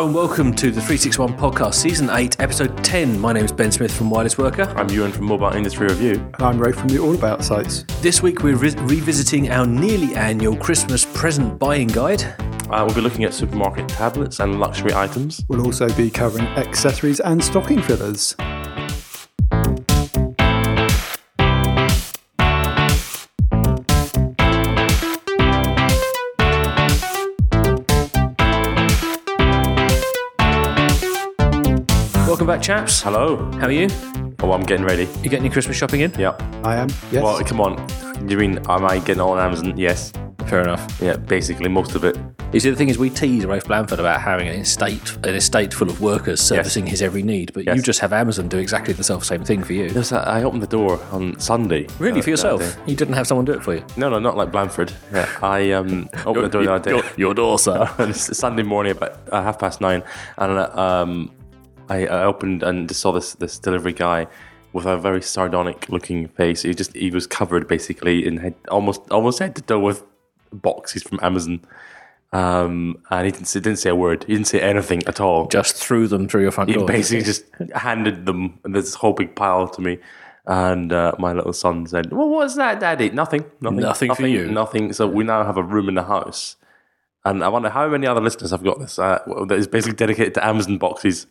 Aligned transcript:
Hello 0.00 0.08
and 0.08 0.16
welcome 0.16 0.54
to 0.54 0.68
the 0.68 0.80
361 0.80 1.34
podcast, 1.34 1.74
season 1.74 2.08
8, 2.08 2.40
episode 2.40 2.82
10. 2.82 3.20
My 3.20 3.34
name 3.34 3.44
is 3.44 3.52
Ben 3.52 3.70
Smith 3.70 3.94
from 3.94 4.08
Wireless 4.08 4.38
Worker. 4.38 4.62
I'm 4.74 4.88
Ewan 4.88 5.12
from 5.12 5.26
Mobile 5.26 5.50
Industry 5.50 5.88
Review. 5.88 6.14
And 6.14 6.42
I'm 6.42 6.58
Rafe 6.58 6.76
from 6.76 6.88
the 6.88 6.98
All 6.98 7.14
About 7.14 7.44
sites. 7.44 7.84
This 8.00 8.22
week 8.22 8.42
we're 8.42 8.56
re- 8.56 8.74
revisiting 8.78 9.50
our 9.50 9.66
nearly 9.66 10.14
annual 10.14 10.56
Christmas 10.56 11.04
present 11.04 11.58
buying 11.58 11.88
guide. 11.88 12.22
Uh, 12.70 12.82
we'll 12.86 12.94
be 12.94 13.02
looking 13.02 13.24
at 13.24 13.34
supermarket 13.34 13.90
tablets 13.90 14.40
and 14.40 14.58
luxury 14.58 14.94
items. 14.94 15.44
We'll 15.48 15.66
also 15.66 15.94
be 15.94 16.08
covering 16.08 16.46
accessories 16.46 17.20
and 17.20 17.44
stocking 17.44 17.82
fillers. 17.82 18.34
Welcome 32.60 32.84
chaps. 32.84 33.00
Hello. 33.00 33.50
How 33.52 33.68
are 33.68 33.72
you? 33.72 33.88
Oh, 34.40 34.52
I'm 34.52 34.64
getting 34.64 34.84
ready. 34.84 35.08
You 35.22 35.30
getting 35.30 35.46
your 35.46 35.52
Christmas 35.52 35.78
shopping 35.78 36.02
in? 36.02 36.12
Yeah. 36.18 36.36
I 36.62 36.76
am, 36.76 36.90
yes. 37.10 37.22
Well, 37.22 37.42
come 37.42 37.58
on. 37.58 38.28
You 38.28 38.36
mean 38.36 38.58
am 38.68 38.84
I 38.84 38.98
getting 38.98 39.16
it 39.16 39.20
on 39.20 39.38
Amazon? 39.38 39.78
Yes. 39.78 40.12
Fair 40.46 40.60
enough. 40.60 41.00
Yeah, 41.00 41.16
basically 41.16 41.70
most 41.70 41.94
of 41.94 42.04
it. 42.04 42.18
You 42.52 42.60
see, 42.60 42.68
the 42.68 42.76
thing 42.76 42.90
is, 42.90 42.98
we 42.98 43.08
tease 43.08 43.46
Rafe 43.46 43.64
Blandford 43.64 43.98
about 43.98 44.20
having 44.20 44.46
an 44.46 44.56
estate, 44.56 45.16
an 45.24 45.36
estate 45.36 45.72
full 45.72 45.88
of 45.88 46.02
workers 46.02 46.42
servicing 46.42 46.84
his 46.84 47.00
every 47.00 47.22
need, 47.22 47.54
but 47.54 47.64
you 47.64 47.80
just 47.80 48.00
have 48.00 48.12
Amazon 48.12 48.46
do 48.46 48.58
exactly 48.58 48.92
the 48.92 49.04
self 49.04 49.24
same 49.24 49.42
thing 49.42 49.64
for 49.64 49.72
you. 49.72 49.88
There's 49.88 50.12
a, 50.12 50.18
I 50.18 50.42
opened 50.42 50.62
the 50.62 50.66
door 50.66 51.02
on 51.12 51.40
Sunday. 51.40 51.86
Really, 51.98 52.20
uh, 52.20 52.22
for 52.22 52.28
yourself? 52.28 52.60
other 52.60 52.74
day. 52.74 52.90
You 52.90 52.96
didn't 52.96 53.14
have 53.14 53.26
someone 53.26 53.46
do 53.46 53.52
it 53.52 53.62
for 53.62 53.76
you? 53.76 53.84
No, 53.96 54.10
no, 54.10 54.18
not 54.18 54.36
like 54.36 54.52
Blandford. 54.52 54.92
Yeah, 55.14 55.30
I 55.40 55.70
um, 55.70 56.10
opened 56.26 56.44
the 56.44 56.50
door 56.50 56.64
the 56.64 56.72
other 56.74 57.00
day. 57.00 57.08
your 57.16 57.32
door, 57.32 57.58
sir. 57.58 57.86
Sunday 58.12 58.64
morning 58.64 58.92
about 58.92 59.18
uh, 59.32 59.42
half 59.42 59.58
past 59.58 59.80
nine, 59.80 60.02
and 60.36 60.58
uh, 60.58 60.70
um, 60.74 61.30
I, 61.90 62.06
I 62.06 62.24
opened 62.24 62.62
and 62.62 62.88
just 62.88 63.00
saw 63.00 63.12
this 63.12 63.34
this 63.34 63.58
delivery 63.58 63.92
guy 63.92 64.26
with 64.72 64.86
a 64.86 64.96
very 64.96 65.20
sardonic 65.20 65.88
looking 65.88 66.28
face. 66.28 66.62
He 66.62 66.72
just 66.74 66.94
he 66.96 67.10
was 67.10 67.26
covered 67.26 67.66
basically 67.66 68.24
in 68.26 68.38
head, 68.38 68.54
almost 68.70 69.02
almost 69.10 69.40
head 69.40 69.56
to 69.56 69.62
toe 69.62 69.80
with 69.80 70.04
boxes 70.52 71.02
from 71.02 71.18
Amazon, 71.22 71.60
um, 72.32 72.96
and 73.10 73.26
he 73.26 73.32
didn't 73.32 73.46
say, 73.48 73.60
didn't 73.60 73.80
say 73.80 73.90
a 73.90 73.94
word. 73.96 74.24
He 74.24 74.34
didn't 74.34 74.46
say 74.46 74.60
anything 74.60 75.02
at 75.06 75.20
all. 75.20 75.48
just 75.48 75.76
threw 75.76 76.06
them 76.06 76.28
through 76.28 76.42
your 76.42 76.52
front 76.52 76.72
door. 76.72 76.82
he 76.82 76.86
basically 76.86 77.24
just 77.24 77.44
handed 77.74 78.26
them 78.26 78.58
this 78.64 78.94
whole 78.94 79.12
big 79.12 79.34
pile 79.34 79.68
to 79.68 79.80
me. 79.80 79.98
And 80.46 80.92
uh, 80.92 81.12
my 81.18 81.32
little 81.32 81.52
son 81.52 81.86
said, 81.86 82.12
"Well, 82.12 82.28
what's 82.28 82.54
that, 82.56 82.80
Daddy? 82.80 83.10
Nothing, 83.10 83.44
nothing, 83.60 83.80
Nothing 83.80 84.14
for 84.14 84.26
you. 84.26 84.50
nothing." 84.50 84.92
So 84.92 85.06
we 85.06 85.22
now 85.24 85.44
have 85.44 85.56
a 85.56 85.62
room 85.62 85.88
in 85.88 85.96
the 85.96 86.04
house, 86.04 86.56
and 87.24 87.44
I 87.44 87.48
wonder 87.48 87.68
how 87.68 87.88
many 87.88 88.06
other 88.06 88.20
listeners 88.20 88.50
have 88.52 88.64
got 88.64 88.78
this 88.78 88.98
uh, 88.98 89.18
that 89.48 89.58
is 89.58 89.66
basically 89.68 89.96
dedicated 89.96 90.34
to 90.34 90.46
Amazon 90.46 90.78
boxes 90.78 91.26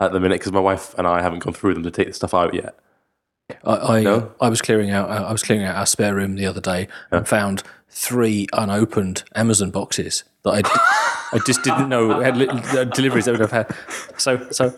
at 0.00 0.12
the 0.12 0.20
minute 0.20 0.40
because 0.40 0.52
my 0.52 0.60
wife 0.60 0.94
and 0.98 1.06
I 1.06 1.22
haven't 1.22 1.40
gone 1.40 1.52
through 1.54 1.74
them 1.74 1.82
to 1.84 1.90
take 1.90 2.08
the 2.08 2.14
stuff 2.14 2.34
out 2.34 2.54
yet. 2.54 2.74
I 3.64 3.98
I, 3.98 4.02
No? 4.02 4.32
I 4.40 4.48
was 4.48 4.62
clearing 4.62 4.90
out 4.90 5.10
I 5.10 5.32
was 5.32 5.42
clearing 5.42 5.64
out 5.66 5.76
our 5.76 5.86
spare 5.86 6.14
room 6.14 6.36
the 6.36 6.46
other 6.46 6.60
day 6.60 6.88
and 7.10 7.26
found 7.26 7.62
three 7.88 8.46
unopened 8.52 9.24
Amazon 9.34 9.70
boxes 9.70 10.22
that 10.44 10.50
I, 10.64 11.36
I 11.36 11.40
just 11.44 11.62
didn't 11.64 11.88
know 11.88 12.20
had 12.20 12.40
uh, 12.40 12.84
deliveries 12.84 13.26
I 13.28 13.32
would 13.32 13.40
have 13.40 13.50
had. 13.50 13.74
So 14.16 14.48
so 14.50 14.72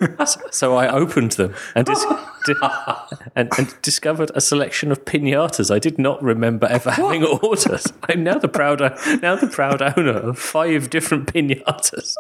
so 0.51 0.75
I 0.77 0.89
opened 0.89 1.33
them 1.33 1.55
and 1.75 1.87
dis- 1.87 2.05
di- 2.47 3.07
and, 3.37 3.51
and 3.59 3.83
discovered 3.83 4.31
a 4.35 4.41
selection 4.41 4.91
of 4.91 5.05
pinatas 5.05 5.71
I 5.73 5.79
did 5.79 5.99
not 5.99 6.23
remember 6.23 6.67
ever 6.67 6.91
having 6.91 7.23
ordered. 7.25 7.83
I'm 8.09 8.25
now 8.25 8.39
the 8.39 8.49
proud 8.49 8.81
now 9.21 9.37
the 9.37 9.47
proud 9.47 9.83
owner 9.83 10.13
of 10.17 10.39
five 10.39 10.89
different 10.91 11.33
pinatas. 11.33 12.15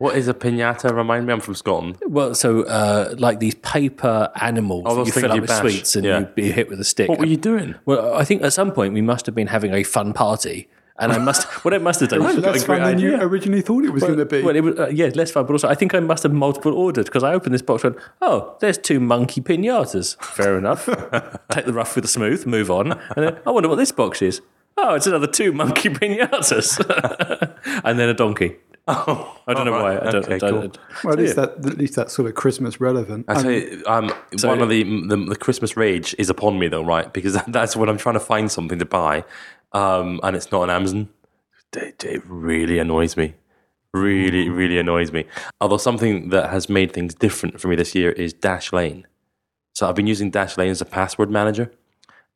What 0.00 0.16
is 0.16 0.28
a 0.28 0.34
pinata? 0.34 0.94
Remind 0.96 1.26
me, 1.26 1.34
I'm 1.34 1.40
from 1.40 1.54
Scotland. 1.54 1.98
Well, 2.06 2.34
so 2.34 2.62
uh, 2.62 3.14
like 3.18 3.38
these 3.38 3.54
paper 3.56 4.30
animals 4.40 4.84
Oh, 4.86 4.94
that 4.94 5.00
you 5.06 5.12
things 5.12 5.20
fill 5.22 5.30
up 5.32 5.34
you 5.36 5.40
with 5.42 5.50
bash. 5.50 5.60
sweets 5.60 5.94
and 5.94 6.06
Yeah. 6.06 6.20
you 6.20 6.24
be 6.34 6.50
hit 6.50 6.70
with 6.70 6.80
a 6.80 6.84
stick. 6.84 7.10
What 7.10 7.18
were 7.18 7.26
you 7.26 7.36
doing? 7.36 7.74
Well, 7.84 8.14
I 8.14 8.24
think 8.24 8.42
at 8.42 8.54
some 8.54 8.72
point 8.72 8.94
we 8.94 9.02
must 9.02 9.26
have 9.26 9.34
been 9.34 9.48
having 9.48 9.74
a 9.74 9.82
fun 9.82 10.14
party, 10.14 10.68
and 10.98 11.12
I 11.12 11.18
must. 11.18 11.44
what 11.66 11.74
I 11.74 11.78
must 11.78 12.00
have 12.00 12.08
done. 12.08 12.20
Well, 12.20 12.30
is 12.30 12.36
got 12.36 12.52
that's 12.54 12.64
fun 12.72 12.80
than 12.82 12.98
you 12.98 13.14
originally 13.20 13.60
thought 13.60 13.84
it 13.84 13.90
was 13.90 14.02
going 14.02 14.16
to 14.16 14.24
be. 14.24 14.40
Well, 14.40 14.56
it 14.56 14.62
was, 14.64 14.78
uh, 14.78 14.88
yeah, 14.88 15.10
less 15.14 15.30
fun, 15.32 15.44
but 15.44 15.52
also 15.52 15.68
I 15.68 15.74
think 15.74 15.94
I 15.94 16.00
must 16.00 16.22
have 16.22 16.32
multiple 16.32 16.72
ordered 16.72 17.04
because 17.04 17.22
I 17.22 17.34
opened 17.34 17.52
this 17.52 17.60
box 17.60 17.84
and 17.84 17.94
went, 17.94 18.06
oh, 18.22 18.56
there's 18.60 18.78
two 18.78 19.00
monkey 19.00 19.42
pinatas. 19.42 20.16
Fair 20.24 20.56
enough. 20.56 20.86
Take 21.50 21.66
the 21.66 21.74
rough 21.74 21.94
with 21.94 22.04
the 22.04 22.08
smooth, 22.08 22.46
move 22.46 22.70
on. 22.70 22.92
And 22.92 23.26
then 23.26 23.38
I 23.46 23.50
wonder 23.50 23.68
what 23.68 23.76
this 23.76 23.92
box 23.92 24.22
is. 24.22 24.40
Oh, 24.78 24.94
it's 24.94 25.06
another 25.06 25.26
two 25.26 25.52
monkey 25.52 25.90
pinatas. 25.90 26.78
and 27.84 27.98
then 27.98 28.08
a 28.08 28.14
donkey. 28.14 28.56
Oh, 28.92 29.38
I 29.46 29.54
don't 29.54 29.66
know 29.66 29.72
why. 29.72 29.98
I 29.98 30.10
don't, 30.10 30.24
Okay, 30.24 30.34
I 30.34 30.38
don't, 30.38 30.78
well, 31.04 31.12
at 31.12 31.18
least, 31.20 31.36
yeah. 31.36 31.46
that, 31.46 31.66
at 31.66 31.78
least 31.78 31.94
that's 31.94 32.12
sort 32.12 32.28
of 32.28 32.34
Christmas 32.34 32.80
relevant. 32.80 33.26
I 33.28 33.40
tell 33.40 33.50
you, 33.50 33.82
um, 33.86 34.12
one 34.42 34.60
of 34.60 34.68
the, 34.68 34.82
the 34.82 35.16
the 35.16 35.36
Christmas 35.36 35.76
rage 35.76 36.14
is 36.18 36.28
upon 36.28 36.58
me 36.58 36.66
though, 36.66 36.82
right? 36.82 37.12
Because 37.12 37.38
that's 37.48 37.76
when 37.76 37.88
I'm 37.88 37.98
trying 37.98 38.14
to 38.14 38.20
find 38.20 38.50
something 38.50 38.78
to 38.78 38.84
buy, 38.84 39.24
um, 39.72 40.18
and 40.22 40.34
it's 40.34 40.50
not 40.50 40.62
on 40.62 40.70
Amazon. 40.70 41.08
It, 41.76 42.02
it 42.04 42.22
really 42.26 42.78
annoys 42.78 43.16
me. 43.16 43.34
Really, 43.92 44.48
really 44.48 44.78
annoys 44.78 45.12
me. 45.12 45.24
Although 45.60 45.76
something 45.76 46.30
that 46.30 46.50
has 46.50 46.68
made 46.68 46.92
things 46.92 47.14
different 47.14 47.60
for 47.60 47.68
me 47.68 47.76
this 47.76 47.94
year 47.94 48.12
is 48.12 48.32
Dashlane. 48.32 49.04
So 49.74 49.88
I've 49.88 49.96
been 49.96 50.06
using 50.06 50.30
Dashlane 50.30 50.70
as 50.70 50.80
a 50.80 50.84
password 50.84 51.30
manager, 51.30 51.72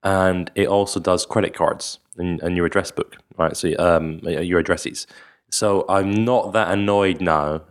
and 0.02 0.50
it 0.54 0.68
also 0.68 1.00
does 1.00 1.26
credit 1.26 1.54
cards 1.54 1.98
and, 2.16 2.40
and 2.42 2.56
your 2.56 2.66
address 2.66 2.90
book, 2.90 3.16
right? 3.36 3.56
So 3.56 3.74
um, 3.78 4.20
your 4.20 4.58
addresses. 4.58 5.06
So 5.54 5.84
I'm 5.88 6.24
not 6.24 6.52
that 6.54 6.72
annoyed 6.72 7.20
now. 7.20 7.62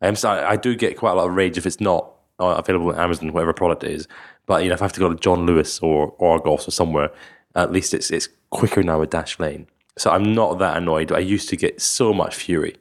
I'm 0.00 0.14
sorry, 0.14 0.40
I 0.42 0.54
do 0.54 0.76
get 0.76 0.96
quite 0.96 1.10
a 1.10 1.14
lot 1.14 1.28
of 1.28 1.34
rage 1.34 1.58
if 1.58 1.66
it's 1.66 1.80
not 1.80 2.12
uh, 2.38 2.54
available 2.58 2.90
on 2.90 2.96
Amazon, 2.96 3.32
whatever 3.32 3.52
product 3.52 3.82
it 3.82 3.90
is. 3.90 4.06
But 4.46 4.62
you 4.62 4.68
know, 4.68 4.74
if 4.74 4.82
I 4.82 4.84
have 4.84 4.92
to 4.92 5.00
go 5.00 5.08
to 5.08 5.16
John 5.16 5.44
Lewis 5.44 5.80
or 5.80 6.14
Argos 6.20 6.68
or 6.68 6.70
somewhere, 6.70 7.10
at 7.56 7.72
least 7.72 7.92
it's 7.92 8.12
it's 8.12 8.28
quicker 8.50 8.84
now 8.84 9.00
with 9.00 9.10
Dashlane. 9.10 9.66
So 9.98 10.12
I'm 10.12 10.32
not 10.32 10.60
that 10.60 10.76
annoyed. 10.76 11.10
I 11.10 11.18
used 11.18 11.48
to 11.48 11.56
get 11.56 11.82
so 11.82 12.14
much 12.14 12.36
fury. 12.36 12.76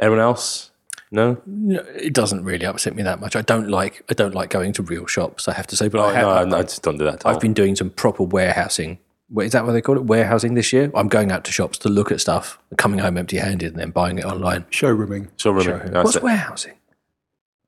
Anyone 0.00 0.20
else? 0.20 0.70
No. 1.10 1.42
No, 1.44 1.80
it 1.94 2.14
doesn't 2.14 2.42
really 2.42 2.64
upset 2.64 2.94
me 2.94 3.02
that 3.02 3.20
much. 3.20 3.36
I 3.36 3.42
don't 3.42 3.68
like 3.68 4.02
I 4.08 4.14
don't 4.14 4.34
like 4.34 4.48
going 4.48 4.72
to 4.74 4.82
real 4.82 5.06
shops. 5.06 5.46
I 5.46 5.52
have 5.52 5.66
to 5.66 5.76
say, 5.76 5.88
but 5.88 6.00
I 6.00 6.22
no, 6.22 6.34
have, 6.34 6.48
no, 6.48 6.56
I 6.56 6.62
just 6.62 6.80
don't 6.80 6.96
do 6.96 7.04
that. 7.04 7.16
At. 7.16 7.26
I've 7.26 7.40
been 7.40 7.52
doing 7.52 7.76
some 7.76 7.90
proper 7.90 8.22
warehousing. 8.22 8.98
Wait, 9.32 9.46
Is 9.46 9.52
that 9.52 9.64
what 9.64 9.72
they 9.72 9.80
call 9.80 9.96
it? 9.96 10.04
Warehousing 10.04 10.54
this 10.54 10.72
year. 10.72 10.90
I'm 10.94 11.08
going 11.08 11.30
out 11.30 11.44
to 11.44 11.52
shops 11.52 11.78
to 11.78 11.88
look 11.88 12.10
at 12.10 12.20
stuff, 12.20 12.58
coming 12.76 12.98
home 12.98 13.16
empty-handed, 13.16 13.70
and 13.72 13.78
then 13.80 13.90
buying 13.90 14.18
it 14.18 14.24
online. 14.24 14.64
Showrooming. 14.70 15.28
Showrooming. 15.36 15.66
really, 15.66 15.90
that's 15.90 16.04
What's 16.04 16.16
it. 16.16 16.22
warehousing? 16.22 16.74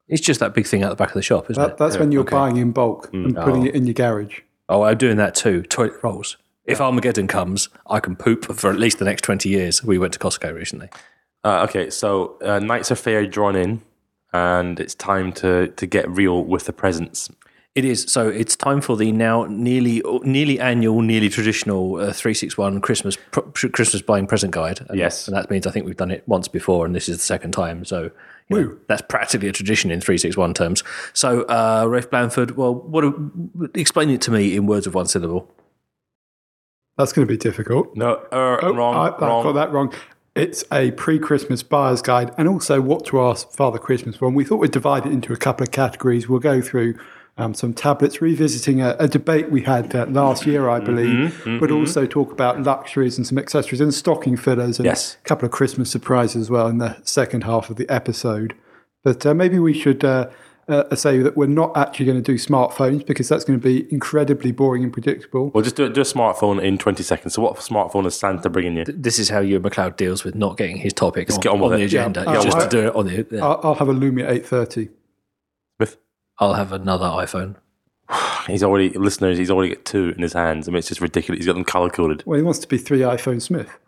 It's 0.09 0.21
just 0.23 0.41
that 0.41 0.55
big 0.55 0.67
thing 0.67 0.83
out 0.83 0.91
the 0.91 0.97
back 0.97 1.09
of 1.09 1.15
the 1.15 1.23
shop, 1.23 1.49
isn't 1.51 1.63
That, 1.63 1.71
it? 1.73 1.77
that's 1.79 1.97
when 1.99 2.11
you're 2.13 2.25
buying 2.25 2.57
in 2.57 2.73
bulk 2.73 3.11
and 3.13 3.35
putting 3.37 3.63
Oh. 3.63 3.67
it 3.67 3.75
in 3.75 3.87
your 3.87 3.95
garage. 3.95 4.41
Oh, 4.69 4.83
I'm 4.83 4.99
doing 4.99 5.17
that 5.19 5.35
too. 5.35 5.63
Toilet 5.63 5.95
rolls. 6.03 6.37
If 6.65 6.81
Armageddon 6.81 7.29
comes, 7.29 7.69
I 7.89 8.01
can 8.01 8.17
poop 8.17 8.45
for 8.55 8.71
at 8.71 8.79
least 8.79 8.99
the 8.99 9.05
next 9.05 9.23
20 9.23 9.49
years. 9.49 9.83
We 9.85 9.99
went 9.99 10.13
to 10.15 10.19
Costco 10.19 10.55
recently. 10.55 10.89
Uh, 11.45 11.67
okay, 11.69 11.91
so 11.91 12.37
uh, 12.43 12.59
nights 12.59 12.91
are 12.93 12.97
fair 12.97 13.27
drawn 13.27 13.57
in, 13.57 13.83
and 14.33 14.79
it's 14.79 14.95
time 14.95 15.33
to 15.35 15.69
to 15.69 15.87
get 15.87 16.09
real 16.09 16.45
with 16.45 16.65
the 16.67 16.73
presents. 16.73 17.31
It 17.75 17.87
is. 17.87 18.03
So 18.03 18.29
it's 18.29 18.55
time 18.55 18.83
for 18.83 18.97
the 18.99 19.13
now 19.13 19.45
nearly 19.49 20.03
nearly 20.25 20.61
annual, 20.61 21.01
nearly 21.01 21.31
traditional 21.31 21.97
uh, 21.97 22.13
361 22.13 22.83
Christmas 22.83 23.17
pr- 23.31 23.69
Christmas 23.69 24.03
buying 24.03 24.27
present 24.27 24.53
guide. 24.53 24.85
And, 24.91 24.99
Yes. 24.99 25.27
And 25.27 25.35
that 25.35 25.51
means 25.51 25.67
I 25.67 25.71
think 25.71 25.87
we've 25.87 25.97
done 25.97 26.11
it 26.11 26.23
once 26.29 26.49
before 26.49 26.85
and 26.85 26.95
this 26.95 27.09
is 27.09 27.17
the 27.17 27.23
second 27.23 27.53
time. 27.53 27.87
So 27.87 28.11
you 28.49 28.61
know, 28.61 28.77
that's 28.89 29.01
practically 29.09 29.49
a 29.49 29.53
tradition 29.53 29.91
in 29.91 30.01
361 30.03 30.53
terms. 30.53 30.85
So, 31.15 31.43
uh, 31.45 31.87
Rafe 31.89 32.11
Blandford, 32.11 32.51
well, 32.59 32.75
what 32.75 33.05
explain 33.75 34.11
it 34.11 34.21
to 34.23 34.31
me 34.31 34.55
in 34.55 34.67
words 34.67 34.87
of 34.87 34.95
one 34.95 35.07
syllable. 35.07 35.51
That's 36.99 37.15
going 37.15 37.27
to 37.27 37.33
be 37.33 37.39
difficult. 37.39 37.97
No, 37.97 38.15
uh, 38.31 38.59
Oh, 38.63 38.75
wrong, 38.75 38.95
I, 38.95 39.09
I 39.25 39.27
wrong. 39.29 39.43
got 39.45 39.53
that 39.55 39.73
wrong. 39.73 39.95
It's 40.35 40.65
a 40.71 40.91
pre-Christmas 40.93 41.63
buyer's 41.63 42.03
guide 42.03 42.33
and 42.37 42.47
also 42.49 42.81
what 42.83 43.07
to 43.07 43.23
ask 43.23 43.51
Father 43.53 43.79
Christmas 43.79 44.17
for. 44.17 44.27
And 44.27 44.37
we 44.37 44.45
thought 44.45 44.57
we'd 44.57 44.71
divide 44.73 45.07
it 45.07 45.13
into 45.13 45.33
a 45.33 45.37
couple 45.39 45.65
of 45.65 45.71
categories. 45.71 46.29
We'll 46.29 46.41
go 46.41 46.61
through 46.61 46.99
um, 47.39 47.55
some 47.55 47.73
tablets, 47.73 48.21
revisiting 48.21 48.81
a, 48.83 48.95
a 48.99 49.09
debate 49.09 49.51
we 49.51 49.63
had 49.63 49.95
uh, 49.95 50.07
last 50.07 50.47
year, 50.47 50.69
I 50.69 50.81
believe, 50.81 51.33
Mm-hmm, 51.45 51.59
but 51.61 51.71
also 51.71 52.07
talk 52.07 52.31
about 52.33 52.63
luxuries 52.63 53.17
and 53.17 53.27
some 53.27 53.39
accessories 53.39 53.81
and 53.81 53.93
stocking 53.95 54.37
fillers 54.37 54.79
and 54.79 54.85
Yes. 54.87 55.17
a 55.25 55.29
couple 55.29 55.47
of 55.47 55.51
Christmas 55.53 55.91
surprises 55.91 56.43
as 56.43 56.51
well 56.51 56.67
in 56.69 56.79
the 56.79 56.97
second 57.05 57.45
half 57.45 57.71
of 57.71 57.77
the 57.77 57.89
episode. 57.89 58.55
But 59.03 59.25
uh, 59.27 59.35
maybe 59.35 59.59
we 59.59 59.73
should 59.73 60.05
uh, 60.05 60.29
uh, 60.69 60.95
say 60.95 61.19
that 61.19 61.37
we're 61.37 61.47
not 61.47 61.77
actually 61.77 62.07
going 62.07 62.23
to 62.23 62.33
do 62.33 62.39
smartphones 62.39 63.05
because 63.05 63.29
that's 63.29 63.45
going 63.45 63.59
to 63.59 63.65
be 63.65 63.91
incredibly 63.93 64.53
boring 64.53 64.85
and 64.85 64.93
predictable. 64.93 65.51
Well, 65.55 65.65
just 65.65 65.75
do, 65.77 65.89
do 65.89 66.03
a 66.03 66.05
smartphone 66.05 66.63
in 66.63 66.79
20 66.79 67.03
seconds. 67.03 67.35
So, 67.35 67.43
what 67.43 67.57
smartphone 67.57 68.07
is 68.07 68.15
Santa 68.15 68.49
bringing 68.51 68.77
you? 68.77 68.85
This 68.85 69.19
is 69.19 69.31
how 69.31 69.41
Ewan 69.41 69.63
McLeod 69.69 69.97
deals 69.97 70.23
with 70.23 70.35
not 70.37 70.57
getting 70.59 70.77
his 70.77 70.93
topics 70.93 71.35
on, 71.35 71.41
get 71.41 71.51
on 71.53 71.63
on 71.63 71.71
the 71.71 71.79
it. 71.79 71.85
agenda. 71.87 72.23
Yeah. 72.27 72.43
just 72.43 72.57
Uh, 72.59 72.65
to 72.65 72.69
do 72.69 72.87
it 72.89 72.95
on 72.95 73.07
the. 73.07 73.27
yeah. 73.33 73.43
I'll, 73.45 73.61
I'll 73.65 73.75
have 73.75 73.89
a 73.89 73.95
Lumia 73.95 74.29
830. 74.29 74.91
Smith? 76.43 76.49
I'll 76.51 76.55
have 76.55 76.73
another 76.73 77.07
iPhone. 77.07 77.57
He's 78.47 78.63
already, 78.63 78.91
listeners, 78.91 79.39
he's 79.39 79.51
already 79.51 79.75
got 79.75 79.85
two 79.85 80.11
in 80.17 80.21
his 80.23 80.33
hands. 80.33 80.67
I 80.69 80.73
mean, 80.73 80.79
it's 80.79 80.89
just 80.89 81.01
ridiculous. 81.01 81.39
He's 81.39 81.47
got 81.47 81.55
them 81.55 81.65
color 81.65 81.89
coded. 81.91 82.25
Well, 82.27 82.37
he 82.37 82.43
wants 82.43 82.59
to 82.61 82.67
be 82.69 82.77
three 82.77 82.99
iPhone 83.01 83.41
Smith. 83.41 83.79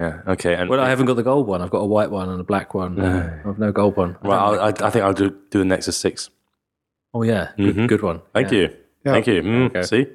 Yeah. 0.00 0.22
Okay. 0.26 0.54
And 0.54 0.70
Well, 0.70 0.80
I 0.80 0.88
haven't 0.88 1.04
got 1.06 1.14
the 1.16 1.22
gold 1.22 1.46
one. 1.46 1.60
I've 1.60 1.68
got 1.70 1.80
a 1.80 1.86
white 1.86 2.10
one 2.10 2.30
and 2.30 2.40
a 2.40 2.44
black 2.44 2.72
one. 2.72 2.98
I've 2.98 3.58
no 3.58 3.70
gold 3.72 3.96
one. 3.98 4.16
I 4.22 4.28
well, 4.28 4.40
I'll, 4.54 4.60
I, 4.60 4.68
I 4.68 4.90
think 4.90 5.04
I'll 5.04 5.12
do 5.12 5.36
do 5.50 5.58
the 5.58 5.64
Nexus 5.66 5.96
Six. 5.98 6.30
oh 7.12 7.22
yeah, 7.22 7.50
good, 7.58 7.86
good 7.88 8.02
one. 8.02 8.22
Thank 8.32 8.50
Yeah. 8.50 8.58
you. 8.60 8.76
Thank 9.04 9.26
you. 9.26 9.42
Mm, 9.42 9.86
See. 9.86 10.06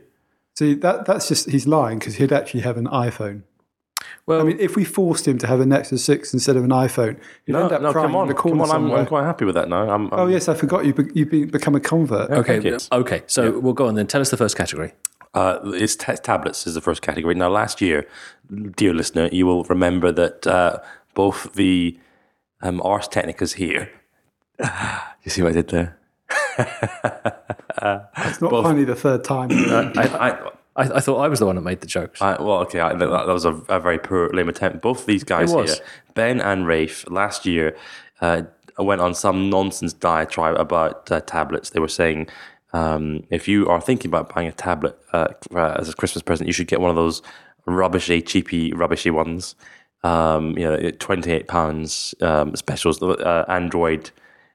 See, 0.57 0.73
that 0.75 1.05
that's 1.05 1.27
just 1.27 1.49
he's 1.49 1.67
lying 1.67 1.99
because 1.99 2.15
he'd 2.15 2.31
actually 2.31 2.61
have 2.61 2.77
an 2.77 2.85
iPhone. 2.87 3.43
Well, 4.25 4.41
I 4.41 4.43
mean, 4.43 4.57
if 4.59 4.75
we 4.75 4.83
forced 4.83 5.27
him 5.27 5.37
to 5.39 5.47
have 5.47 5.59
a 5.59 5.65
Nexus 5.65 6.03
Six 6.03 6.33
instead 6.33 6.55
of 6.55 6.63
an 6.63 6.71
iPhone, 6.71 7.19
he'd 7.45 7.53
No, 7.53 7.63
end 7.63 7.71
up 7.73 7.81
no, 7.81 7.91
crying 7.91 8.07
come 8.07 8.15
on, 8.15 8.23
in 8.23 8.27
the 8.29 8.33
come 8.33 8.57
corner 8.57 8.63
on. 8.63 8.71
I'm. 8.71 8.91
I'm 8.91 9.05
quite 9.05 9.23
happy 9.25 9.45
with 9.45 9.55
that 9.55 9.69
now. 9.69 9.89
I'm, 9.89 10.11
I'm, 10.11 10.19
oh 10.19 10.27
yes, 10.27 10.47
I 10.47 10.53
forgot 10.55 10.85
you. 10.85 10.93
Be, 10.93 11.03
you've 11.13 11.29
been, 11.29 11.49
become 11.49 11.75
a 11.75 11.79
convert. 11.79 12.31
okay, 12.31 12.59
kids. 12.61 12.87
okay. 12.91 13.23
So 13.27 13.59
we'll 13.59 13.73
go 13.73 13.87
on 13.87 13.95
then. 13.95 14.07
Tell 14.07 14.21
us 14.21 14.29
the 14.31 14.37
first 14.37 14.55
category. 14.57 14.93
Uh, 15.33 15.59
it's 15.73 15.95
ta- 15.95 16.15
tablets 16.15 16.65
is 16.65 16.75
the 16.75 16.81
first 16.81 17.01
category. 17.01 17.35
Now, 17.35 17.49
last 17.49 17.81
year, 17.81 18.07
dear 18.77 18.93
listener, 18.93 19.27
you 19.31 19.45
will 19.45 19.63
remember 19.65 20.11
that 20.13 20.47
uh, 20.47 20.79
both 21.13 21.53
the 21.53 21.99
um, 22.61 22.81
Ars 22.81 23.07
Technicas 23.09 23.55
here. 23.55 23.91
you 25.23 25.29
see 25.29 25.41
what 25.41 25.49
I 25.51 25.61
did 25.61 25.67
there? 25.69 25.97
It's 28.17 28.41
not 28.41 28.51
funny 28.63 28.85
the 28.85 28.95
third 28.95 29.23
time. 29.23 29.49
I, 29.53 29.91
I, 30.29 30.51
I, 30.75 30.83
I 30.83 30.99
thought 30.99 31.19
I 31.19 31.27
was 31.27 31.39
the 31.39 31.45
one 31.45 31.55
that 31.55 31.61
made 31.61 31.81
the 31.81 31.87
jokes. 31.87 32.21
I, 32.21 32.41
well, 32.41 32.59
okay, 32.59 32.79
I, 32.79 32.93
that, 32.93 33.07
that 33.07 33.27
was 33.27 33.45
a, 33.45 33.53
a 33.69 33.79
very 33.79 33.97
poor 33.97 34.29
lame 34.33 34.49
attempt. 34.49 34.81
Both 34.81 35.05
these 35.05 35.23
guys 35.23 35.51
here, 35.51 35.75
Ben 36.13 36.41
and 36.41 36.67
Rafe, 36.67 37.09
last 37.09 37.45
year 37.45 37.75
uh, 38.21 38.43
went 38.77 39.01
on 39.01 39.13
some 39.13 39.49
nonsense 39.49 39.93
diatribe 39.93 40.57
about 40.59 41.11
uh, 41.11 41.21
tablets. 41.21 41.69
They 41.69 41.79
were 41.79 41.87
saying 41.87 42.27
um, 42.73 43.23
if 43.29 43.47
you 43.47 43.69
are 43.69 43.79
thinking 43.79 44.09
about 44.09 44.33
buying 44.33 44.47
a 44.47 44.51
tablet 44.51 44.97
uh, 45.13 45.27
uh, 45.53 45.77
as 45.79 45.89
a 45.89 45.93
Christmas 45.93 46.21
present, 46.21 46.47
you 46.47 46.53
should 46.53 46.67
get 46.67 46.81
one 46.81 46.89
of 46.89 46.95
those 46.95 47.21
rubbishy, 47.65 48.21
cheapy, 48.21 48.73
rubbishy 48.73 49.11
ones. 49.11 49.55
Um, 50.03 50.55
you 50.55 50.65
know, 50.65 50.91
twenty-eight 50.91 51.47
pounds 51.47 52.13
um, 52.21 52.55
specials, 52.55 53.01
uh, 53.01 53.45
Android 53.47 54.11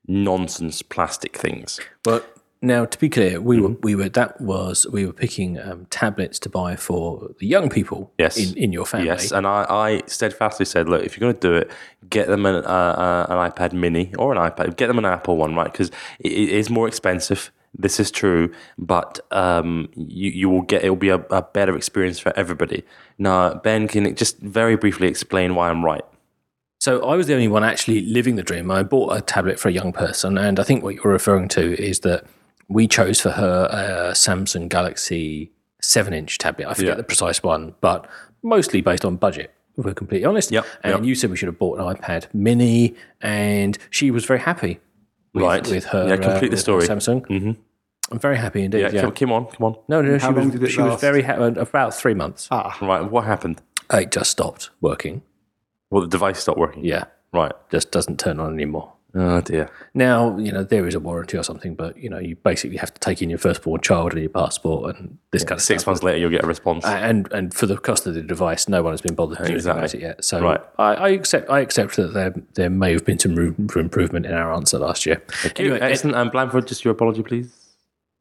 nonsense 0.07 0.81
plastic 0.81 1.37
things. 1.37 1.81
But 2.05 2.30
now, 2.63 2.85
to 2.85 2.99
be 2.99 3.09
clear, 3.09 3.41
we 3.41 3.59
were 3.61 3.71
Mm-hmm. 3.71 3.81
we 3.83 3.95
were 3.95 4.09
that 4.11 4.41
was 4.41 4.87
we 4.93 5.07
were 5.07 5.13
picking 5.13 5.59
um, 5.59 5.87
tablets 5.91 6.39
to 6.41 6.49
buy 6.49 6.77
for 6.77 7.31
the 7.39 7.47
young 7.47 7.69
people 7.71 8.13
Yes. 8.19 8.37
in, 8.37 8.57
in 8.57 8.73
your 8.73 8.85
family. 8.85 9.07
Yes, 9.07 9.33
and 9.33 9.47
I, 9.47 9.65
I 9.69 10.03
steadfastly 10.07 10.67
said, 10.67 10.89
look, 10.89 11.03
if 11.05 11.17
you're 11.17 11.27
going 11.27 11.41
to 11.41 11.49
do 11.49 11.55
it, 11.55 11.71
get 12.11 12.27
them 12.29 12.45
an, 12.47 12.57
uh, 12.57 12.59
uh, 12.69 13.27
an 13.31 13.51
iPad 13.51 13.73
Mini 13.73 14.15
or 14.19 14.33
an 14.35 14.39
iPad. 14.39 14.77
Get 14.77 14.89
them 14.89 14.99
an 14.99 15.05
Apple 15.07 15.37
one, 15.39 15.55
right? 15.55 15.73
Because 15.73 15.91
it, 16.19 16.33
it 16.33 16.49
is 16.51 16.69
more 16.71 16.87
expensive. 16.87 17.51
This 17.73 18.01
is 18.01 18.11
true, 18.11 18.53
but 18.77 19.21
um, 19.31 19.89
you 19.95 20.31
you 20.31 20.51
will 20.51 20.63
get 20.63 20.83
it 20.83 20.89
will 20.91 20.97
be 20.97 21.11
a, 21.11 21.21
a 21.31 21.43
better 21.43 21.77
experience 21.77 22.19
for 22.19 22.33
everybody. 22.37 22.83
Now, 23.17 23.55
Ben, 23.55 23.87
can 23.89 24.05
you 24.05 24.13
just 24.13 24.39
very 24.41 24.77
briefly 24.77 25.07
explain 25.09 25.55
why 25.55 25.71
I'm 25.71 25.85
right? 25.85 26.05
So 26.81 27.07
I 27.07 27.15
was 27.15 27.27
the 27.29 27.35
only 27.35 27.47
one 27.49 27.63
actually 27.63 28.01
living 28.01 28.37
the 28.37 28.43
dream. 28.43 28.71
I 28.71 28.83
bought 28.83 29.17
a 29.17 29.21
tablet 29.21 29.61
for 29.61 29.69
a 29.69 29.73
young 29.73 29.93
person, 29.93 30.37
and 30.37 30.59
I 30.59 30.63
think 30.65 30.83
what 30.83 30.95
you're 30.97 31.13
referring 31.13 31.47
to 31.51 31.81
is 31.81 32.01
that 32.01 32.25
we 32.71 32.87
chose 32.89 33.21
for 33.21 33.31
her 33.33 33.69
a 33.71 34.13
Samsung 34.13 34.69
Galaxy 34.69 35.51
seven-inch 35.83 36.39
tablet. 36.39 36.69
I 36.69 36.75
forget 36.75 36.91
Yeah. 36.91 36.95
the 36.95 37.03
precise 37.05 37.43
one, 37.43 37.75
but 37.81 38.07
mostly 38.43 38.81
based 38.81 39.05
on 39.05 39.17
budget. 39.17 39.53
If 39.77 39.85
we're 39.85 39.95
completely 39.95 40.25
honest. 40.27 40.51
Yep, 40.51 40.65
And 40.85 40.95
yep. 40.95 41.05
you 41.05 41.15
said 41.15 41.31
we 41.31 41.37
should 41.37 41.47
have 41.49 41.59
bought 41.59 41.79
an 41.79 41.85
iPad 41.87 42.27
Mini, 42.35 42.95
and 43.21 43.77
she 43.91 44.11
was 44.11 44.25
very 44.25 44.41
happy. 44.41 44.79
With, 45.35 45.45
Right. 45.45 45.67
with 45.69 45.85
her, 45.87 46.09
Yeah, 46.09 46.17
complete 46.17 46.51
the 46.51 46.57
story. 46.57 46.87
Samsung. 46.87 47.27
Mm-hmm. 47.29 47.53
I'm 48.13 48.19
very 48.19 48.37
happy 48.37 48.63
indeed. 48.65 48.81
Yeah, 48.81 48.91
Yeah, 48.93 49.01
Come, 49.03 49.13
come 49.13 49.33
on, 49.33 49.47
come 49.47 49.65
on. 49.65 49.77
No, 49.89 50.03
no, 50.03 50.19
she 50.19 50.23
How 50.25 50.33
was, 50.33 50.39
long 50.45 50.51
did 50.51 50.63
it 50.63 50.69
she 50.71 50.83
was 50.83 51.01
very 51.01 51.23
happy. 51.23 51.59
About 51.61 51.95
three 51.95 52.15
months. 52.15 52.49
Ah, 52.51 52.77
Right, 52.83 53.03
what 53.09 53.25
happened? 53.25 53.63
It 53.93 54.11
just 54.11 54.31
stopped 54.31 54.71
working. 54.81 55.23
Well, 55.91 56.03
the 56.03 56.09
device 56.09 56.41
stopped 56.41 56.59
working. 56.59 56.85
Yeah, 56.85 57.05
Right. 57.33 57.53
just 57.71 57.91
doesn't 57.91 58.19
turn 58.21 58.39
on 58.41 58.53
anymore. 58.55 58.93
Oh 59.15 59.41
dear. 59.41 59.69
Now, 59.95 60.37
you 60.39 60.53
know, 60.53 60.63
there 60.63 60.87
is 60.87 60.95
a 60.95 61.01
warranty 61.01 61.37
or 61.37 61.43
something, 61.43 61.75
but, 61.75 61.97
you 61.97 62.09
know, 62.09 62.19
you 62.19 62.37
basically 62.37 62.77
have 62.77 62.95
to 62.95 63.01
take 63.01 63.21
in 63.23 63.29
your 63.31 63.39
firstborn 63.39 63.81
child 63.81 64.13
and 64.13 64.21
your 64.21 64.31
passport 64.31 64.97
and 64.97 65.19
this 65.33 65.43
kind 65.43 65.59
of 65.59 65.63
Six 65.63 65.83
stuff. 65.83 65.93
months 65.93 66.03
later, 66.03 66.19
you'll 66.19 66.31
get 66.31 66.45
a 66.45 66.47
response. 66.47 66.85
And 66.85 67.31
and 67.33 67.53
for 67.53 67.67
the 67.67 67.77
cost 67.77 68.07
of 68.07 68.15
the 68.15 68.23
device, 68.23 68.69
no 68.69 68.83
one 68.83 68.93
has 68.93 69.01
been 69.01 69.15
bothered 69.15 69.39
to 69.39 69.59
do 69.61 69.71
about 69.71 69.95
it 69.95 70.01
yet. 70.01 70.25
So 70.25 70.41
Right. 70.41 70.61
I, 70.79 70.95
I 70.95 71.09
accept 71.11 71.51
I 71.51 71.61
accept 71.61 71.97
that 71.97 72.15
there 72.15 72.35
there 72.55 72.71
may 72.71 72.93
have 72.93 73.05
been 73.05 73.19
some 73.19 73.35
room 73.35 73.69
for 73.69 73.81
improvement 73.81 74.27
in 74.27 74.33
our 74.35 74.53
answer 74.53 74.79
last 74.79 75.05
year. 75.07 75.21
Anyway, 75.57 75.81
Excellent. 75.81 76.17
And 76.17 76.31
Blandford, 76.31 76.67
just 76.69 76.85
your 76.85 76.93
apology, 76.93 77.23
please. 77.23 77.60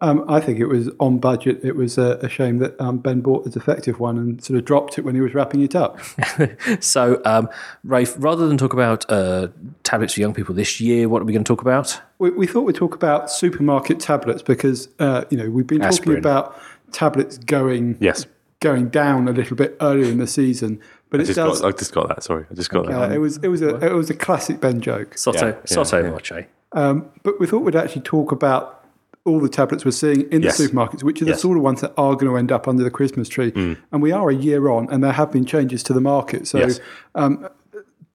Um, 0.01 0.23
I 0.29 0.39
think 0.39 0.59
it 0.59 0.67
was 0.67 0.89
on 1.01 1.19
budget. 1.19 1.59
It 1.61 1.75
was 1.75 1.97
a, 1.97 2.17
a 2.21 2.29
shame 2.29 2.59
that 2.59 2.79
um, 2.79 2.99
Ben 2.99 3.19
bought 3.19 3.45
a 3.45 3.49
defective 3.49 3.99
one 3.99 4.17
and 4.17 4.41
sort 4.41 4.57
of 4.57 4.63
dropped 4.63 4.97
it 4.97 5.01
when 5.01 5.13
he 5.13 5.19
was 5.19 5.33
wrapping 5.33 5.61
it 5.61 5.75
up. 5.75 5.99
so, 6.79 7.21
um, 7.25 7.49
Rafe, 7.83 8.15
rather 8.17 8.47
than 8.47 8.57
talk 8.57 8.71
about 8.71 9.05
uh, 9.11 9.49
tablets 9.83 10.13
for 10.13 10.21
young 10.21 10.33
people 10.33 10.55
this 10.55 10.79
year, 10.79 11.09
what 11.09 11.21
are 11.21 11.25
we 11.25 11.33
going 11.33 11.43
to 11.43 11.47
talk 11.47 11.61
about? 11.61 11.99
We, 12.17 12.29
we 12.29 12.47
thought 12.47 12.61
we'd 12.61 12.75
talk 12.77 12.95
about 12.95 13.29
supermarket 13.29 13.99
tablets 13.99 14.41
because 14.41 14.87
uh, 14.99 15.25
you 15.29 15.37
know 15.37 15.49
we've 15.49 15.67
been 15.67 15.81
talking 15.81 16.17
about 16.17 16.57
tablets 16.93 17.37
going 17.37 17.97
Yes. 17.99 18.25
going 18.61 18.89
down 18.89 19.27
a 19.27 19.31
little 19.31 19.57
bit 19.57 19.75
earlier 19.81 20.09
in 20.09 20.17
the 20.19 20.27
season, 20.27 20.79
but 21.09 21.19
it 21.19 21.25
Just 21.25 21.35
does. 21.35 21.59
got, 21.61 21.67
I 21.67 21.77
just 21.77 21.93
got 21.93 22.07
that. 22.07 22.23
Sorry, 22.23 22.45
I 22.49 22.53
just 22.53 22.69
got 22.69 22.87
uh, 22.87 23.07
that. 23.07 23.11
it 23.11 23.19
was 23.19 23.37
it 23.37 23.47
was 23.49 23.61
a 23.61 23.75
it 23.85 23.93
was 23.93 24.09
a 24.09 24.15
classic 24.15 24.61
Ben 24.61 24.79
joke. 24.79 25.17
Soto, 25.17 25.47
Yeah, 25.47 25.53
yeah, 25.55 25.59
Soto 25.65 26.19
yeah. 26.31 26.43
Um, 26.71 27.09
but 27.23 27.39
we 27.39 27.47
thought 27.47 27.59
we'd 27.59 27.75
actually 27.75 28.03
talk 28.03 28.31
about 28.31 28.78
all 29.25 29.39
the 29.39 29.49
tablets 29.49 29.85
we're 29.85 29.91
seeing 29.91 30.21
in 30.31 30.41
Yes. 30.41 30.57
the 30.57 30.67
supermarkets, 30.67 31.03
which 31.03 31.21
are 31.21 31.25
the 31.25 31.31
Yes. 31.31 31.41
sort 31.41 31.57
of 31.57 31.63
ones 31.63 31.81
that 31.81 31.93
are 31.97 32.13
going 32.15 32.27
to 32.31 32.37
end 32.37 32.51
up 32.51 32.67
under 32.67 32.83
the 32.83 32.89
Christmas 32.91 33.27
tree. 33.29 33.51
And 33.91 34.01
we 34.01 34.11
are 34.11 34.29
a 34.29 34.35
year 34.35 34.69
on, 34.69 34.87
and 34.89 35.03
there 35.03 35.11
have 35.11 35.31
been 35.31 35.45
changes 35.45 35.83
to 35.83 35.93
the 35.93 36.01
market. 36.01 36.47
So 36.47 36.59
Yes. 36.59 36.79
um, 37.15 37.47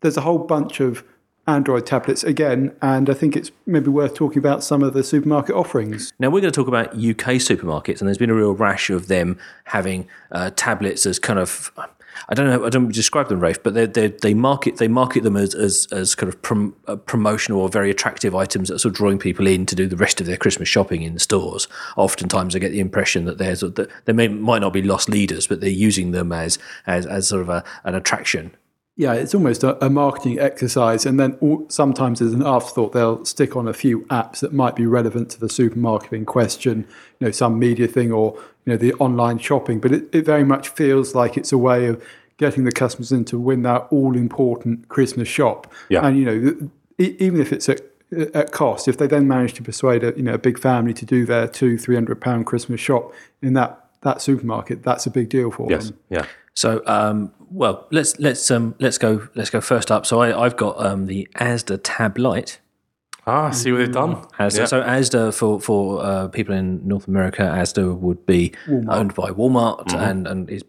there's 0.00 0.16
a 0.16 0.22
whole 0.22 0.38
bunch 0.38 0.80
of 0.80 1.04
Android 1.46 1.84
tablets 1.84 2.24
again, 2.24 2.72
and 2.80 3.10
I 3.10 3.12
think 3.14 3.36
it's 3.36 3.50
maybe 3.66 3.88
worth 3.90 4.14
talking 4.14 4.38
about 4.38 4.64
some 4.64 4.82
of 4.82 4.94
the 4.94 5.04
supermarket 5.04 5.54
offerings. 5.54 6.10
Now 6.18 6.28
we're 6.30 6.40
going 6.40 6.50
to 6.52 6.58
talk 6.58 6.68
about 6.68 6.96
UK 6.96 7.36
supermarkets, 7.36 8.00
and 8.00 8.08
there's 8.08 8.16
been 8.16 8.30
a 8.30 8.34
real 8.34 8.54
rash 8.54 8.88
of 8.88 9.08
them 9.08 9.36
having 9.64 10.06
uh, 10.32 10.50
tablets 10.56 11.04
as 11.04 11.18
kind 11.18 11.38
of. 11.38 11.70
I 12.28 12.34
don't 12.34 12.46
know. 12.46 12.64
I 12.64 12.70
don't 12.70 12.92
describe 12.92 13.28
them, 13.28 13.40
Rafe, 13.40 13.62
but 13.62 13.74
they 13.74 13.86
they 13.86 14.08
they 14.08 14.34
market 14.34 14.76
they 14.76 14.88
market 14.88 15.22
them 15.22 15.36
as 15.36 15.54
as, 15.54 15.86
as 15.92 16.14
kind 16.14 16.32
of 16.32 16.40
prom, 16.42 16.74
uh, 16.86 16.96
promotional 16.96 17.60
or 17.60 17.68
very 17.68 17.90
attractive 17.90 18.34
items 18.34 18.68
that 18.68 18.76
are 18.76 18.78
sort 18.78 18.92
of 18.92 18.96
drawing 18.96 19.18
people 19.18 19.46
in 19.46 19.66
to 19.66 19.74
do 19.74 19.86
the 19.86 19.96
rest 19.96 20.20
of 20.20 20.26
their 20.26 20.36
Christmas 20.36 20.68
shopping 20.68 21.02
in 21.02 21.14
the 21.14 21.20
stores. 21.20 21.68
Oftentimes, 21.96 22.54
I 22.54 22.58
get 22.58 22.72
the 22.72 22.80
impression 22.80 23.24
that 23.24 23.38
there's 23.38 23.60
that 23.60 23.90
they 24.04 24.12
may 24.12 24.28
might 24.28 24.60
not 24.60 24.72
be 24.72 24.82
loss 24.82 25.08
leaders, 25.08 25.46
but 25.46 25.60
they're 25.60 25.70
using 25.70 26.12
them 26.12 26.32
as 26.32 26.58
as 26.86 27.06
as 27.06 27.28
sort 27.28 27.42
of 27.42 27.48
a, 27.48 27.64
an 27.84 27.94
attraction. 27.94 28.56
Yeah, 28.96 29.14
it's 29.14 29.34
almost 29.34 29.64
a, 29.64 29.84
a 29.84 29.90
marketing 29.90 30.38
exercise, 30.38 31.04
and 31.04 31.18
then 31.18 31.36
all, 31.40 31.66
sometimes 31.68 32.22
as 32.22 32.32
an 32.32 32.46
afterthought, 32.46 32.92
they'll 32.92 33.24
stick 33.24 33.56
on 33.56 33.66
a 33.66 33.72
few 33.72 34.02
apps 34.02 34.38
that 34.38 34.52
might 34.52 34.76
be 34.76 34.86
relevant 34.86 35.30
to 35.30 35.40
the 35.40 35.48
supermarket 35.48 36.12
in 36.12 36.24
question. 36.24 36.86
You 37.24 37.28
know, 37.28 37.32
some 37.32 37.58
media 37.58 37.86
thing 37.88 38.12
or 38.12 38.34
you 38.66 38.72
know 38.72 38.76
the 38.76 38.92
online 38.94 39.38
shopping, 39.38 39.80
but 39.80 39.92
it, 39.92 40.14
it 40.14 40.26
very 40.26 40.44
much 40.44 40.68
feels 40.68 41.14
like 41.14 41.38
it's 41.38 41.52
a 41.52 41.58
way 41.58 41.86
of 41.86 42.02
getting 42.36 42.64
the 42.64 42.72
customers 42.72 43.10
in 43.12 43.24
to 43.24 43.38
win 43.38 43.62
that 43.62 43.86
all 43.90 44.14
important 44.16 44.88
Christmas 44.88 45.26
shop. 45.28 45.72
Yeah. 45.88 46.04
and 46.06 46.18
you 46.18 46.24
know, 46.26 46.70
e- 46.98 47.16
even 47.18 47.40
if 47.40 47.50
it's 47.50 47.68
at 47.70 47.80
at 48.34 48.52
cost, 48.52 48.88
if 48.88 48.98
they 48.98 49.06
then 49.06 49.26
manage 49.26 49.54
to 49.54 49.62
persuade 49.62 50.04
a 50.04 50.12
you 50.16 50.22
know 50.22 50.34
a 50.34 50.38
big 50.38 50.58
family 50.58 50.92
to 50.94 51.06
do 51.06 51.24
their 51.24 51.48
two 51.48 51.78
three 51.78 51.94
hundred 51.94 52.20
pound 52.20 52.44
Christmas 52.44 52.80
shop 52.80 53.10
in 53.40 53.54
that 53.54 53.86
that 54.02 54.20
supermarket, 54.20 54.82
that's 54.82 55.06
a 55.06 55.10
big 55.10 55.30
deal 55.30 55.50
for 55.50 55.70
Yes. 55.70 55.88
them. 55.88 55.98
Yeah. 56.10 56.26
So, 56.52 56.82
um, 56.86 57.32
well, 57.50 57.86
let's 57.90 58.18
let's 58.20 58.50
um, 58.50 58.74
let's 58.80 58.98
go 58.98 59.26
let's 59.34 59.50
go 59.50 59.60
first 59.62 59.90
up. 59.90 60.04
So 60.04 60.20
I, 60.20 60.44
I've 60.44 60.56
got 60.56 60.84
um, 60.84 61.06
the 61.06 61.26
Asda 61.36 61.80
Tab 61.82 62.18
Lite. 62.18 62.60
Ah, 63.26 63.50
see 63.50 63.72
what 63.72 63.78
they've 63.78 63.92
done. 63.92 64.16
Asda. 64.38 64.58
Yeah. 64.58 64.64
So 64.66 64.82
Asda 64.82 65.34
for 65.34 65.60
for 65.60 66.02
uh, 66.04 66.28
people 66.28 66.54
in 66.54 66.86
North 66.86 67.08
America, 67.08 67.42
Asda 67.42 67.96
would 67.98 68.26
be 68.26 68.52
owned 68.88 69.14
by 69.14 69.30
Walmart 69.30 69.86
Mm-hmm. 69.86 69.96
and 70.00 70.26
and 70.26 70.50
is 70.50 70.62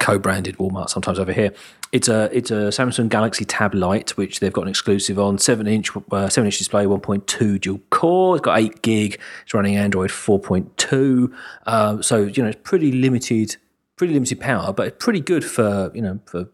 co-branded 0.00 0.56
Walmart 0.58 0.90
sometimes 0.90 1.18
over 1.20 1.32
here. 1.32 1.52
It's 1.92 2.08
a 2.08 2.28
it's 2.36 2.50
a 2.50 2.68
Samsung 2.70 3.08
Galaxy 3.08 3.44
Tab 3.44 3.74
Lite, 3.74 4.10
which 4.16 4.40
they've 4.40 4.52
got 4.52 4.62
an 4.62 4.68
exclusive 4.68 5.18
on 5.18 5.38
seven 5.38 5.66
inch 5.66 5.90
uh, 6.10 6.28
seven 6.28 6.46
inch 6.46 6.58
display, 6.58 6.86
one 6.86 7.00
point 7.00 7.26
two 7.26 7.58
dual 7.58 7.80
core. 7.90 8.36
It's 8.36 8.44
got 8.44 8.58
eight 8.58 8.82
gig. 8.82 9.20
It's 9.44 9.54
running 9.54 9.76
Android 9.76 10.10
four 10.10 10.38
point 10.40 10.76
two. 10.76 11.32
Um, 11.66 12.02
so 12.02 12.22
you 12.24 12.42
know 12.42 12.48
it's 12.50 12.60
pretty 12.62 12.92
limited, 12.92 13.56
pretty 13.96 14.14
limited 14.14 14.40
power, 14.40 14.72
but 14.72 14.88
it's 14.88 15.02
pretty 15.04 15.20
good 15.20 15.44
for 15.44 15.90
you 15.94 16.02
know 16.02 16.18
for 16.26 16.48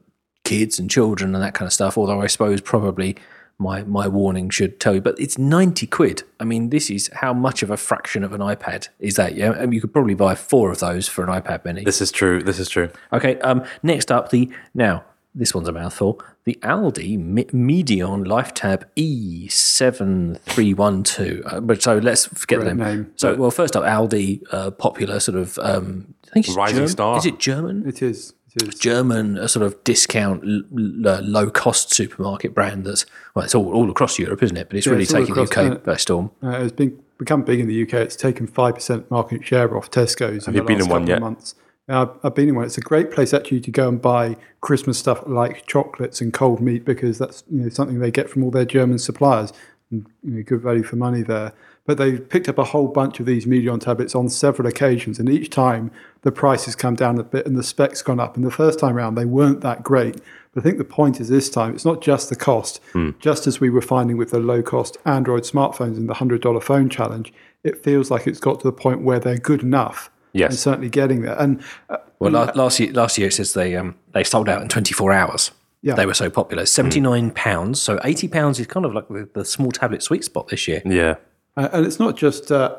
kids 0.45 0.79
and 0.79 0.91
children 0.91 1.35
and 1.35 1.43
that 1.43 1.55
kind 1.55 1.67
of 1.67 1.73
stuff. 1.73 1.97
Although 1.97 2.21
I 2.21 2.27
suppose 2.27 2.61
probably 2.61 3.17
my 3.59 3.83
my 3.85 4.09
warning 4.09 4.51
should 4.51 4.81
tell 4.81 4.95
you, 4.95 5.01
but 5.01 5.19
it's 5.19 5.39
ninety 5.39 5.87
quid. 5.87 6.23
I 6.41 6.45
mean, 6.45 6.71
this 6.71 6.91
is 6.91 7.09
how 7.15 7.33
much 7.33 7.63
of 7.63 7.71
a 7.71 7.77
fraction 7.77 8.25
of 8.25 8.33
an 8.33 8.41
iPad 8.41 8.89
is 8.99 9.15
that? 9.15 9.35
Yeah, 9.37 9.53
I 9.53 9.61
mean, 9.63 9.73
you 9.73 9.81
could 9.81 9.93
probably 9.93 10.15
buy 10.15 10.35
four 10.35 10.71
of 10.73 10.81
those 10.81 11.09
for 11.09 11.23
an 11.25 11.31
iPad 11.31 11.65
Mini. 11.65 11.85
This 11.85 12.01
is 12.01 12.11
true. 12.11 12.43
This 12.43 12.59
is 12.59 12.69
true. 12.69 12.89
Okay. 13.13 13.39
Um. 13.41 13.65
Next 13.83 14.11
up, 14.13 14.31
the 14.31 14.51
now 14.75 15.05
this 15.37 15.55
one's 15.55 15.69
a 15.69 15.73
mouthful. 15.73 16.21
The 16.45 16.59
Aldi 16.63 17.19
Me- 17.19 17.45
Medion 17.47 18.25
LifeTab 18.27 18.85
E 18.97 19.49
seven 19.49 20.37
three 20.47 20.75
one 20.75 21.03
two. 21.03 21.43
Uh, 21.47 21.61
But 21.61 21.83
so 21.83 21.99
let's 21.99 22.27
forget 22.27 22.59
the 22.61 22.67
Great 22.67 22.77
name. 22.77 22.87
name. 22.97 23.13
So 23.17 23.35
well, 23.37 23.51
first 23.51 23.77
up, 23.77 23.85
Aldi, 23.85 24.43
uh, 24.53 24.71
popular 24.73 25.21
sort 25.21 25.39
of. 25.39 25.59
Um, 25.59 26.15
I 26.29 26.31
think 26.35 26.49
it's 26.49 26.57
Rising 26.57 26.77
German. 26.77 26.89
star. 26.89 27.19
Is 27.19 27.27
it 27.27 27.39
German? 27.39 27.89
It 27.89 28.03
is. 28.03 28.35
Is. 28.63 28.79
German 28.79 29.37
a 29.37 29.49
sort 29.49 29.65
of 29.65 29.83
discount, 29.85 30.45
l- 30.45 30.63
l- 31.07 31.23
low 31.23 31.51
cost 31.51 31.93
supermarket 31.93 32.55
brand 32.55 32.85
that's 32.85 33.07
well, 33.35 33.45
it's 33.45 33.55
all, 33.55 33.73
all 33.73 33.91
across 33.91 34.19
Europe, 34.19 34.43
isn't 34.43 34.57
it? 34.57 34.69
But 34.69 34.79
it's 34.79 34.87
really 34.87 35.03
it's 35.03 35.15
all 35.15 35.21
taking 35.21 35.35
the 35.35 35.43
UK 35.43 35.59
uh, 35.59 35.75
by 35.77 35.97
storm. 35.97 36.31
Uh, 36.43 36.51
it's 36.51 36.73
been 36.73 37.03
become 37.19 37.43
big 37.43 37.61
in 37.61 37.69
the 37.69 37.83
UK. 37.83 37.95
It's 37.95 38.17
taken 38.17 38.47
five 38.47 38.75
percent 38.75 39.11
market 39.11 39.45
share 39.45 39.77
off 39.77 39.91
Tesco's. 39.91 40.47
Have 40.47 40.55
you 40.55 40.63
been 40.63 40.81
in 40.81 40.89
one 40.89 41.07
yet? 41.07 41.21
Months. 41.21 41.55
I've, 41.89 42.11
I've 42.23 42.35
been 42.35 42.49
in 42.49 42.55
one. 42.55 42.65
It's 42.65 42.79
a 42.79 42.83
great 42.83 43.11
place 43.11 43.35
actually 43.35 43.61
to 43.61 43.71
go 43.71 43.89
and 43.89 44.01
buy 44.01 44.37
Christmas 44.61 44.99
stuff 44.99 45.23
like 45.27 45.67
chocolates 45.67 46.21
and 46.21 46.33
cold 46.33 46.61
meat 46.61 46.85
because 46.85 47.19
that's 47.19 47.45
you 47.51 47.63
know 47.63 47.69
something 47.69 47.99
they 47.99 48.11
get 48.11 48.31
from 48.31 48.45
all 48.45 48.51
their 48.51 48.65
German 48.65 48.99
suppliers. 48.99 49.53
And, 49.91 50.07
you 50.23 50.37
know, 50.37 50.43
good 50.43 50.63
value 50.63 50.83
for 50.83 50.97
money 50.97 51.23
there. 51.23 51.53
But 51.87 51.99
they've 51.99 52.27
picked 52.27 52.49
up 52.49 52.57
a 52.57 52.65
whole 52.65 52.89
bunch 52.89 53.21
of 53.21 53.27
these 53.27 53.45
Medion 53.45 53.79
tablets 53.79 54.15
on 54.15 54.31
several 54.31 54.67
occasions, 54.67 55.19
and 55.19 55.29
each 55.29 55.51
time 55.51 55.91
the 56.23 56.33
price 56.33 56.65
has 56.65 56.75
come 56.75 56.95
down 56.95 57.19
a 57.19 57.23
bit 57.25 57.45
and 57.47 57.57
the 57.59 57.63
specs 57.63 58.01
gone 58.01 58.19
up. 58.19 58.37
And 58.37 58.45
the 58.47 58.51
first 58.51 58.79
time 58.79 58.97
around 58.97 59.17
they 59.17 59.27
weren't 59.27 59.61
that 59.61 59.83
great. 59.83 60.17
But 60.55 60.61
I 60.61 60.63
think 60.63 60.79
the 60.79 60.85
point 60.85 61.21
is 61.21 61.29
this 61.29 61.51
time 61.51 61.75
it's 61.75 61.85
not 61.85 62.01
just 62.01 62.31
the 62.31 62.37
cost. 62.37 62.81
Just 63.21 63.47
as 63.47 63.61
we 63.61 63.69
were 63.69 63.83
finding 63.83 64.17
with 64.17 64.31
the 64.31 64.39
low 64.39 64.63
cost 64.63 64.97
Android 65.05 65.43
smartphones 65.43 65.97
in 65.99 66.07
the 66.07 66.15
hundred 66.15 66.41
dollar 66.41 66.61
phone 66.61 66.89
challenge, 66.89 67.35
it 67.65 67.83
feels 67.85 68.11
like 68.11 68.27
it's 68.27 68.41
got 68.41 68.61
to 68.61 68.67
the 68.67 68.73
point 68.73 69.03
where 69.03 69.19
they're 69.21 69.37
good 69.39 69.63
enough. 69.63 70.11
Yes. 70.33 70.51
and 70.53 70.59
certainly 70.59 70.89
getting 70.89 71.21
there. 71.23 71.39
And 71.39 71.63
uh, 71.91 71.99
Well, 72.19 72.33
la- 72.33 72.51
last 72.57 72.81
year, 72.81 72.93
last 72.93 73.19
year 73.19 73.29
it 73.29 73.33
says 73.35 73.53
they 73.53 73.77
um, 73.77 73.95
they 74.13 74.25
sold 74.25 74.49
out 74.49 74.63
in 74.63 74.69
24 74.69 75.13
hours. 75.13 75.51
Yeah. 75.83 75.95
They 75.95 76.07
were 76.07 76.15
so 76.15 76.31
popular. 76.31 76.65
79 76.65 77.31
pounds. 77.33 77.81
So 77.83 78.01
80 78.03 78.29
pounds 78.29 78.59
is 78.59 78.67
kind 78.67 78.87
of 78.87 78.95
like 78.95 79.07
the, 79.09 79.29
the 79.35 79.45
small 79.45 79.71
tablet 79.71 80.03
sweet 80.03 80.25
spot 80.25 80.49
this 80.49 80.67
year. 80.67 80.81
Yeah. 80.87 81.17
Uh, 81.57 81.69
and 81.73 81.87
it's 81.87 81.99
not 82.01 82.17
just 82.17 82.51
uh, 82.51 82.77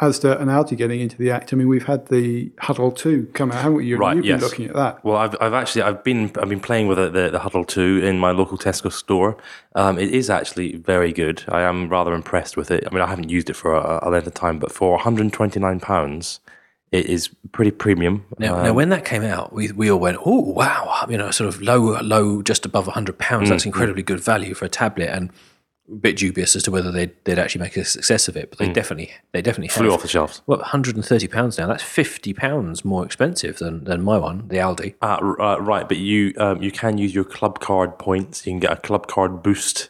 Asda 0.00 0.40
and 0.40 0.48
Aldi 0.50 0.76
getting 0.76 1.00
into 1.00 1.16
the 1.16 1.30
act. 1.32 1.52
I 1.52 1.56
mean, 1.56 1.66
we've 1.66 1.86
had 1.86 2.06
the 2.06 2.50
Hudl 2.62 2.96
2 2.96 3.30
come 3.34 3.50
out, 3.50 3.62
haven't? 3.62 3.84
You, 3.84 3.96
Right, 3.96 4.14
You've 4.16 4.24
yes. 4.24 4.40
been 4.40 4.48
looking 4.48 4.66
at 4.66 4.74
that. 4.74 5.04
Well, 5.04 5.16
I've, 5.16 5.34
I've 5.40 5.54
actually 5.54 5.82
I've 5.82 6.04
been 6.04 6.30
I've 6.40 6.48
been 6.48 6.60
playing 6.60 6.86
with 6.86 6.98
the, 6.98 7.10
the, 7.10 7.30
the 7.30 7.38
Hudl 7.40 7.66
Two 7.66 8.00
in 8.04 8.18
my 8.20 8.30
local 8.30 8.56
Tesco 8.56 8.92
store. 8.92 9.36
Um, 9.74 9.98
it 9.98 10.14
is 10.14 10.30
actually 10.30 10.76
very 10.76 11.12
good. 11.12 11.42
I 11.48 11.62
am 11.62 11.88
rather 11.88 12.12
impressed 12.14 12.56
with 12.56 12.70
it. 12.70 12.84
I 12.86 12.94
mean, 12.94 13.02
I 13.02 13.06
haven't 13.08 13.28
used 13.30 13.50
it 13.50 13.54
for 13.54 13.74
a, 13.74 13.98
a 14.02 14.08
length 14.10 14.28
of 14.28 14.34
time, 14.34 14.60
but 14.60 14.70
for 14.70 14.92
129 14.92 15.80
pounds, 15.80 16.38
it 16.92 17.06
is 17.06 17.28
pretty 17.50 17.72
premium. 17.72 18.24
Now, 18.38 18.62
now, 18.62 18.72
when 18.72 18.90
that 18.90 19.04
came 19.04 19.24
out, 19.24 19.52
we, 19.52 19.72
we 19.72 19.90
all 19.90 19.98
went, 19.98 20.18
oh, 20.24 20.40
wow, 20.40 21.06
you 21.08 21.18
know, 21.18 21.30
sort 21.32 21.48
of 21.52 21.60
low, 21.60 22.00
low, 22.00 22.40
just 22.40 22.64
above 22.64 22.86
£100. 22.86 23.16
Mm, 23.16 23.48
That's 23.48 23.66
incredibly 23.66 24.02
good 24.04 24.20
value 24.20 24.54
for 24.54 24.64
a 24.64 24.68
tablet. 24.70 25.10
And 25.10 25.28
a 25.28 25.32
bit 26.00 26.16
dubious 26.16 26.54
as 26.54 26.62
to 26.64 26.70
whether 26.70 26.90
they'd, 26.92 27.12
they'd 27.24 27.38
actually 27.38 27.62
make 27.62 27.76
a 27.76 27.84
success 27.84 28.28
of 28.28 28.36
it. 28.36 28.50
But 28.50 28.58
they 28.58 28.70
definitely 28.72 29.10
they 29.32 29.40
definitely 29.42 29.68
Mm. 29.68 29.72
flew 29.72 29.84
have. 29.86 29.94
off 29.94 30.02
the 30.02 30.08
shelves. 30.08 30.42
Well, 30.46 30.58
£130 30.60 31.58
now. 31.58 31.66
That's 31.66 31.82
£50 31.82 32.84
more 32.84 33.04
expensive 33.04 33.58
than, 33.58 33.84
than 33.84 34.02
my 34.02 34.18
one, 34.18 34.48
the 34.48 34.56
Aldi. 34.56 34.94
Uh, 35.02 35.18
uh, 35.40 35.60
right, 35.60 35.88
but 35.88 35.96
you 35.98 36.34
um, 36.38 36.62
you 36.62 36.70
can 36.70 36.98
use 36.98 37.14
your 37.14 37.24
Clubcard 37.24 37.98
points. 37.98 38.46
You 38.46 38.52
can 38.52 38.60
get 38.60 38.72
a 38.72 38.76
Clubcard 38.76 39.42
boost. 39.42 39.88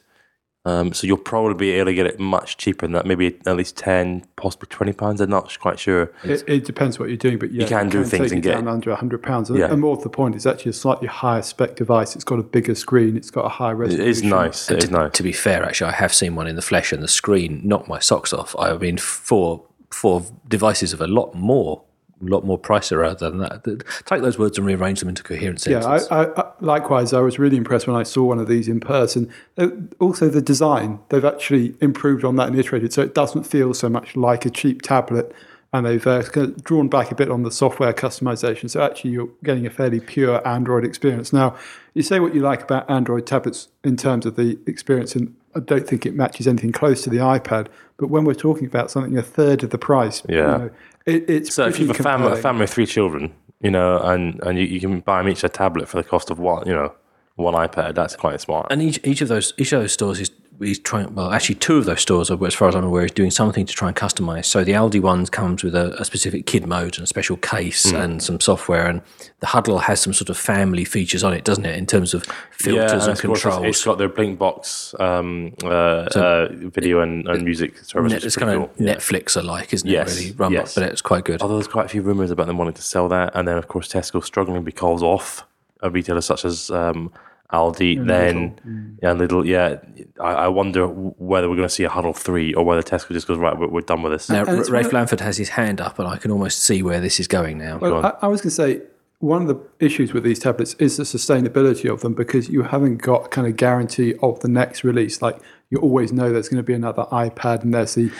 Um, 0.65 0.93
so 0.93 1.07
you'll 1.07 1.17
probably 1.17 1.55
be 1.55 1.71
able 1.71 1.87
to 1.87 1.95
get 1.95 2.07
it 2.07 2.19
much 2.21 2.59
cheaper 2.59 2.85
than 2.85 2.93
that. 2.93 3.07
Maybe 3.07 3.39
at 3.47 3.57
least 3.57 3.77
ten, 3.77 4.27
possibly 4.37 4.67
twenty 4.69 4.93
pounds. 4.93 5.21
I'm 5.21 5.31
not 5.31 5.57
quite 5.61 5.79
sure. 5.79 6.13
It, 6.25 6.45
it 6.47 6.65
depends 6.65 6.99
what 6.99 7.09
you're 7.09 7.17
doing, 7.17 7.39
but 7.39 7.53
yeah, 7.53 7.67
can 7.67 7.89
do 7.89 8.05
things 8.05 8.33
and 8.33 8.43
get- 8.43 8.55
down 8.55 8.69
under 8.69 8.95
hundred 8.95 9.23
pounds. 9.23 9.49
And, 9.49 9.59
Yeah. 9.59 9.71
and 9.71 9.81
more 9.81 9.97
of 9.97 10.03
the 10.03 10.11
point 10.11 10.35
is 10.35 10.47
actually 10.47 10.71
a 10.71 10.75
slightly 10.75 11.09
higher 11.09 11.43
spec 11.43 11.77
device. 11.77 12.15
It's 12.15 12.25
got 12.25 12.39
a 12.39 12.43
bigger 12.43 12.75
screen. 12.75 13.17
It's 13.17 13.31
got 13.31 13.47
a 13.47 13.49
higher 13.49 13.77
resolution. 13.77 14.09
is 14.09 14.23
nice. 14.23 14.71
It 14.71 14.79
is 14.79 14.85
to, 14.87 14.93
nice. 14.93 15.13
to 15.13 15.23
be 15.23 15.33
fair, 15.33 15.65
actually, 15.65 15.91
I 15.91 15.95
have 15.95 16.13
seen 16.13 16.35
one 16.35 16.47
in 16.47 16.57
the 16.57 16.63
flesh, 16.63 16.93
and 16.93 17.03
the 17.03 17.09
screen 17.09 17.63
knocked 17.65 17.89
my 17.89 18.01
socks 18.01 18.33
off. 18.35 18.55
I 18.59 18.77
mean, 18.77 18.99
for 18.99 19.65
for 19.91 20.23
devices 20.47 20.93
of 20.93 21.01
a 21.01 21.07
lot 21.07 21.35
more, 21.35 21.83
lot 22.21 22.45
more 22.45 22.59
pricier 22.59 23.17
than 23.19 23.39
that. 23.39 23.65
Take 24.07 24.23
those 24.23 24.39
words 24.39 24.59
and 24.59 24.67
rearrange 24.67 25.01
them 25.01 25.09
into 25.09 25.23
coherent 25.23 25.61
sentences. 25.61 26.09
I, 26.11 26.25
I, 26.25 26.41
I, 26.41 26.53
likewise, 26.61 27.13
I 27.13 27.21
was 27.21 27.39
really 27.39 27.57
impressed 27.57 27.87
when 27.87 27.97
I 27.97 28.03
saw 28.03 28.25
one 28.25 28.39
of 28.39 28.49
these 28.49 28.69
in 28.69 28.81
person. 28.81 29.31
Uh, 29.57 29.69
Also, 30.01 30.29
the 30.29 30.43
design, 30.43 31.01
they've 31.11 31.25
actually 31.25 31.75
improved 31.81 32.25
on 32.25 32.37
that 32.37 32.49
and 32.49 32.59
iterated, 32.59 32.93
so 32.93 33.03
it 33.03 33.15
doesn't 33.15 33.45
feel 33.45 33.75
so 33.75 33.89
much 33.89 34.17
like 34.17 34.47
a 34.47 34.51
cheap 34.51 34.83
tablet. 34.83 35.35
And 35.71 35.85
they've 35.85 36.07
uh, 36.07 36.23
drawn 36.63 36.89
back 36.89 37.11
a 37.11 37.15
bit 37.15 37.31
on 37.31 37.43
the 37.43 37.51
software 37.51 37.93
customization. 37.93 38.71
So 38.71 38.81
actually, 38.81 39.11
you're 39.11 39.29
getting 39.45 39.67
a 39.67 39.71
fairly 39.71 40.01
pure 40.01 40.47
Android 40.49 40.83
experience. 40.83 41.31
Now, 41.31 41.57
you 41.93 42.03
say 42.03 42.21
what 42.21 42.35
you 42.35 42.41
like 42.41 42.63
about 42.63 42.91
Android 42.91 43.27
tablets 43.27 43.69
in 43.85 43.99
terms 43.99 44.25
of 44.25 44.37
the 44.37 44.59
experience, 44.67 45.15
and 45.15 45.37
I 45.55 45.61
don't 45.61 45.87
think 45.87 46.07
it 46.07 46.15
matches 46.15 46.49
anything 46.49 46.73
close 46.73 47.03
to 47.03 47.11
the 47.11 47.19
iPad. 47.19 47.67
But 47.99 48.11
when 48.11 48.25
we're 48.25 48.35
talking 48.35 48.67
about 48.67 48.91
something 48.91 49.17
a 49.19 49.23
third 49.23 49.63
of 49.65 49.71
the 49.71 49.79
price, 49.79 50.23
you 50.29 50.37
Yeah. 50.37 50.47
know, 50.57 50.71
it, 51.05 51.29
it's 51.29 51.55
So 51.55 51.67
if 51.67 51.79
you 51.81 51.89
have 51.89 51.99
a 51.99 52.03
family, 52.03 52.33
a 52.33 52.37
family 52.37 52.65
of 52.65 52.71
three 52.71 52.87
children, 52.87 53.33
you 53.61 53.71
know, 53.71 53.99
and, 53.99 54.41
and 54.45 54.57
you, 54.59 54.65
you 54.65 54.81
can 54.81 55.01
buy 55.01 55.19
them 55.19 55.29
each 55.31 55.43
a 55.43 55.49
tablet 55.49 55.89
for 55.89 55.97
the 55.97 56.05
cost 56.09 56.31
of 56.31 56.39
one, 56.39 56.67
you 56.67 56.75
know, 56.75 56.95
one 57.35 57.55
iPad. 57.55 57.95
That's 57.95 58.15
quite 58.15 58.41
smart. 58.41 58.69
And 58.71 58.81
each 58.81 59.01
each 59.05 59.21
of 59.21 59.29
those 59.29 59.53
each 59.59 59.73
of 59.73 59.81
those 59.81 59.93
stores 59.93 60.21
is 60.21 60.31
is 60.61 60.79
trying. 60.79 61.15
Well, 61.15 61.31
actually, 61.33 61.57
two 61.57 61.77
of 61.77 61.85
those 61.85 62.01
stores, 62.01 62.31
are, 62.31 62.47
as 62.47 62.55
far 62.55 62.69
as 62.69 62.75
I'm 62.75 62.85
aware, 62.85 63.05
is 63.05 63.13
doing 63.13 63.31
something 63.31 63.65
to 63.67 63.73
try 63.73 63.89
and 63.89 63.97
customize. 63.97 64.47
So 64.47 64.65
the 64.65 64.73
Aldi 64.73 65.01
ones 65.01 65.31
comes 65.31 65.63
with 65.63 65.75
a, 65.75 66.01
a 66.01 66.05
specific 66.05 66.47
kid 66.47 66.67
mode 66.67 66.97
and 66.97 67.05
a 67.05 67.07
special 67.07 67.37
case 67.37 67.93
and 67.93 68.23
some 68.23 68.41
software, 68.41 68.87
and 68.87 69.03
the 69.41 69.47
Hudl 69.47 69.81
has 69.83 70.01
some 70.01 70.13
sort 70.13 70.29
of 70.31 70.37
family 70.37 70.85
features 70.85 71.23
on 71.25 71.33
it, 71.33 71.45
doesn't 71.45 71.65
it? 71.67 71.77
In 71.79 71.87
terms 71.87 72.15
of 72.15 72.25
filters 72.51 73.07
and, 73.07 73.13
of 73.13 73.23
course 73.23 73.39
it's- 73.39 73.43
controls. 73.43 73.67
It's 73.67 73.85
got 73.85 73.99
their 73.99 74.09
Blinkbox 74.09 74.99
um, 75.01 75.55
uh, 75.63 75.69
uh, 75.69 76.49
video 76.53 77.01
and, 77.01 77.27
and 77.29 77.45
music 77.45 77.79
service. 77.79 78.13
Net- 78.13 78.25
it's 78.25 78.37
kind 78.37 78.51
of. 78.51 78.71
Yeah. 78.79 78.95
Netflix 78.95 79.37
alike, 79.37 79.73
isn't 79.73 79.89
Yes, 79.89 80.17
it? 80.17 80.21
Really, 80.21 80.33
run, 80.37 80.53
yes. 80.53 80.75
but 80.75 80.83
it's 80.85 81.03
quite 81.03 81.25
good. 81.25 81.41
Although 81.43 81.55
there's 81.55 81.69
quite 81.69 81.87
a 81.87 81.89
few 81.89 82.03
rumours 82.03 82.31
about 82.31 82.47
them 82.47 82.59
wanting 82.59 82.75
to 82.75 82.83
sell 82.83 83.09
that, 83.09 83.33
and 83.35 83.47
then 83.47 83.57
of 83.59 83.69
course 83.69 83.89
Tesco 83.89 84.23
struggling 84.25 84.65
because 84.65 85.03
of 85.03 85.45
a 85.83 85.91
retailer 85.91 86.21
such 86.21 86.45
as 86.45 86.71
um, 86.71 87.13
Aldi. 87.53 88.07
then 88.07 88.57
mm. 88.67 88.99
yeah, 89.03 89.15
Lidl. 89.15 89.47
Yeah, 89.47 89.79
I, 90.21 90.33
I 90.45 90.49
wonder 90.49 90.87
whether 90.87 91.49
we're 91.49 91.57
going 91.57 91.69
to 91.69 91.75
see 91.75 91.85
a 91.85 91.89
Hudl 91.89 92.15
three 92.15 92.53
or 92.53 92.65
whether 92.65 92.83
Tesco 92.83 93.13
just 93.13 93.27
goes 93.27 93.39
right. 93.39 93.59
We're, 93.59 93.69
we're 93.69 93.81
done 93.81 94.03
with 94.03 94.13
this. 94.13 94.29
Now, 94.29 94.45
And 94.45 94.59
it's 94.59 94.71
Rafe 94.71 94.93
one 94.93 95.07
has 95.07 95.37
his 95.39 95.51
hand 95.51 95.81
up, 95.81 95.99
and 95.99 96.07
I 96.07 96.19
can 96.19 96.31
almost 96.31 96.61
see 96.61 96.83
where 96.83 97.01
this 97.01 97.19
is 97.19 97.27
going 97.27 97.59
now. 97.59 97.79
Well, 97.79 98.05
I, 98.05 98.15
I 98.23 98.29
was 98.29 98.43
going 98.43 98.51
to 98.51 98.55
say 98.55 98.83
one 99.21 99.43
of 99.43 99.49
the 99.49 99.85
issues 99.85 100.13
with 100.13 100.25
these 100.25 100.39
tablets 100.39 100.75
is 100.75 100.97
the 100.97 101.03
sustainability 101.03 101.91
of 101.93 102.03
them 102.03 102.15
because 102.15 102.49
you 102.49 102.63
haven't 102.63 102.99
got 102.99 103.31
kind 103.31 103.47
of 103.47 103.57
guarantee 103.57 104.15
of 104.23 104.41
the 104.41 104.49
next 104.49 104.85
release. 104.85 105.21
Like 105.23 105.39
you 105.71 105.79
always 105.79 106.13
know 106.13 106.33
there's 106.33 106.49
going 106.49 106.59
to 106.59 106.67
be 106.67 106.75
another 106.75 107.05
iPad 107.11 107.63
and 107.63 107.75
there's 107.75 107.95
the 107.95 108.13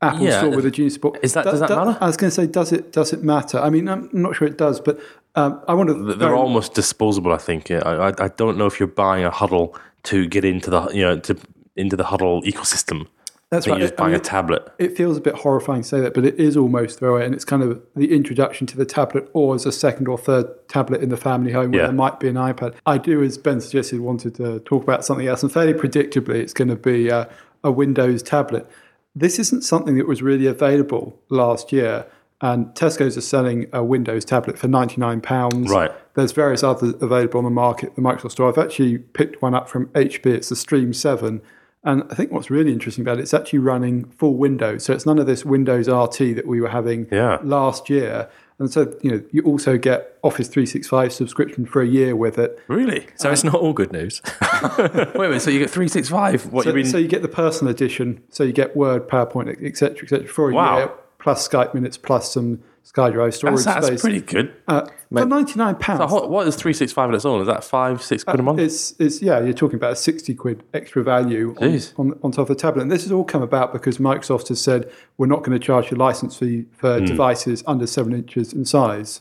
Apple 0.00 0.26
Yeah, 0.26 0.38
Store 0.38 0.50
with 0.56 0.64
a 0.64 0.68
uh, 0.68 0.70
Genius 0.70 0.96
Book. 0.96 1.18
is 1.22 1.34
that- 1.34 1.44
does 1.44 1.60
that 1.60 1.70
matter? 1.70 1.98
I 2.00 2.06
was 2.06 2.16
going 2.16 2.30
to 2.30 2.34
say, 2.34 2.46
does 2.46 2.72
it 2.72 2.92
does 2.92 3.12
it 3.12 3.22
matter? 3.22 3.58
I 3.58 3.68
mean, 3.68 3.88
I'm 3.88 4.08
not 4.12 4.36
sure 4.36 4.46
it 4.46 4.56
does, 4.56 4.80
but 4.80 5.00
um, 5.34 5.60
I 5.68 5.74
want 5.74 5.88
to. 5.90 6.14
They're 6.14 6.34
almost 6.34 6.74
disposable. 6.74 7.32
I 7.32 7.38
think. 7.38 7.70
I, 7.70 7.76
I- 7.78 8.24
I 8.24 8.28
don't 8.28 8.56
know 8.58 8.66
if 8.66 8.78
you're 8.80 8.88
buying 8.88 9.24
a 9.24 9.30
Hudl 9.30 9.76
to 10.04 10.26
get 10.26 10.44
into 10.44 10.70
the 10.70 10.88
you 10.88 11.02
know 11.02 11.18
to 11.20 11.36
into 11.76 11.96
the 11.96 12.04
Hudl 12.04 12.42
ecosystem. 12.44 13.06
That's 13.50 13.66
right. 13.66 13.78
You're 13.78 13.88
just 13.88 13.94
I 13.94 14.02
buying 14.02 14.12
mean, 14.12 14.20
a 14.20 14.24
tablet. 14.24 14.68
it 14.78 14.94
feels 14.94 15.16
a 15.16 15.22
bit 15.22 15.34
horrifying 15.34 15.80
to 15.80 15.88
say 15.88 16.00
that, 16.00 16.12
but 16.12 16.26
it 16.26 16.38
is 16.38 16.54
almost 16.54 16.98
throwaway, 16.98 17.24
and 17.24 17.34
it's 17.34 17.46
kind 17.46 17.62
of 17.62 17.80
the 17.96 18.14
introduction 18.14 18.66
to 18.66 18.76
the 18.76 18.84
tablet, 18.84 19.30
or 19.32 19.54
as 19.54 19.64
a 19.64 19.72
second 19.72 20.06
or 20.06 20.18
third 20.18 20.46
tablet 20.68 21.02
in 21.02 21.08
the 21.08 21.16
family 21.16 21.52
home 21.52 21.70
where 21.72 21.80
Yeah. 21.80 21.86
there 21.86 21.96
might 21.96 22.20
be 22.20 22.28
an 22.28 22.34
iPad. 22.34 22.74
I 22.84 22.98
do, 22.98 23.22
as 23.22 23.38
Ben 23.38 23.62
suggested, 23.62 24.00
wanted 24.00 24.34
to 24.34 24.60
talk 24.60 24.82
about 24.82 25.02
something 25.02 25.26
else, 25.26 25.42
and 25.42 25.50
fairly 25.50 25.72
predictably, 25.72 26.34
it's 26.36 26.52
going 26.52 26.68
to 26.68 26.76
be 26.76 27.10
uh, 27.10 27.24
a 27.64 27.70
Windows 27.70 28.22
tablet. 28.22 28.68
This 29.16 29.38
isn't 29.38 29.62
something 29.62 29.96
that 29.96 30.06
was 30.06 30.20
really 30.20 30.46
available 30.46 31.18
last 31.30 31.72
year, 31.72 32.04
and 32.40 32.66
Tesco's 32.68 33.16
are 33.16 33.20
selling 33.22 33.66
a 33.72 33.82
Windows 33.82 34.24
tablet 34.24 34.58
for 34.58 34.68
ninety 34.68 35.00
nine 35.00 35.20
pounds. 35.20 35.70
Right. 35.70 35.90
There's 36.14 36.32
various 36.32 36.62
others 36.62 36.94
available 37.00 37.38
on 37.38 37.44
the 37.44 37.50
market, 37.50 37.94
the 37.96 38.02
Microsoft 38.02 38.32
Store. 38.32 38.48
I've 38.48 38.58
actually 38.58 38.98
picked 38.98 39.40
one 39.42 39.54
up 39.54 39.68
from 39.68 39.86
HP. 39.88 40.26
It's 40.26 40.48
the 40.48 40.56
Stream 40.56 40.92
7. 40.92 41.40
And 41.84 42.02
I 42.10 42.14
think 42.16 42.32
what's 42.32 42.50
really 42.50 42.72
interesting 42.72 43.02
about 43.02 43.18
it, 43.18 43.22
it's 43.22 43.32
actually 43.32 43.60
running 43.60 44.04
full 44.10 44.34
Windows. 44.36 44.84
So 44.84 44.92
it's 44.92 45.06
none 45.06 45.20
of 45.20 45.26
this 45.26 45.44
Windows 45.44 45.88
RT 45.88 46.34
that 46.34 46.44
we 46.44 46.60
were 46.60 46.68
having 46.70 47.06
Yeah. 47.12 47.38
last 47.44 47.88
year. 47.88 48.28
And 48.58 48.68
so, 48.68 48.92
you 49.00 49.12
know, 49.12 49.22
you 49.30 49.42
also 49.42 49.78
get 49.78 50.18
Office 50.24 50.48
365 50.48 51.12
subscription 51.12 51.64
for 51.66 51.80
a 51.80 51.86
year 51.86 52.16
with 52.16 52.36
it. 52.36 52.58
Really? 52.66 53.06
So 53.14 53.30
it's 53.30 53.44
not 53.44 53.54
all 53.54 53.72
good 53.72 53.92
news. 53.92 54.20
Wait 54.78 54.80
a 54.80 55.12
minute. 55.14 55.40
So 55.42 55.50
you 55.50 55.60
get 55.60 55.70
three 55.70 55.86
six 55.86 56.08
five. 56.08 56.46
What 56.52 56.64
So, 56.64 56.70
you 56.70 56.76
mean? 56.76 56.84
so 56.86 56.98
you 56.98 57.06
get 57.06 57.22
the 57.22 57.28
personal 57.28 57.70
edition. 57.72 58.22
So 58.30 58.42
you 58.42 58.52
get 58.52 58.76
Word, 58.76 59.08
PowerPoint, 59.08 59.56
et 59.64 59.76
cetera, 59.76 60.02
et 60.02 60.08
cetera, 60.08 60.26
for 60.26 60.50
a 60.50 60.54
Wow. 60.54 60.76
year, 60.78 60.90
plus 61.28 61.46
Skype 61.46 61.74
minutes, 61.74 61.98
plus 61.98 62.32
some 62.32 62.62
SkyDrive 62.86 63.34
storage 63.34 63.62
that's, 63.62 63.64
that's 63.64 63.86
space. 63.88 64.00
pretty 64.00 64.22
good. 64.22 64.54
uh, 64.66 64.86
for 65.12 65.26
£99. 65.26 65.98
So 65.98 66.06
what, 66.06 66.30
what 66.30 66.48
is 66.48 66.56
three 66.56 66.72
six 66.72 66.90
five 66.90 67.10
on 67.10 67.14
its 67.14 67.26
own? 67.26 67.42
Is 67.42 67.46
that 67.46 67.62
five 67.62 68.02
six 68.02 68.24
quid 68.24 68.40
a 68.40 68.42
month? 68.42 68.58
It's, 68.58 68.98
it's 68.98 69.20
yeah, 69.20 69.38
you're 69.40 69.52
talking 69.52 69.76
about 69.76 69.92
a 69.92 69.96
60 69.96 70.34
quid 70.36 70.62
extra 70.72 71.04
value 71.04 71.54
on, 71.60 71.80
on, 71.98 72.18
on 72.22 72.32
top 72.32 72.48
of 72.48 72.48
the 72.48 72.54
tablet. 72.54 72.80
And 72.80 72.90
this 72.90 73.02
has 73.02 73.12
all 73.12 73.24
come 73.24 73.42
about 73.42 73.74
because 73.74 73.98
Microsoft 73.98 74.48
has 74.48 74.58
said 74.58 74.90
we're 75.18 75.26
not 75.26 75.40
going 75.40 75.52
to 75.52 75.58
charge 75.62 75.92
a 75.92 75.96
license 75.96 76.34
fee 76.38 76.64
for 76.72 76.98
devices 77.00 77.62
under 77.66 77.86
seven 77.86 78.14
inches 78.14 78.54
in 78.54 78.64
size. 78.64 79.20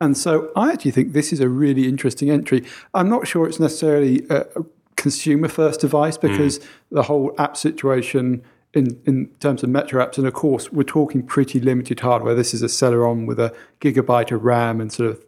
And 0.00 0.16
so 0.16 0.52
I 0.54 0.72
actually 0.72 0.92
think 0.92 1.12
this 1.12 1.32
is 1.32 1.40
a 1.40 1.48
really 1.48 1.88
interesting 1.88 2.30
entry. 2.30 2.64
I'm 2.94 3.08
not 3.08 3.26
sure 3.26 3.48
it's 3.48 3.58
necessarily 3.58 4.24
a, 4.30 4.42
a 4.54 4.64
consumer 4.94 5.48
first 5.48 5.80
device 5.80 6.16
because 6.16 6.60
the 6.92 7.02
whole 7.02 7.34
app 7.36 7.56
situation 7.56 8.44
in, 8.74 9.00
in 9.04 9.26
terms 9.40 9.62
of 9.62 9.68
Metro 9.68 10.04
apps, 10.04 10.18
and 10.18 10.26
of 10.26 10.32
course, 10.32 10.72
we're 10.72 10.82
talking 10.82 11.22
pretty 11.22 11.60
limited 11.60 12.00
hardware. 12.00 12.34
This 12.34 12.54
is 12.54 12.62
a 12.62 12.66
Celeron 12.66 13.26
with 13.26 13.38
a 13.38 13.54
gigabyte 13.80 14.32
of 14.32 14.44
RAM 14.44 14.80
and 14.80 14.92
sort 14.92 15.10
of 15.10 15.24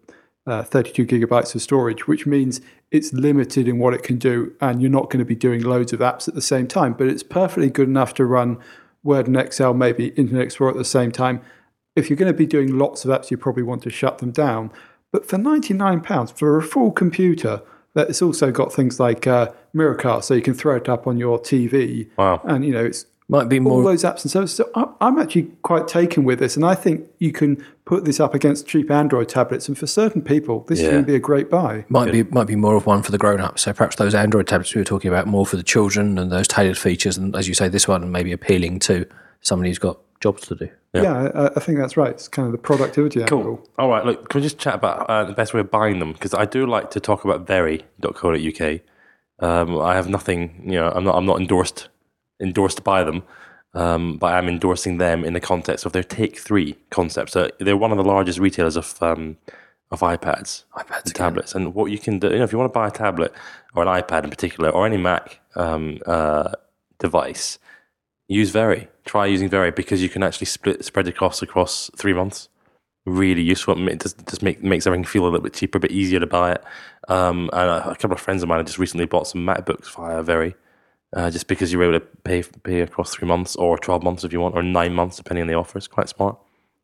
uh, 0.46 0.62
32 0.62 1.06
gigabytes 1.06 1.54
of 1.54 1.62
storage, 1.62 2.06
which 2.06 2.26
means 2.26 2.60
it's 2.90 3.12
limited 3.12 3.68
in 3.68 3.78
what 3.78 3.94
it 3.94 4.02
can 4.02 4.18
do, 4.18 4.54
and 4.60 4.80
you're 4.80 4.90
not 4.90 5.10
going 5.10 5.18
to 5.18 5.24
be 5.24 5.34
doing 5.34 5.62
loads 5.62 5.92
of 5.92 6.00
apps 6.00 6.28
at 6.28 6.34
the 6.34 6.42
same 6.42 6.66
time. 6.66 6.94
But 6.94 7.08
it's 7.08 7.22
perfectly 7.22 7.70
good 7.70 7.88
enough 7.88 8.14
to 8.14 8.24
run 8.24 8.58
Word 9.02 9.26
and 9.26 9.36
Excel, 9.36 9.74
maybe 9.74 10.08
Internet 10.08 10.44
Explorer 10.44 10.70
at 10.70 10.76
the 10.76 10.84
same 10.84 11.12
time. 11.12 11.42
If 11.96 12.08
you're 12.08 12.16
going 12.16 12.32
to 12.32 12.36
be 12.36 12.46
doing 12.46 12.78
lots 12.78 13.04
of 13.04 13.10
apps, 13.10 13.30
you 13.30 13.36
probably 13.36 13.62
want 13.62 13.82
to 13.82 13.90
shut 13.90 14.18
them 14.18 14.32
down. 14.32 14.72
But 15.12 15.26
for 15.28 15.36
£99 15.36 16.36
for 16.36 16.56
a 16.56 16.62
full 16.62 16.90
computer, 16.90 17.62
that 17.94 18.08
it's 18.08 18.20
also 18.20 18.50
got 18.50 18.72
things 18.72 18.98
like 18.98 19.26
uh, 19.26 19.52
Miracast, 19.74 20.24
so 20.24 20.34
you 20.34 20.42
can 20.42 20.54
throw 20.54 20.76
it 20.76 20.88
up 20.88 21.06
on 21.06 21.16
your 21.16 21.38
TV. 21.38 22.10
Wow. 22.16 22.40
And, 22.44 22.64
you 22.64 22.72
know, 22.72 22.84
it's 22.84 23.06
Might 23.28 23.48
be 23.48 23.56
all 23.58 23.62
more. 23.62 23.82
those 23.82 24.04
apps 24.04 24.22
and 24.22 24.30
services. 24.30 24.56
So 24.56 24.68
I- 24.74 24.88
I'm 25.00 25.18
actually 25.18 25.44
quite 25.62 25.88
taken 25.88 26.24
with 26.24 26.38
this, 26.40 26.56
and 26.56 26.64
I 26.64 26.74
think 26.74 27.06
you 27.18 27.32
can 27.32 27.64
put 27.86 28.04
this 28.04 28.20
up 28.20 28.34
against 28.34 28.66
cheap 28.66 28.90
Android 28.90 29.28
tablets. 29.30 29.66
And 29.66 29.78
for 29.78 29.86
certain 29.86 30.20
people, 30.20 30.64
this 30.68 30.78
is 30.78 30.84
Yeah. 30.84 30.90
going 30.92 31.04
to 31.04 31.06
be 31.06 31.14
a 31.14 31.18
great 31.20 31.48
buy. 31.50 31.86
Might 31.88 32.12
be 32.12 32.22
might 32.24 32.46
be 32.46 32.56
more 32.56 32.76
of 32.76 32.84
one 32.86 33.02
for 33.02 33.12
the 33.12 33.18
grown 33.18 33.40
ups. 33.40 33.62
So 33.62 33.72
perhaps 33.72 33.96
those 33.96 34.14
Android 34.14 34.46
tablets 34.46 34.74
we 34.74 34.80
were 34.80 34.84
talking 34.84 35.08
about 35.10 35.26
more 35.26 35.46
for 35.46 35.56
the 35.56 35.62
children 35.62 36.18
and 36.18 36.30
those 36.30 36.46
tailored 36.46 36.76
features, 36.76 37.16
and 37.16 37.34
as 37.34 37.48
you 37.48 37.54
say, 37.54 37.68
this 37.68 37.88
one 37.88 38.12
may 38.12 38.22
be 38.22 38.32
appealing 38.32 38.78
to 38.80 39.06
somebody 39.40 39.70
who's 39.70 39.78
got 39.78 39.98
jobs 40.20 40.46
to 40.48 40.54
do. 40.54 40.68
Yeah, 40.94 41.30
I, 41.34 41.46
I 41.56 41.60
think 41.60 41.78
that's 41.78 41.96
right. 41.96 42.10
It's 42.10 42.28
kind 42.28 42.46
of 42.46 42.52
the 42.52 42.58
productivity 42.58 43.20
angle. 43.22 43.42
Cool. 43.42 43.68
All 43.78 43.88
right, 43.88 44.04
look, 44.06 44.28
can 44.28 44.38
we 44.40 44.42
just 44.42 44.58
chat 44.58 44.74
about 44.76 45.08
uh, 45.10 45.24
the 45.24 45.32
best 45.32 45.52
way 45.54 45.60
of 45.60 45.70
buying 45.70 45.98
them? 45.98 46.12
Because 46.12 46.34
I 46.34 46.44
do 46.44 46.66
like 46.66 46.90
to 46.92 47.00
talk 47.00 47.24
about 47.24 47.46
very.co.uk. 47.46 48.80
Um, 49.40 49.78
I 49.80 49.94
have 49.94 50.08
nothing, 50.08 50.62
you 50.64 50.72
know, 50.78 50.88
I'm 50.94 51.04
not, 51.04 51.16
I'm 51.16 51.26
not 51.26 51.40
endorsed 51.40 51.88
endorsed 52.44 52.84
by 52.84 53.02
them, 53.02 53.22
um, 53.74 54.18
but 54.18 54.32
I'm 54.34 54.48
endorsing 54.48 54.98
them 54.98 55.24
in 55.24 55.32
the 55.32 55.40
context 55.40 55.86
of 55.86 55.92
their 55.92 56.04
Take 56.04 56.38
Three 56.38 56.76
concept. 56.90 57.30
So 57.32 57.50
they're 57.58 57.76
one 57.84 57.90
of 57.90 57.98
the 57.98 58.04
largest 58.14 58.38
retailers 58.38 58.76
of 58.76 59.02
um, 59.02 59.36
of 59.90 60.00
iPads, 60.00 60.64
iPads 60.76 61.06
and 61.06 61.14
tablets. 61.14 61.54
And 61.54 61.74
what 61.74 61.90
you 61.90 61.98
can 61.98 62.18
do, 62.18 62.28
you 62.28 62.38
know, 62.38 62.44
if 62.44 62.52
you 62.52 62.58
want 62.58 62.72
to 62.72 62.78
buy 62.78 62.88
a 62.88 62.90
tablet 62.90 63.32
or 63.74 63.82
an 63.82 64.02
iPad 64.02 64.24
in 64.24 64.30
particular, 64.30 64.70
or 64.70 64.86
any 64.86 64.96
Mac 64.96 65.40
um, 65.56 65.98
uh, 66.06 66.52
device, 66.98 67.58
use 68.28 68.50
Very. 68.50 68.88
Try 69.04 69.26
using 69.26 69.48
Very 69.48 69.70
because 69.70 70.02
you 70.02 70.08
can 70.08 70.22
actually 70.22 70.46
split 70.46 70.84
spread 70.84 71.06
the 71.06 71.12
costs 71.12 71.42
across 71.42 71.90
three 71.96 72.14
months. 72.14 72.48
Really 73.06 73.42
useful. 73.42 73.76
It 73.88 74.00
just, 74.00 74.26
just 74.26 74.42
make, 74.42 74.62
makes 74.62 74.86
everything 74.86 75.04
feel 75.04 75.24
a 75.24 75.28
little 75.28 75.42
bit 75.42 75.52
cheaper, 75.52 75.76
a 75.76 75.80
bit 75.80 75.92
easier 75.92 76.20
to 76.20 76.26
buy 76.26 76.52
it. 76.52 76.64
Um, 77.08 77.50
and 77.52 77.68
a, 77.68 77.90
a 77.90 77.96
couple 77.96 78.14
of 78.14 78.20
friends 78.20 78.42
of 78.42 78.48
mine 78.48 78.60
have 78.60 78.66
just 78.66 78.78
recently 78.78 79.04
bought 79.04 79.26
some 79.26 79.44
MacBooks 79.44 79.94
via 79.94 80.22
Very, 80.22 80.54
uh, 81.14 81.30
just 81.30 81.46
because 81.46 81.72
you're 81.72 81.82
able 81.84 81.98
to 82.00 82.06
pay 82.24 82.42
pay 82.42 82.80
across 82.80 83.14
three 83.14 83.26
months 83.28 83.56
or 83.56 83.78
twelve 83.78 84.02
months 84.02 84.24
if 84.24 84.32
you 84.32 84.40
want, 84.40 84.54
or 84.54 84.62
nine 84.62 84.94
months 84.94 85.16
depending 85.16 85.42
on 85.42 85.48
the 85.48 85.54
offer. 85.54 85.78
It's 85.78 85.88
quite 85.88 86.08
smart. 86.08 86.36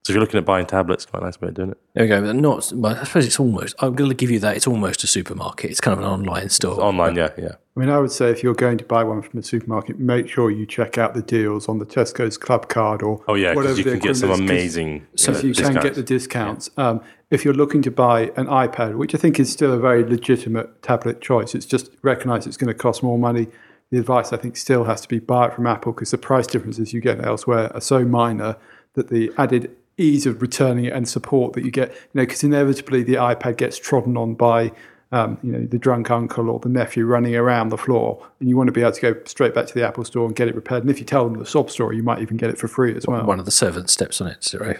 So 0.02 0.12
if 0.12 0.14
you're 0.14 0.22
looking 0.22 0.38
at 0.38 0.46
buying 0.46 0.64
tablets, 0.64 1.04
quite 1.04 1.22
a 1.22 1.26
nice 1.26 1.38
way 1.42 1.48
of 1.48 1.54
doing 1.54 1.70
it. 1.72 1.78
There 1.92 2.04
we 2.04 2.08
go. 2.08 2.22
But 2.22 2.34
not. 2.36 2.72
Well, 2.74 2.96
I 2.96 3.04
suppose 3.04 3.26
it's 3.26 3.38
almost. 3.38 3.74
I'm 3.80 3.94
going 3.94 4.08
to 4.08 4.16
give 4.16 4.30
you 4.30 4.38
that. 4.38 4.56
It's 4.56 4.66
almost 4.66 5.04
a 5.04 5.06
supermarket. 5.06 5.70
It's 5.70 5.78
kind 5.80 5.92
of 5.92 5.98
an 6.02 6.10
online 6.10 6.48
store. 6.48 6.80
Online, 6.82 7.16
yeah, 7.16 7.28
yeah. 7.36 7.52
I 7.76 7.80
mean, 7.80 7.90
I 7.90 7.98
would 7.98 8.10
say 8.10 8.30
if 8.30 8.42
you're 8.42 8.54
going 8.54 8.78
to 8.78 8.84
buy 8.84 9.04
one 9.04 9.20
from 9.20 9.38
a 9.40 9.42
supermarket, 9.42 9.98
make 9.98 10.26
sure 10.26 10.50
you 10.50 10.64
check 10.64 10.96
out 10.96 11.12
the 11.12 11.20
deals 11.20 11.68
on 11.68 11.80
the 11.80 11.84
Tesco's 11.84 12.38
Clubcard 12.38 13.02
or 13.02 13.22
Oh 13.28 13.34
yeah, 13.34 13.52
whatever 13.54 13.74
because 13.74 13.78
you 13.78 13.84
can 13.84 13.98
get 13.98 14.16
some 14.16 14.30
equivalent 14.30 14.50
is, 14.52 14.74
'cause- 14.74 14.76
amazing. 14.78 15.06
So 15.16 15.32
uh, 15.34 15.38
you 15.42 15.52
can 15.54 15.74
get 15.82 15.94
the 15.94 16.02
discounts. 16.02 16.70
Um, 16.78 17.02
if 17.30 17.44
you're 17.44 17.54
looking 17.54 17.82
to 17.82 17.90
buy 17.90 18.32
an 18.36 18.46
iPad, 18.46 18.94
which 18.96 19.14
I 19.14 19.18
think 19.18 19.38
is 19.38 19.52
still 19.52 19.72
a 19.74 19.78
very 19.78 20.02
legitimate 20.02 20.82
tablet 20.82 21.20
choice, 21.20 21.54
it's 21.54 21.66
just 21.66 21.90
recognise 22.02 22.46
it's 22.46 22.56
going 22.56 22.68
to 22.68 22.74
cost 22.74 23.02
more 23.02 23.18
money. 23.18 23.48
The 23.90 23.98
advice 23.98 24.32
I 24.32 24.36
think 24.36 24.56
still 24.56 24.84
has 24.84 25.00
to 25.00 25.08
be 25.08 25.18
buy 25.18 25.48
it 25.48 25.54
from 25.54 25.66
Apple 25.66 25.92
because 25.92 26.12
the 26.12 26.18
price 26.18 26.46
differences 26.46 26.92
you 26.92 27.00
get 27.00 27.24
elsewhere 27.24 27.74
are 27.74 27.80
so 27.80 28.04
minor 28.04 28.56
that 28.94 29.08
the 29.08 29.32
added 29.36 29.76
ease 29.96 30.26
of 30.26 30.40
returning 30.40 30.84
it 30.86 30.92
and 30.92 31.08
support 31.08 31.52
that 31.54 31.64
you 31.64 31.70
get, 31.70 31.90
you 31.90 31.96
know, 32.14 32.22
because 32.22 32.42
inevitably 32.42 33.02
the 33.02 33.14
iPad 33.14 33.56
gets 33.56 33.78
trodden 33.78 34.16
on 34.16 34.34
by. 34.34 34.72
Um, 35.12 35.38
you 35.42 35.50
know, 35.50 35.66
the 35.66 35.76
drunk 35.76 36.08
uncle 36.08 36.48
or 36.48 36.60
the 36.60 36.68
nephew 36.68 37.04
running 37.04 37.34
around 37.34 37.70
the 37.70 37.76
floor, 37.76 38.24
and 38.38 38.48
you 38.48 38.56
want 38.56 38.68
to 38.68 38.72
be 38.72 38.80
able 38.80 38.92
to 38.92 39.00
go 39.00 39.16
straight 39.24 39.56
back 39.56 39.66
to 39.66 39.74
the 39.74 39.84
Apple 39.84 40.04
store 40.04 40.24
and 40.24 40.36
get 40.36 40.46
it 40.46 40.54
repaired. 40.54 40.84
And 40.84 40.90
if 40.90 41.00
you 41.00 41.04
tell 41.04 41.24
them 41.24 41.36
the 41.36 41.44
sob 41.44 41.68
story, 41.68 41.96
you 41.96 42.04
might 42.04 42.20
even 42.20 42.36
get 42.36 42.48
it 42.48 42.58
for 42.58 42.68
free 42.68 42.94
as 42.94 43.08
well. 43.08 43.26
One 43.26 43.40
of 43.40 43.44
the 43.44 43.50
servants 43.50 43.92
steps 43.92 44.20
on 44.20 44.28
it, 44.28 44.44
zero. 44.44 44.78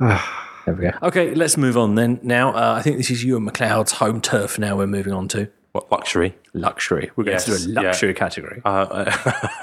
there 0.00 0.74
we 0.74 0.84
go. 0.84 0.92
Okay, 1.02 1.34
let's 1.34 1.58
move 1.58 1.76
on 1.76 1.96
then. 1.96 2.18
Now, 2.22 2.54
uh, 2.54 2.76
I 2.78 2.80
think 2.80 2.96
this 2.96 3.10
is 3.10 3.24
Ewan 3.24 3.46
McLeod's 3.46 3.92
home 3.92 4.22
turf. 4.22 4.58
Now 4.58 4.78
we're 4.78 4.86
moving 4.86 5.12
on 5.12 5.28
to 5.28 5.50
What, 5.72 5.90
luxury. 5.90 6.34
luxury. 6.52 7.10
We're 7.16 7.24
going 7.24 7.38
to 7.38 7.46
do 7.46 7.54
a 7.54 7.58
yeah. 7.58 7.80
luxury 7.80 8.12
category. 8.14 8.60
Uh, 8.64 9.10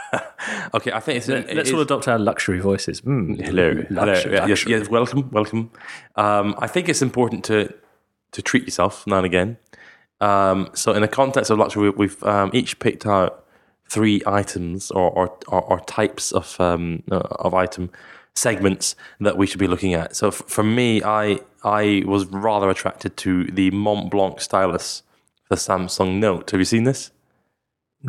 okay, 0.73 0.91
I 0.91 0.99
think 0.99 1.17
it's 1.17 1.29
it 1.29 1.53
let's 1.55 1.69
is- 1.69 1.73
all 1.75 1.81
adopt 1.81 2.07
our 2.07 2.17
luxury 2.17 2.59
voices. 2.59 3.01
Mm, 3.01 3.39
Hello, 3.45 3.75
hello. 3.87 4.05
Luxury, 4.05 4.33
Yeah, 4.33 4.47
Yes, 4.47 4.65
yes, 4.65 4.89
welcome, 4.89 5.29
welcome. 5.31 5.69
Um, 6.15 6.55
I 6.57 6.67
think 6.67 6.89
it's 6.89 7.01
important 7.03 7.43
to 7.45 7.73
to 8.31 8.41
treat 8.41 8.63
yourself 8.65 9.05
now 9.07 9.17
and 9.17 9.25
again. 9.25 9.57
Um, 10.21 10.69
so, 10.73 10.93
in 10.93 11.01
the 11.01 11.07
context 11.07 11.51
of 11.51 11.57
luxury, 11.59 11.89
we've 11.91 12.21
um, 12.23 12.49
each 12.53 12.79
picked 12.79 13.05
out 13.05 13.45
three 13.87 14.21
items 14.25 14.89
or 14.91 15.11
or, 15.11 15.37
or, 15.47 15.61
or 15.61 15.79
types 15.81 16.31
of 16.31 16.59
um, 16.59 17.03
uh, 17.11 17.17
of 17.39 17.53
item 17.53 17.91
segments 18.35 18.95
that 19.19 19.37
we 19.37 19.45
should 19.45 19.59
be 19.59 19.67
looking 19.67 19.93
at. 19.93 20.15
So, 20.15 20.29
f- 20.29 20.41
for 20.47 20.63
me, 20.63 21.03
I 21.03 21.39
I 21.63 22.01
was 22.07 22.25
rather 22.25 22.67
attracted 22.69 23.15
to 23.17 23.43
the 23.45 23.69
Mont 23.71 24.09
Blanc 24.11 24.41
stylus, 24.41 25.03
the 25.49 25.55
Samsung 25.55 26.19
Note. 26.19 26.51
Have 26.51 26.59
you 26.59 26.65
seen 26.65 26.83
this? 26.83 27.11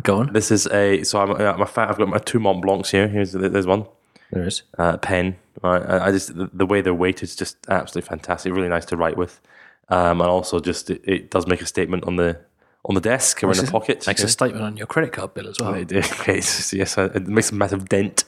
Go 0.03 0.19
on. 0.19 0.31
This 0.33 0.51
is 0.51 0.67
a 0.67 1.03
so 1.03 1.19
I'm, 1.19 1.31
I'm 1.31 1.61
a 1.61 1.65
fan. 1.65 1.89
I've 1.89 1.97
got 1.97 2.07
my 2.07 2.19
two 2.19 2.39
Mont 2.39 2.61
Blancs 2.61 2.91
here. 2.91 3.07
Here's 3.07 3.33
there's 3.33 3.67
one 3.67 3.85
There 4.31 4.47
is. 4.47 4.63
uh, 4.77 4.97
pen. 4.97 5.35
Right? 5.61 5.81
I, 5.83 6.07
I 6.07 6.11
just 6.11 6.35
the, 6.35 6.49
the 6.53 6.65
way 6.65 6.79
they're 6.81 6.93
weighted 6.93 7.23
is 7.23 7.35
just 7.35 7.57
absolutely 7.67 8.07
fantastic. 8.07 8.53
Really 8.53 8.69
nice 8.69 8.85
to 8.85 8.97
write 8.97 9.17
with, 9.17 9.41
um, 9.89 10.21
and 10.21 10.29
also 10.29 10.59
just 10.61 10.89
it, 10.89 11.01
it 11.05 11.29
does 11.31 11.45
make 11.45 11.61
a 11.61 11.65
statement 11.65 12.05
on 12.05 12.15
the 12.15 12.39
on 12.85 12.95
the 12.95 13.01
desk 13.01 13.43
or 13.43 13.51
in 13.51 13.57
the 13.65 13.69
pocket. 13.69 14.07
Makes 14.07 14.21
Yeah. 14.21 14.25
a 14.27 14.29
statement 14.29 14.63
on 14.63 14.77
your 14.77 14.87
credit 14.87 15.11
card 15.11 15.33
bill 15.33 15.47
as 15.49 15.57
well. 15.59 15.73
It, 15.73 15.91
it, 15.91 16.05
it's- 16.29 16.71
yes, 16.73 16.97
uh, 16.97 17.09
it 17.13 17.27
makes 17.27 17.51
a 17.51 17.55
massive 17.55 17.89
dent. 17.89 18.23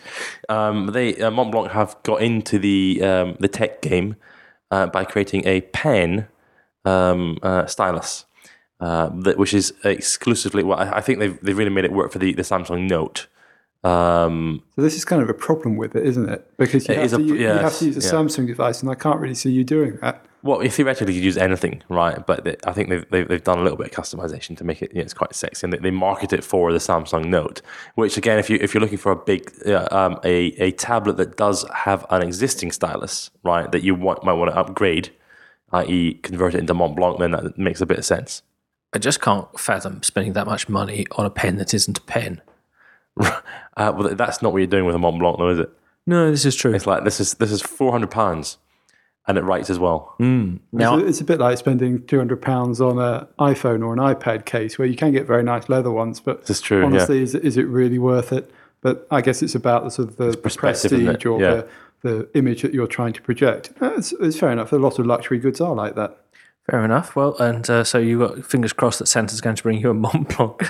Um, 0.49 0.88
they 0.88 1.15
uh, 1.21 1.32
Mont 1.32 1.52
Blanc 1.52 1.71
have 1.71 1.95
got 2.04 2.21
into 2.21 2.60
the 2.60 3.02
um, 3.02 3.38
the 3.39 3.47
tech 3.47 3.82
game 3.82 4.17
uh, 4.69 4.88
by 4.88 5.06
creating 5.06 5.47
a 5.47 5.62
pen 5.62 6.28
um, 6.84 7.38
uh, 7.41 7.65
stylus, 7.67 8.26
uh, 8.86 9.08
that, 9.26 9.36
which 9.41 9.54
is 9.54 9.74
exclusively. 9.84 10.63
Well, 10.67 10.80
I, 10.84 10.98
I 11.00 11.02
think 11.06 11.15
they've 11.19 11.38
they've 11.43 11.58
really 11.62 11.76
made 11.78 11.86
it 11.89 11.93
work 12.00 12.10
for 12.13 12.19
the, 12.24 12.34
the 12.34 12.43
Samsung 12.52 12.82
Note. 12.98 13.19
Um, 13.84 14.63
So 14.76 14.82
this 14.82 14.96
is 14.96 15.06
kind 15.06 15.22
of 15.22 15.30
a 15.30 15.34
problem 15.48 15.76
with 15.82 15.93
it, 15.96 16.06
isn't 16.12 16.30
it? 16.30 16.39
Because 16.58 16.88
you, 16.88 16.93
It 16.96 17.00
have 17.02 17.10
to, 17.12 17.17
a- 17.17 17.22
you, 17.22 17.36
you 17.36 17.48
have 17.48 17.78
to 17.80 17.86
use 17.86 17.98
a 17.98 18.08
yeah. 18.08 18.13
Samsung 18.13 18.46
device, 18.48 18.82
and 18.82 18.89
I 18.89 18.96
can't 18.96 19.19
really 19.19 19.36
see 19.43 19.52
you 19.52 19.63
doing 19.63 19.98
that. 20.02 20.26
Well, 20.41 20.60
theoretically, 20.67 21.13
you 21.13 21.19
could 21.22 21.26
use 21.26 21.38
anything, 21.38 21.84
right? 21.89 22.17
But 22.26 22.43
they, 22.43 22.56
I 22.65 22.74
think 22.74 22.89
they've, 22.89 23.06
they've, 23.10 23.28
they've 23.28 23.43
done 23.52 23.60
a 23.60 23.63
little 23.63 23.78
bit 23.78 23.88
of 23.88 23.93
customization 24.04 24.58
to 24.58 24.63
make 24.65 24.82
it, 24.82 24.91
you 24.91 24.98
know, 25.00 25.04
it's 25.04 25.13
quite 25.13 25.34
sexy, 25.36 25.65
and 25.65 25.72
they, 25.74 25.78
they 25.86 25.91
market 25.91 26.34
it 26.34 26.43
for 26.43 26.72
the 26.74 26.80
Samsung 26.80 27.26
Note. 27.26 27.62
Which, 27.96 28.17
again, 28.17 28.38
if 28.39 28.50
you 28.50 28.58
if 28.62 28.74
you're 28.74 28.82
looking 28.86 28.98
for 29.06 29.12
a 29.13 29.15
big 29.15 29.52
uh, 29.65 29.88
um, 29.91 30.19
a 30.24 30.36
a 30.67 30.72
tablet 30.72 31.15
that 31.17 31.38
does 31.38 31.65
have 31.88 32.06
an 32.10 32.22
existing 32.22 32.72
stylus, 32.74 33.32
right, 33.43 33.72
that 33.72 33.84
you 33.84 33.96
want, 33.96 34.24
might 34.26 34.34
want 34.34 34.52
to 34.52 34.58
upgrade, 34.58 35.12
i.e., 35.72 36.15
convert 36.24 36.56
it 36.56 36.60
into 36.60 36.74
Mont 36.74 36.96
Blanc, 36.98 37.19
then 37.19 37.32
that 37.32 37.58
makes 37.58 37.80
a 37.82 37.86
bit 37.86 37.98
of 37.98 38.06
sense. 38.06 38.41
I 38.94 39.00
just 39.00 39.22
can't 39.22 39.48
fathom 39.60 40.04
spending 40.04 40.34
that 40.34 40.46
much 40.46 40.70
money 40.70 41.06
on 41.18 41.26
a 41.26 41.30
pen 41.30 41.58
that 41.58 41.74
isn't 41.74 41.98
a 41.98 42.02
pen. 42.02 42.42
Uh, 43.76 43.92
well, 43.98 44.14
that's 44.14 44.44
not 44.44 44.52
what 44.54 44.60
you're 44.60 44.68
doing 44.68 44.86
with 44.86 44.94
a 44.94 45.00
Mont 45.00 45.18
Blanc, 45.18 45.40
though, 45.40 45.50
is 45.50 45.58
it? 45.58 45.70
No, 46.06 46.30
this 46.30 46.46
is 46.46 46.56
true. 46.56 46.76
It's 46.76 46.86
like 46.86 47.04
this 47.04 47.20
is 47.20 47.34
this 47.36 47.52
is 47.52 47.60
four 47.60 47.92
hundred 47.92 48.12
pounds, 48.12 48.60
and 49.28 49.36
it 49.36 49.42
writes 49.42 49.72
as 49.72 49.80
well. 49.80 50.14
Now, 50.20 50.60
it's, 50.72 51.04
a, 51.04 51.08
it's 51.08 51.22
a 51.22 51.24
bit 51.24 51.40
like 51.40 51.58
spending 51.58 52.06
two 52.06 52.20
hundred 52.20 52.40
pounds 52.40 52.80
on 52.80 53.00
an 53.00 53.26
iPhone 53.40 53.84
or 53.84 53.92
an 53.94 53.98
iPad 54.00 54.46
case, 54.46 54.78
where 54.78 54.88
you 54.88 54.96
can 54.96 55.12
get 55.12 55.26
very 55.26 55.42
nice 55.42 55.70
leather 55.70 55.90
ones, 55.90 56.20
but 56.20 56.42
This 56.46 56.58
is 56.58 56.62
true, 56.62 56.82
yeah. 56.82 56.86
honestly, 56.86 57.24
is, 57.24 57.34
it- 57.34 57.44
is 57.44 57.58
it 57.58 57.64
really 57.68 57.98
worth 57.98 58.32
it? 58.32 58.52
But 58.82 59.08
I 59.10 59.22
guess 59.22 59.42
it's 59.42 59.56
about 59.56 59.86
the 59.86 59.90
sort 59.90 60.10
of 60.10 60.18
the, 60.18 60.30
the 60.32 60.38
perspective, 60.38 60.94
isn't 60.94 61.06
prestige 61.06 61.26
or 61.26 61.42
Yeah. 61.42 61.64
the, 62.04 62.10
the 62.10 62.30
image 62.38 62.62
that 62.62 62.76
you're 62.76 62.86
trying 62.86 63.14
to 63.14 63.24
project. 63.24 63.72
It's, 63.82 64.12
it's 64.20 64.38
fair 64.38 64.52
enough. 64.52 64.72
A 64.72 64.76
lot 64.76 65.00
of 65.00 65.08
luxury 65.08 65.40
goods 65.40 65.60
are 65.62 65.74
like 65.74 65.96
that. 65.96 66.18
Fair 66.69 66.86
enough. 66.86 67.13
Well, 67.13 67.36
and 67.39 67.69
uh, 67.69 67.84
so 67.84 67.97
you 67.97 68.19
got 68.19 68.45
fingers 68.45 68.71
crossed 68.71 68.99
that 68.99 69.08
Santa's 69.08 69.41
going 69.41 69.58
to 69.58 69.63
bring 69.63 69.82
you 69.82 69.89
a 69.89 69.93
Mont 69.93 70.30
Blanc. 70.38 70.62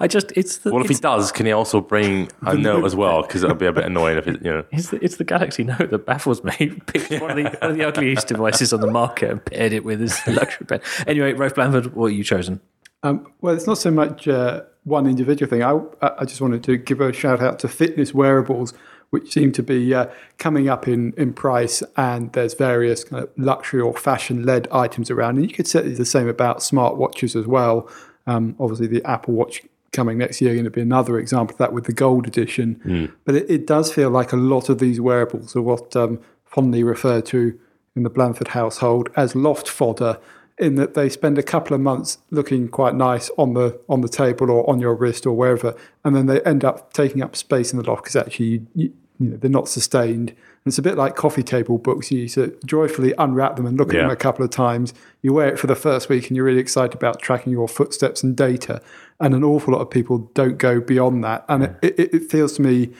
I 0.00 0.06
just, 0.08 0.32
it's 0.32 0.58
the, 0.58 0.72
What 0.72 0.82
if 0.82 0.88
he 0.88 0.94
does? 0.94 1.30
Can 1.30 1.44
he 1.44 1.52
also 1.52 1.82
bring 1.82 2.30
a 2.42 2.54
note 2.54 2.86
as 2.86 2.96
well? 2.96 3.22
Because 3.34 3.42
it'll 3.42 3.56
be 3.56 3.66
a 3.66 3.72
bit 3.72 3.84
annoying 3.84 4.16
if 4.16 4.26
it, 4.26 4.42
you 4.42 4.50
know. 4.50 4.64
it's, 4.70 4.90
the, 4.90 5.04
it's 5.04 5.16
the 5.16 5.24
Galaxy 5.24 5.62
Note 5.64 5.90
that 5.90 6.06
baffles 6.06 6.42
me. 6.42 6.52
Picked 6.86 7.10
one 7.20 7.30
of, 7.30 7.36
the, 7.36 7.42
one 7.60 7.70
of 7.70 7.76
the 7.76 7.84
ugliest 7.84 8.28
devices 8.28 8.72
on 8.72 8.80
the 8.80 8.90
market 8.90 9.30
and 9.30 9.44
paired 9.44 9.72
it 9.72 9.84
with 9.84 10.00
his 10.00 10.18
luxury 10.26 10.66
pen. 10.66 10.80
Anyway, 11.06 11.32
Rafe 11.34 11.54
Blandford, 11.54 11.94
what 11.94 12.10
have 12.10 12.16
you 12.16 12.24
chosen? 12.24 12.60
Um, 13.02 13.30
well, 13.42 13.54
it's 13.54 13.66
not 13.66 13.76
so 13.76 13.90
much 13.90 14.26
uh, 14.26 14.62
one 14.84 15.06
individual 15.06 15.50
thing. 15.50 15.62
I, 15.62 15.80
I 16.00 16.24
just 16.24 16.40
wanted 16.40 16.64
to 16.64 16.78
give 16.78 17.00
a 17.02 17.12
shout 17.12 17.42
out 17.42 17.58
to 17.60 17.68
fitness 17.68 18.14
wearables, 18.14 18.72
which 19.10 19.32
seem 19.32 19.52
to 19.52 19.62
be 19.62 19.94
uh, 19.94 20.06
coming 20.38 20.68
up 20.68 20.88
in, 20.88 21.12
in 21.16 21.32
price, 21.32 21.82
and 21.96 22.32
there's 22.32 22.54
various 22.54 23.04
kind 23.04 23.22
of 23.22 23.30
luxury 23.36 23.80
or 23.80 23.94
fashion 23.94 24.44
led 24.44 24.68
items 24.72 25.10
around. 25.10 25.36
And 25.36 25.48
you 25.48 25.54
could 25.54 25.66
say 25.66 25.82
the 25.88 26.04
same 26.04 26.28
about 26.28 26.58
smartwatches 26.58 27.38
as 27.38 27.46
well. 27.46 27.88
Um, 28.26 28.56
obviously, 28.58 28.86
the 28.86 29.04
Apple 29.04 29.34
Watch 29.34 29.62
coming 29.92 30.18
next 30.18 30.40
year 30.40 30.52
going 30.52 30.64
to 30.64 30.70
be 30.70 30.80
another 30.80 31.18
example 31.18 31.54
of 31.54 31.58
that 31.58 31.72
with 31.72 31.84
the 31.84 31.92
gold 31.92 32.26
edition. 32.26 32.80
But 33.24 33.36
it, 33.36 33.50
it 33.50 33.66
does 33.66 33.92
feel 33.92 34.10
like 34.10 34.32
a 34.32 34.36
lot 34.36 34.68
of 34.68 34.78
these 34.78 35.00
wearables 35.00 35.54
are 35.54 35.62
what 35.62 35.94
um, 35.94 36.20
fondly 36.44 36.82
referred 36.82 37.26
to 37.26 37.58
in 37.96 38.02
the 38.02 38.10
Blandford 38.10 38.48
household 38.48 39.08
as 39.16 39.36
loft 39.36 39.68
fodder 39.68 40.18
in 40.58 40.76
that 40.76 40.94
they 40.94 41.08
spend 41.08 41.36
a 41.38 41.42
couple 41.42 41.74
of 41.74 41.80
months 41.80 42.18
looking 42.30 42.68
quite 42.68 42.94
nice 42.94 43.30
on 43.36 43.54
the 43.54 43.80
on 43.88 44.00
the 44.02 44.08
table 44.08 44.50
or 44.50 44.68
on 44.70 44.78
your 44.80 44.94
wrist 44.94 45.26
or 45.26 45.36
wherever, 45.36 45.74
and 46.04 46.14
then 46.14 46.26
they 46.26 46.40
end 46.42 46.64
up 46.64 46.92
taking 46.92 47.22
up 47.22 47.34
space 47.36 47.72
in 47.72 47.78
the 47.78 47.88
loft 47.88 48.04
because 48.04 48.16
actually 48.16 48.46
you, 48.46 48.66
you, 48.74 48.92
you 49.18 49.28
know, 49.30 49.36
they're 49.36 49.50
not 49.50 49.68
sustained. 49.68 50.30
And 50.30 50.70
it's 50.70 50.78
a 50.78 50.82
bit 50.82 50.96
like 50.96 51.14
coffee 51.14 51.42
table 51.42 51.76
books. 51.76 52.10
You 52.10 52.26
sort 52.26 52.48
of 52.48 52.64
joyfully 52.64 53.12
unwrap 53.18 53.56
them 53.56 53.66
and 53.66 53.76
look 53.76 53.90
at 53.90 53.96
Yeah. 53.96 54.02
them 54.02 54.10
a 54.10 54.16
couple 54.16 54.44
of 54.44 54.50
times. 54.50 54.94
You 55.22 55.32
wear 55.34 55.48
it 55.48 55.58
for 55.58 55.66
the 55.66 55.76
first 55.76 56.08
week 56.08 56.28
and 56.28 56.36
you're 56.36 56.46
really 56.46 56.60
excited 56.60 56.94
about 56.94 57.20
tracking 57.20 57.52
your 57.52 57.68
footsteps 57.68 58.22
and 58.22 58.34
data. 58.34 58.80
And 59.20 59.34
an 59.34 59.44
awful 59.44 59.74
lot 59.74 59.80
of 59.82 59.90
people 59.90 60.30
don't 60.34 60.56
go 60.56 60.80
beyond 60.80 61.22
that. 61.24 61.44
And 61.48 61.64
it, 61.82 61.98
it, 61.98 62.14
it 62.14 62.30
feels 62.30 62.54
to 62.54 62.62
me 62.62 62.90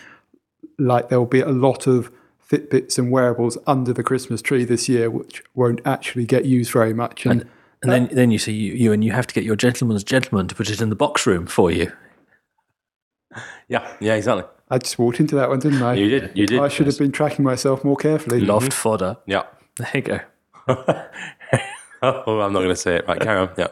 like 0.78 1.08
there 1.08 1.18
will 1.18 1.26
be 1.26 1.40
a 1.40 1.48
lot 1.48 1.86
of 1.86 2.10
Fitbits 2.50 2.98
and 2.98 3.11
wearables 3.11 3.57
under 3.66 3.92
the 3.92 4.02
Christmas 4.02 4.42
tree 4.42 4.64
this 4.64 4.88
year, 4.88 5.11
which 5.11 5.42
won't 5.54 5.80
actually 5.85 6.26
get 6.26 6.44
used 6.44 6.70
very 6.72 6.92
much. 6.94 7.26
And, 7.26 7.48
And 7.83 7.92
then, 7.92 8.09
then 8.12 8.30
you 8.30 8.38
see 8.38 8.52
you, 8.52 8.72
you 8.72 8.92
and 8.92 9.04
you 9.04 9.12
have 9.12 9.26
to 9.26 9.35
get 9.35 9.44
your 9.44 9.57
gentleman's 9.57 10.04
gentleman 10.04 10.48
to 10.48 10.54
put 10.54 10.70
it 10.70 10.80
in 10.80 10.88
the 10.88 10.96
box 10.96 11.26
room 11.26 11.46
for 11.46 11.70
you. 11.70 11.92
Yeah, 13.66 13.96
yeah, 13.98 14.14
exactly. 14.14 14.44
I 14.70 14.78
just 14.78 14.98
walked 14.98 15.18
into 15.20 15.35
that 15.37 15.48
one, 15.48 15.59
didn't 15.59 15.83
I? 15.83 15.94
You 15.94 16.09
did, 16.09 16.33
you 16.37 16.46
did. 16.46 16.61
I 16.61 16.68
should 16.68 16.87
have 16.87 16.98
been 16.98 17.12
tracking 17.12 17.44
myself 17.44 17.83
more 17.83 17.96
carefully. 17.96 18.40
Loft 18.40 18.72
fodder. 18.72 19.16
Yeah. 19.26 19.44
There 19.78 19.90
you 19.94 20.02
go. 20.02 20.20
oh, 22.02 22.40
I'm 22.40 22.52
not 22.52 22.61
going 22.61 22.68
to 22.68 22.76
say 22.76 22.96
it. 22.96 23.09
Right, 23.09 23.20
carry 23.20 23.40
on. 23.40 23.50
Yeah. 23.57 23.68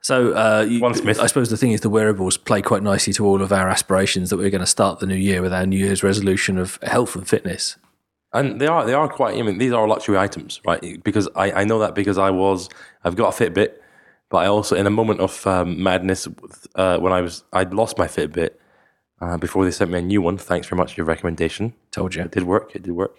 So, 0.00 0.32
uh, 0.34 0.66
you, 0.68 0.80
One 0.80 0.94
Smith. 0.94 1.18
I 1.18 1.26
suppose 1.26 1.48
the 1.48 1.56
thing 1.56 1.72
is, 1.72 1.80
the 1.80 1.90
wearables 1.90 2.36
play 2.36 2.60
quite 2.60 2.82
nicely 2.82 3.12
to 3.14 3.26
all 3.26 3.40
of 3.40 3.52
our 3.52 3.68
aspirations 3.68 4.30
that 4.30 4.36
we're 4.36 4.50
going 4.50 4.60
to 4.60 4.66
start 4.66 5.00
the 5.00 5.06
new 5.06 5.14
year 5.14 5.40
with 5.40 5.52
our 5.52 5.64
New 5.66 5.78
Year's 5.78 6.02
resolution 6.02 6.58
of 6.58 6.78
health 6.82 7.16
and 7.16 7.26
fitness. 7.26 7.76
And 8.34 8.60
they 8.60 8.66
are 8.66 8.84
they 8.84 8.94
are 8.94 9.08
quite. 9.08 9.38
I 9.38 9.42
mean, 9.42 9.58
these 9.58 9.72
are 9.72 9.86
luxury 9.88 10.18
items, 10.18 10.60
right? 10.66 11.02
Because 11.02 11.28
I, 11.36 11.52
I 11.52 11.64
know 11.64 11.78
that 11.78 11.94
because 11.94 12.18
I 12.18 12.30
was 12.30 12.68
I've 13.04 13.16
got 13.16 13.40
a 13.40 13.44
Fitbit, 13.44 13.74
but 14.28 14.38
I 14.38 14.46
also 14.46 14.74
in 14.76 14.86
a 14.86 14.90
moment 14.90 15.20
of 15.20 15.46
um, 15.46 15.82
madness 15.82 16.28
uh, 16.74 16.98
when 16.98 17.12
I 17.12 17.20
was 17.20 17.44
I'd 17.52 17.72
lost 17.72 17.96
my 17.96 18.06
Fitbit 18.08 18.50
uh, 19.20 19.36
before 19.38 19.64
they 19.64 19.70
sent 19.70 19.90
me 19.92 19.98
a 19.98 20.02
new 20.02 20.20
one. 20.20 20.36
Thanks 20.36 20.66
very 20.66 20.78
much 20.78 20.94
for 20.94 21.00
your 21.00 21.06
recommendation. 21.06 21.74
Told 21.92 22.14
you. 22.16 22.22
It 22.22 22.32
did 22.32 22.42
work. 22.42 22.74
It 22.74 22.82
did 22.82 22.92
work. 22.92 23.16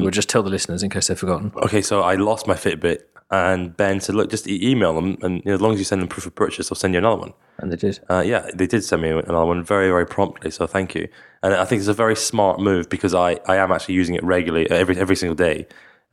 We'll 0.00 0.10
just 0.10 0.28
tell 0.28 0.42
the 0.42 0.50
listeners 0.50 0.82
in 0.82 0.90
case 0.90 1.08
they've 1.08 1.18
forgotten. 1.18 1.52
Okay, 1.56 1.82
so 1.82 2.00
I 2.00 2.14
lost 2.16 2.46
my 2.46 2.54
Fitbit, 2.54 3.00
and 3.34 3.76
Ben 3.76 4.00
said, 4.00 4.14
"Look, 4.14 4.30
just 4.30 4.46
e- 4.48 4.70
email 4.70 4.94
them, 4.94 5.16
and 5.22 5.36
you 5.38 5.42
know, 5.46 5.54
as 5.54 5.60
long 5.60 5.72
as 5.72 5.78
you 5.78 5.84
send 5.84 6.00
them 6.02 6.08
proof 6.08 6.26
of 6.26 6.34
purchase, 6.34 6.68
they'll 6.68 6.76
send 6.76 6.94
you 6.94 6.98
another 6.98 7.20
one." 7.20 7.32
And 7.58 7.70
they 7.70 7.76
did. 7.76 8.00
Uh, 8.10 8.22
yeah, 8.24 8.48
they 8.54 8.66
did 8.66 8.82
send 8.84 9.02
me 9.02 9.10
another 9.10 9.46
one 9.46 9.62
very, 9.62 9.88
very 9.88 10.06
promptly. 10.06 10.50
So 10.50 10.66
thank 10.66 10.94
you. 10.94 11.08
And 11.42 11.54
I 11.54 11.64
think 11.64 11.80
it's 11.80 11.88
a 11.88 11.94
very 11.94 12.16
smart 12.16 12.58
move 12.58 12.88
because 12.88 13.14
I, 13.14 13.38
I 13.46 13.56
am 13.56 13.70
actually 13.70 13.94
using 13.94 14.14
it 14.14 14.24
regularly 14.24 14.70
every 14.70 14.96
every 14.96 15.16
single 15.16 15.36
day. 15.36 15.66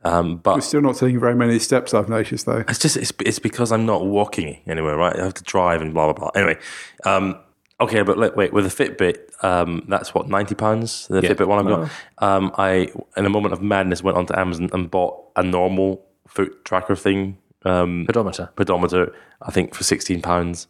Um, 0.04 0.38
but 0.38 0.56
We're 0.56 0.60
still 0.62 0.80
not 0.80 0.96
taking 0.96 1.20
very 1.20 1.34
many 1.36 1.58
steps, 1.60 1.94
I've 1.94 2.08
noticed, 2.08 2.46
though. 2.46 2.64
it's 2.68 2.78
just 2.78 2.96
it's, 2.96 3.12
it's 3.24 3.38
because 3.38 3.70
I'm 3.70 3.86
not 3.86 4.04
walking 4.04 4.60
anywhere, 4.66 4.96
right? 4.96 5.16
I 5.16 5.22
have 5.24 5.34
to 5.34 5.44
drive 5.44 5.80
and 5.80 5.94
blah 5.94 6.12
blah 6.12 6.14
blah. 6.14 6.30
Anyway, 6.34 6.58
um, 7.04 7.38
okay, 7.80 8.02
but 8.02 8.18
let, 8.18 8.36
wait 8.36 8.52
with 8.52 8.66
a 8.66 8.68
Fitbit, 8.68 9.44
um, 9.44 9.84
that's 9.88 10.12
what 10.14 10.28
ninety 10.28 10.54
pounds. 10.54 11.06
The 11.08 11.20
Fitbit 11.22 11.46
one 11.46 11.58
I've 11.60 11.66
got. 11.66 11.90
Um, 12.18 12.52
I 12.58 12.88
in 13.16 13.26
a 13.26 13.30
moment 13.30 13.52
of 13.52 13.62
madness 13.62 14.02
went 14.02 14.16
onto 14.16 14.36
Amazon 14.36 14.70
and 14.72 14.90
bought 14.90 15.22
a 15.36 15.42
normal 15.42 16.04
foot 16.28 16.64
tracker 16.64 16.96
thing, 16.96 17.38
um, 17.64 18.04
Pedometer. 18.06 18.50
pedometer. 18.56 19.14
I 19.42 19.50
think 19.50 19.74
for 19.74 19.84
sixteen 19.84 20.20
pounds, 20.22 20.66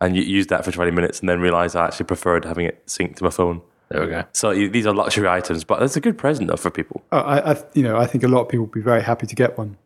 and 0.00 0.16
you 0.16 0.22
used 0.22 0.48
that 0.50 0.64
for 0.64 0.72
twenty 0.72 0.90
minutes, 0.90 1.20
and 1.20 1.28
then 1.28 1.40
realised 1.40 1.76
I 1.76 1.86
actually 1.86 2.06
preferred 2.06 2.44
having 2.44 2.66
it 2.66 2.84
synced 2.86 3.16
to 3.16 3.24
my 3.24 3.30
phone. 3.30 3.62
There 3.88 4.00
we 4.00 4.08
go. 4.08 4.24
So 4.32 4.52
these 4.52 4.84
are 4.86 4.92
luxury 4.94 5.28
items, 5.28 5.62
but 5.62 5.80
it's 5.82 5.96
a 5.96 6.00
good 6.00 6.18
present 6.18 6.48
though 6.48 6.56
for 6.56 6.70
people. 6.70 7.04
Uh, 7.12 7.16
I, 7.22 7.52
I, 7.52 7.62
you 7.74 7.82
know, 7.84 7.96
I 7.96 8.06
think 8.06 8.24
a 8.24 8.28
lot 8.28 8.40
of 8.42 8.48
people 8.48 8.64
would 8.66 8.72
be 8.72 8.80
very 8.80 9.02
happy 9.02 9.26
to 9.28 9.34
get 9.36 9.56
one. 9.56 9.76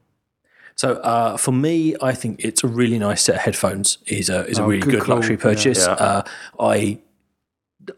So 0.74 0.94
uh, 0.94 1.36
for 1.36 1.52
me, 1.52 1.94
I 2.00 2.14
think 2.14 2.42
it's 2.42 2.64
a 2.64 2.66
really 2.66 2.98
nice 2.98 3.22
set 3.22 3.34
of 3.34 3.40
headphones. 3.42 3.98
is 4.06 4.30
a 4.30 4.46
is 4.46 4.58
a 4.58 4.62
Oh, 4.62 4.68
really 4.68 4.80
good 4.80 4.92
good, 4.92 5.02
call. 5.02 5.16
luxury 5.16 5.36
Yeah. 5.36 5.42
purchase. 5.42 5.86
Yeah. 5.86 5.92
Uh, 5.92 6.22
I 6.58 6.98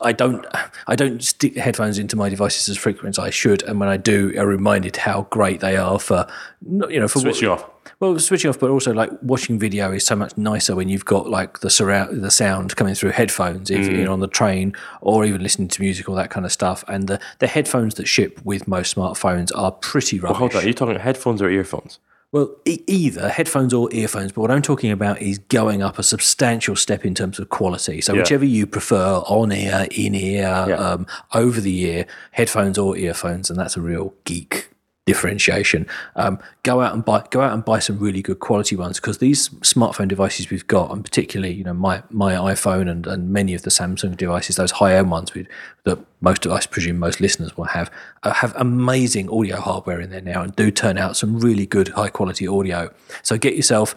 I 0.01 0.13
don't 0.13 0.47
I 0.87 0.95
don't 0.97 1.23
stick 1.23 1.57
headphones 1.57 1.99
into 1.99 2.17
my 2.17 2.29
devices 2.29 2.69
as 2.69 2.77
frequent 2.77 3.19
as 3.19 3.19
I 3.19 3.31
should, 3.31 3.63
and 3.65 3.81
when 3.81 3.89
I 3.89 3.97
do, 3.97 4.33
I'm 4.39 4.47
reminded 4.47 4.97
how 4.97 5.27
great 5.31 5.61
they 5.61 5.77
are 5.77 5.99
for 5.99 6.27
you 6.67 7.01
know 7.01 7.09
for 7.09 7.19
Switching 7.21 7.49
off. 7.49 7.69
Well, 7.99 8.19
switching 8.19 8.49
off, 8.49 8.59
but 8.59 8.71
also 8.71 8.93
like 8.93 9.11
watching 9.23 9.59
video 9.59 9.93
is 9.93 10.05
so 10.07 10.17
much 10.17 10.37
nicer 10.37 10.75
when 10.75 10.89
you've 10.89 11.05
got 11.05 11.29
like 11.29 11.61
the 11.61 11.71
surround 11.71 12.23
the 12.23 12.31
sound 12.31 12.75
coming 12.77 12.95
through 12.95 13.11
headphones, 13.11 13.71
if 13.71 13.87
Mm. 13.87 13.99
you're 14.03 14.11
on 14.11 14.21
the 14.21 14.29
train 14.29 14.73
or 15.01 15.25
even 15.25 15.43
listening 15.43 15.69
to 15.69 15.81
music, 15.81 16.09
all 16.09 16.15
that 16.17 16.31
kind 16.31 16.47
of 16.47 16.53
stuff. 16.53 16.85
And 16.89 17.09
the 17.09 17.21
the 17.41 17.47
headphones 17.49 17.95
that 17.97 18.07
ship 18.07 18.41
with 18.45 18.67
most 18.69 18.95
smartphones 18.97 19.51
are 19.55 19.73
pretty 19.73 20.19
rubbish. 20.21 20.39
Hold 20.39 20.55
on, 20.57 20.63
are 20.63 20.67
you 20.67 20.75
talking 20.75 20.99
headphones 20.99 21.43
or 21.43 21.51
earphones? 21.51 21.99
Well, 22.33 22.51
e- 22.65 22.83
either 22.87 23.29
headphones 23.29 23.75
or 23.75 23.93
earphones, 23.93 24.33
but 24.33 24.41
what 24.41 24.51
I'm 24.51 24.63
talking 24.63 24.91
about 24.91 25.21
is 25.21 25.39
going 25.39 25.83
up 25.83 25.99
a 25.99 26.03
substantial 26.03 26.75
step 26.77 27.05
in 27.05 27.15
terms 27.15 27.39
of 27.39 27.51
quality. 27.51 28.01
So, 28.01 28.15
whichever 28.21 28.45
you 28.47 28.67
prefer, 28.67 29.17
on 29.27 29.53
ear, 29.53 29.87
in 29.91 30.15
ear, 30.15 30.47
um, 30.79 31.07
over 31.35 31.61
the 31.61 31.79
ear, 31.83 32.07
headphones 32.31 32.79
or 32.79 32.97
earphones, 32.97 33.51
and 33.51 33.59
that's 33.59 33.77
a 33.77 33.83
real 33.83 34.15
geek 34.25 34.71
differentiation. 35.05 35.87
Um, 36.15 36.39
go 36.63 36.81
out 36.81 36.95
and 36.95 37.05
buy, 37.05 37.25
go 37.31 37.41
out 37.41 37.53
and 37.53 37.65
buy 37.65 37.81
some 37.81 37.99
really 37.99 38.23
good 38.23 38.39
quality 38.39 38.77
ones 38.77 39.01
because 39.01 39.19
these 39.19 39.49
smartphone 39.49 40.09
devices 40.09 40.51
we've 40.51 40.67
got, 40.67 40.93
and 40.93 41.05
particularly 41.05 41.53
you 41.55 41.65
know 41.65 41.75
my 41.75 42.03
my 42.11 42.35
iPhone 42.35 42.89
and, 42.91 43.07
and 43.07 43.31
many 43.31 43.55
of 43.55 43.63
the 43.63 43.71
Samsung 43.71 44.17
devices, 44.17 44.57
those 44.57 44.73
high 44.73 44.97
end 44.97 45.11
ones 45.11 45.35
with, 45.35 45.47
that 45.85 45.99
most 46.21 46.47
of 46.47 46.53
us 46.53 46.67
presume 46.67 46.99
most 46.99 47.21
listeners 47.21 47.57
will 47.57 47.65
have, 47.65 47.91
uh, 48.23 48.33
have 48.33 48.55
amazing 48.57 49.29
audio 49.29 49.61
hardware 49.61 50.01
in 50.01 50.11
there 50.11 50.21
now 50.21 50.43
and 50.43 50.55
do 50.55 50.71
turn 50.71 50.99
out 50.99 51.17
some 51.17 51.39
really 51.39 51.67
good 51.67 51.89
high 51.89 52.09
quality 52.09 52.47
audio. 52.47 52.93
So 53.23 53.37
get 53.37 53.57
yourself. 53.57 53.95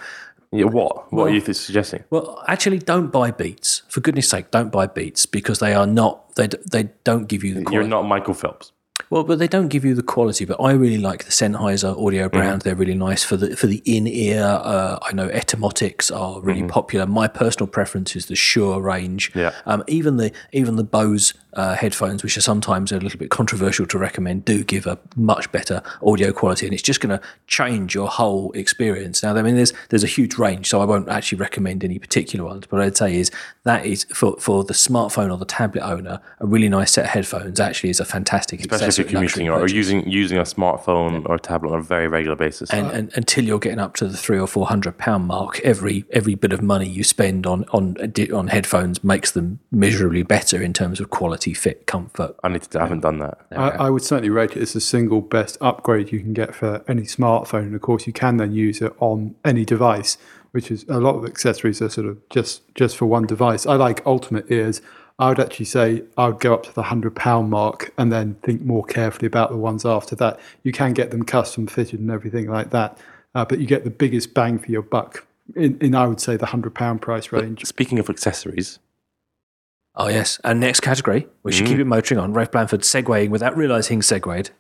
Yeah, 0.52 0.66
what? 0.66 1.12
What 1.12 1.26
are 1.26 1.34
you 1.34 1.42
suggesting? 1.42 2.04
Well, 2.10 2.42
actually, 2.48 2.80
don't 2.80 3.08
buy 3.12 3.32
Beats. 3.32 3.82
For 3.90 4.00
goodness 4.00 4.30
sake, 4.30 4.52
don't 4.52 4.72
buy 4.72 4.88
Beats 4.88 5.26
because 5.26 5.60
they 5.60 5.74
are 5.74 5.88
not. 5.88 6.34
They 6.36 6.48
d- 6.48 6.58
they 6.72 6.90
don't 7.04 7.28
give 7.28 7.44
you 7.44 7.54
the 7.54 7.64
quality. 7.64 7.76
You're 7.76 7.90
not 7.90 8.04
Michael 8.04 8.34
Phelps. 8.34 8.72
Well, 9.10 9.24
but 9.24 9.40
they 9.40 9.48
don't 9.48 9.68
give 9.68 9.86
you 9.86 9.94
the 9.94 10.04
quality. 10.04 10.46
But 10.46 10.62
I 10.62 10.72
really 10.72 10.98
like 10.98 11.26
the 11.26 11.32
Sennheiser 11.32 11.98
audio 12.04 12.30
brand. 12.30 12.64
They're 12.64 12.76
really 12.76 12.96
nice 12.96 13.24
for 13.24 13.38
the 13.38 13.56
for 13.56 13.68
the 13.68 13.82
in 13.86 14.08
ear. 14.08 14.44
Uh, 14.44 15.00
I 15.02 15.14
know 15.14 15.30
Etymotics 15.30 16.16
are 16.16 16.42
really 16.42 16.64
popular. 16.68 17.06
My 17.06 17.28
personal 17.28 17.68
preference 17.68 18.16
is 18.16 18.26
the 18.28 18.36
Shure 18.36 18.82
range. 18.82 19.32
Yeah. 19.36 19.54
Um, 19.66 19.84
even 19.88 20.18
the 20.18 20.32
even 20.52 20.76
the 20.76 20.84
Bose 20.84 21.34
uh, 21.56 21.76
headphones, 21.76 22.24
which 22.24 22.38
are 22.38 22.42
sometimes 22.42 22.92
a 22.92 23.00
little 23.00 23.20
bit 23.20 23.30
controversial 23.30 23.86
to 23.88 23.98
recommend, 23.98 24.46
do 24.46 24.64
give 24.64 24.86
a 24.86 24.98
much 25.16 25.52
better 25.52 25.82
audio 26.06 26.32
quality, 26.32 26.66
and 26.66 26.74
it's 26.74 26.84
just 26.84 27.00
going 27.00 27.18
to 27.18 27.26
change 27.48 27.96
your 27.96 28.08
whole 28.08 28.52
experience. 28.54 29.24
Now, 29.24 29.36
I 29.36 29.42
mean, 29.42 29.56
there's 29.56 29.74
there's 29.90 30.04
a 30.04 30.08
huge 30.08 30.38
range, 30.38 30.70
so 30.70 30.82
I 30.82 30.86
won't 30.86 31.10
actually 31.10 31.40
recommend 31.40 31.84
any 31.84 32.00
particular 32.00 32.46
ones. 32.46 32.68
But 32.68 32.78
what 32.78 32.82
I'd 32.86 32.98
say 32.98 33.16
is 33.16 33.32
that 33.64 33.86
is 33.86 34.06
for 34.14 34.36
for 34.40 34.64
the 34.64 34.74
smartphone 34.74 35.32
or 35.32 35.38
the 35.38 35.46
tablet 35.46 35.84
owner, 35.84 36.20
a 36.40 36.46
really 36.46 36.70
nice 36.70 36.92
set 36.92 37.06
of 37.06 37.12
headphones 37.12 37.60
actually 37.60 37.90
is 37.90 38.00
a 38.00 38.06
fantastic 38.06 38.60
Especially 38.60 38.88
if 38.88 38.98
you're 38.98 39.20
commuting 39.20 39.50
or, 39.50 39.62
or 39.62 39.68
using 39.68 40.08
using 40.10 40.38
a 40.38 40.44
smartphone 40.44 41.28
or 41.28 41.36
a 41.36 41.40
tablet 41.40 41.72
on 41.72 41.80
a 41.80 41.84
very 41.84 42.08
regular 42.08 42.36
basis. 42.36 42.70
and, 42.72 42.92
and 42.92 43.12
until 43.16 43.44
you're 43.44 43.60
getting 43.60 43.80
up 43.80 43.96
to 43.96 44.08
the 44.08 44.18
three 44.18 44.40
or 44.40 44.48
four 44.48 44.68
hundred 44.68 44.98
pound 44.98 45.26
mark, 45.26 45.60
every 45.62 46.06
every 46.12 46.36
bit 46.36 46.54
of 46.54 46.62
money 46.62 46.88
you 46.88 47.04
spend 47.04 47.46
on 47.46 47.66
on 47.72 47.96
on 48.34 48.48
headphones 48.48 49.04
makes 49.04 49.32
them 49.32 49.60
measurably 49.72 50.24
better 50.24 50.62
in 50.62 50.74
terms 50.74 51.00
of 51.00 51.10
quality, 51.10 51.45
fit, 51.54 51.86
comfort. 51.88 52.36
I 52.44 52.50
need 52.50 52.64
to. 52.64 52.80
I 52.80 52.84
haven't 52.84 53.02
done 53.02 53.20
that. 53.20 53.40
I, 53.52 53.70
I 53.70 53.90
would 53.90 54.04
certainly 54.04 54.30
rate 54.30 54.52
it 54.52 54.62
as 54.62 54.74
the 54.74 54.82
single 54.82 55.22
best 55.22 55.58
upgrade 55.62 56.12
you 56.12 56.20
can 56.20 56.34
get 56.34 56.56
for 56.56 56.84
any 56.88 57.04
smartphone. 57.04 57.64
And 57.64 57.76
of 57.76 57.82
course, 57.82 58.08
you 58.08 58.14
can 58.14 58.38
then 58.38 58.54
use 58.54 58.82
it 58.82 58.94
on 59.00 59.36
any 59.44 59.66
device, 59.66 60.18
which 60.52 60.72
is 60.72 60.86
a 60.90 61.00
lot 61.00 61.16
of 61.16 61.26
accessories 61.26 61.82
are 61.82 61.90
sort 61.90 62.08
of 62.08 62.28
just 62.30 62.62
just 62.76 62.98
for 62.98 63.06
one 63.06 63.26
device. 63.26 63.66
I 63.66 63.76
like 63.76 64.06
Ultimate 64.06 64.50
Ears. 64.52 64.82
I 65.18 65.30
would 65.30 65.40
actually 65.40 65.68
say 65.68 66.04
I 66.18 66.28
would 66.28 66.40
go 66.40 66.54
up 66.54 66.64
to 66.64 66.74
the 66.74 66.84
hundred 66.84 67.16
pound 67.16 67.50
mark 67.50 67.94
and 67.98 68.12
then 68.12 68.36
think 68.44 68.62
more 68.62 68.84
carefully 68.84 69.28
about 69.28 69.50
the 69.50 69.58
ones 69.58 69.86
after 69.86 70.16
that. 70.18 70.40
You 70.64 70.72
can 70.72 70.94
get 70.94 71.12
them 71.12 71.24
custom 71.24 71.68
fitted 71.68 72.00
and 72.00 72.12
everything 72.12 72.50
like 72.50 72.72
that, 72.72 72.98
uh, 73.34 73.46
but 73.46 73.60
you 73.60 73.66
get 73.66 73.86
the 73.86 73.90
biggest 73.90 74.34
bang 74.34 74.60
for 74.60 74.70
your 74.72 74.82
buck 74.82 75.26
in, 75.56 75.78
in 75.80 75.96
I 75.96 76.08
would 76.08 76.20
say 76.20 76.38
the 76.38 76.48
hundred 76.48 76.74
pound 76.74 77.02
price 77.02 77.32
range. 77.32 77.64
Speaking 77.66 78.00
of 78.00 78.10
accessories, 78.10 78.80
Oh 79.98 80.08
yes, 80.08 80.40
and 80.44 80.60
next 80.60 80.82
category, 80.82 81.28
we 81.44 81.52
should 81.52 81.68
keep 81.68 81.78
mm. 81.78 81.82
it 81.82 81.86
motoring 81.86 82.20
on. 82.20 82.34
Rafe 82.34 82.52
Blandford 82.52 82.82
segueing 82.82 83.30
without 83.30 83.56
realising 83.56 84.00
he 84.00 84.02
segued. 84.02 84.52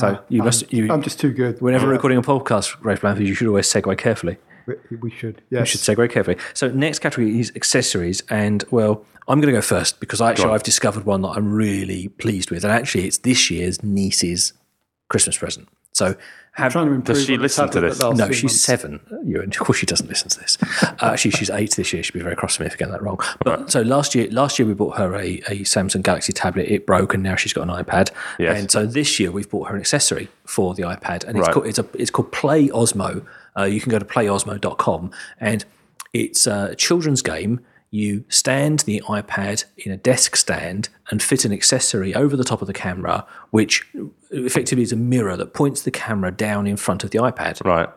So 0.00 0.08
uh, 0.08 0.20
you 0.28 0.42
must 0.42 0.70
you 0.72 0.92
I'm 0.92 1.02
just 1.02 1.20
too 1.20 1.32
good. 1.32 1.60
whenever 1.60 1.86
recording 1.86 2.18
a 2.18 2.22
podcast, 2.22 2.76
Rafe 2.82 3.00
Blandford, 3.00 3.26
you 3.26 3.34
should 3.34 3.46
always 3.46 3.66
segue 3.66 3.96
carefully. 3.96 4.38
We, 4.66 4.96
we 4.96 5.10
should. 5.10 5.42
You 5.50 5.58
Yes. 5.58 5.68
should 5.68 5.80
segue 5.80 6.10
carefully. 6.10 6.36
So 6.52 6.68
next 6.70 6.98
category 6.98 7.38
is 7.38 7.52
accessories, 7.54 8.22
and 8.28 8.64
well, 8.70 9.04
I'm 9.28 9.40
going 9.40 9.52
to 9.52 9.56
go 9.56 9.62
first 9.62 10.00
because 10.00 10.20
I 10.20 10.30
actually 10.30 10.52
I've 10.52 10.62
discovered 10.62 11.04
one 11.04 11.22
that 11.22 11.28
I'm 11.28 11.52
really 11.52 12.08
pleased 12.08 12.50
with, 12.50 12.64
and 12.64 12.72
actually 12.72 13.06
it's 13.06 13.18
this 13.18 13.50
year's 13.50 13.82
niece's 13.82 14.52
Christmas 15.08 15.38
present. 15.38 15.68
So 15.92 16.16
I'm 16.56 16.70
trying 16.70 16.86
to 16.86 16.92
improve. 16.92 17.18
she 17.18 17.36
listen 17.36 17.68
to 17.70 17.80
this? 17.80 18.00
No, 18.00 18.30
she's 18.30 18.44
months. 18.44 18.60
seven. 18.60 19.00
You 19.24 19.40
of 19.42 19.58
course 19.58 19.78
she 19.78 19.86
doesn't 19.86 20.08
listen 20.08 20.28
to 20.28 20.38
this. 20.40 20.56
Uh, 20.82 20.94
actually, 21.02 21.32
she's 21.32 21.50
eight 21.50 21.74
this 21.74 21.92
year. 21.92 22.02
She'd 22.02 22.12
be 22.12 22.20
very 22.20 22.36
cross 22.36 22.58
with 22.58 22.66
me 22.66 22.66
if 22.68 22.74
I 22.74 22.76
get 22.76 22.90
that 22.92 23.02
wrong. 23.02 23.18
But 23.44 23.72
so 23.72 23.82
last 23.82 24.14
year, 24.14 24.28
last 24.30 24.58
year 24.58 24.66
we 24.68 24.74
bought 24.74 24.96
her 24.98 25.14
a, 25.16 25.38
a 25.48 25.60
Samsung 25.64 26.02
Galaxy 26.02 26.32
tablet. 26.32 26.68
It 26.70 26.86
broke, 26.86 27.12
and 27.14 27.22
now 27.22 27.34
she's 27.34 27.52
got 27.52 27.68
an 27.68 27.84
iPad. 27.84 28.10
Yes. 28.38 28.60
And 28.60 28.70
so 28.70 28.86
this 28.86 29.18
year 29.18 29.32
we've 29.32 29.50
bought 29.50 29.68
her 29.68 29.74
an 29.74 29.80
accessory 29.80 30.28
for 30.44 30.74
the 30.74 30.82
iPad, 30.84 31.24
and 31.24 31.36
it's 31.38 31.46
Right. 31.48 31.54
called 31.54 31.66
it's 31.66 31.78
a 31.78 31.86
it's 31.94 32.10
called 32.10 32.30
Play 32.30 32.68
Osmo. 32.68 33.24
Uh, 33.58 33.64
you 33.64 33.80
can 33.80 33.90
go 33.90 33.98
to 33.98 34.04
playosmo.com, 34.04 35.10
and 35.40 35.64
it's 36.12 36.46
a 36.46 36.74
children's 36.76 37.22
game. 37.22 37.60
You 37.94 38.24
stand 38.28 38.80
the 38.80 39.00
iPad 39.06 39.66
in 39.76 39.92
a 39.92 39.96
desk 39.96 40.34
stand 40.34 40.88
and 41.10 41.22
fit 41.22 41.44
an 41.44 41.52
accessory 41.52 42.12
over 42.12 42.36
the 42.36 42.42
top 42.42 42.60
of 42.60 42.66
the 42.66 42.72
camera, 42.72 43.24
which 43.52 43.86
effectively 44.32 44.82
is 44.82 44.90
a 44.90 44.96
mirror 44.96 45.36
that 45.36 45.54
points 45.54 45.82
the 45.82 45.92
camera 45.92 46.32
down 46.32 46.66
in 46.66 46.76
front 46.76 47.04
of 47.04 47.10
the 47.12 47.18
iPad 47.18 47.64
Right. 47.64 47.88